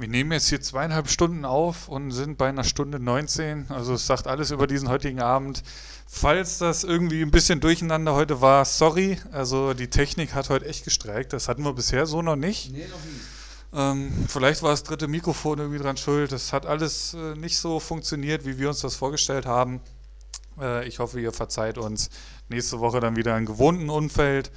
[0.00, 3.66] Wir nehmen jetzt hier zweieinhalb Stunden auf und sind bei einer Stunde 19.
[3.68, 5.62] Also es sagt alles über diesen heutigen Abend.
[6.06, 9.18] Falls das irgendwie ein bisschen durcheinander heute war, sorry.
[9.30, 11.34] Also die Technik hat heute echt gestreikt.
[11.34, 12.72] Das hatten wir bisher so noch nicht.
[12.72, 13.20] Nee, noch nie.
[13.72, 16.32] Ähm, vielleicht war das dritte Mikrofon irgendwie dran schuld.
[16.32, 19.82] Das hat alles äh, nicht so funktioniert, wie wir uns das vorgestellt haben.
[20.58, 22.08] Äh, ich hoffe, ihr verzeiht uns
[22.48, 24.50] nächste Woche dann wieder im gewohnten Umfeld.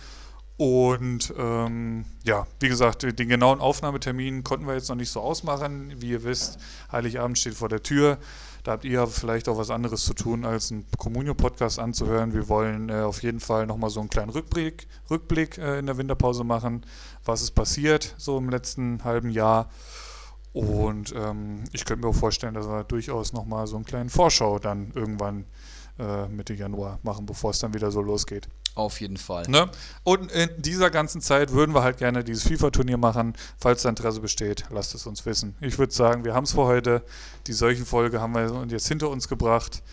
[0.55, 5.93] Und ähm, ja, wie gesagt, den genauen Aufnahmetermin konnten wir jetzt noch nicht so ausmachen.
[5.97, 6.59] Wie ihr wisst,
[6.91, 8.19] Heiligabend steht vor der Tür.
[8.63, 12.33] Da habt ihr vielleicht auch was anderes zu tun, als einen Communio-Podcast anzuhören.
[12.33, 15.97] Wir wollen äh, auf jeden Fall nochmal so einen kleinen Rückblick, Rückblick äh, in der
[15.97, 16.85] Winterpause machen,
[17.25, 19.69] was ist passiert so im letzten halben Jahr.
[20.53, 24.59] Und ähm, ich könnte mir auch vorstellen, dass wir durchaus nochmal so einen kleinen Vorschau
[24.59, 25.45] dann irgendwann
[25.99, 28.47] äh, Mitte Januar machen, bevor es dann wieder so losgeht.
[28.75, 29.47] Auf jeden Fall.
[29.47, 29.69] Ne?
[30.03, 33.33] Und in dieser ganzen Zeit würden wir halt gerne dieses FIFA-Turnier machen.
[33.59, 35.55] Falls da Interesse besteht, lasst es uns wissen.
[35.61, 37.03] Ich würde sagen, wir haben es für heute.
[37.45, 39.83] Die solchen Folge haben wir jetzt hinter uns gebracht.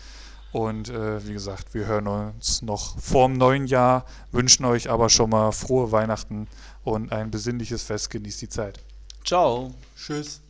[0.51, 5.09] Und äh, wie gesagt, wir hören uns noch vor dem neuen Jahr, wünschen euch aber
[5.09, 6.47] schon mal frohe Weihnachten
[6.83, 8.09] und ein besinnliches Fest.
[8.09, 8.79] Genießt die Zeit.
[9.23, 9.73] Ciao.
[9.95, 10.41] Tschüss.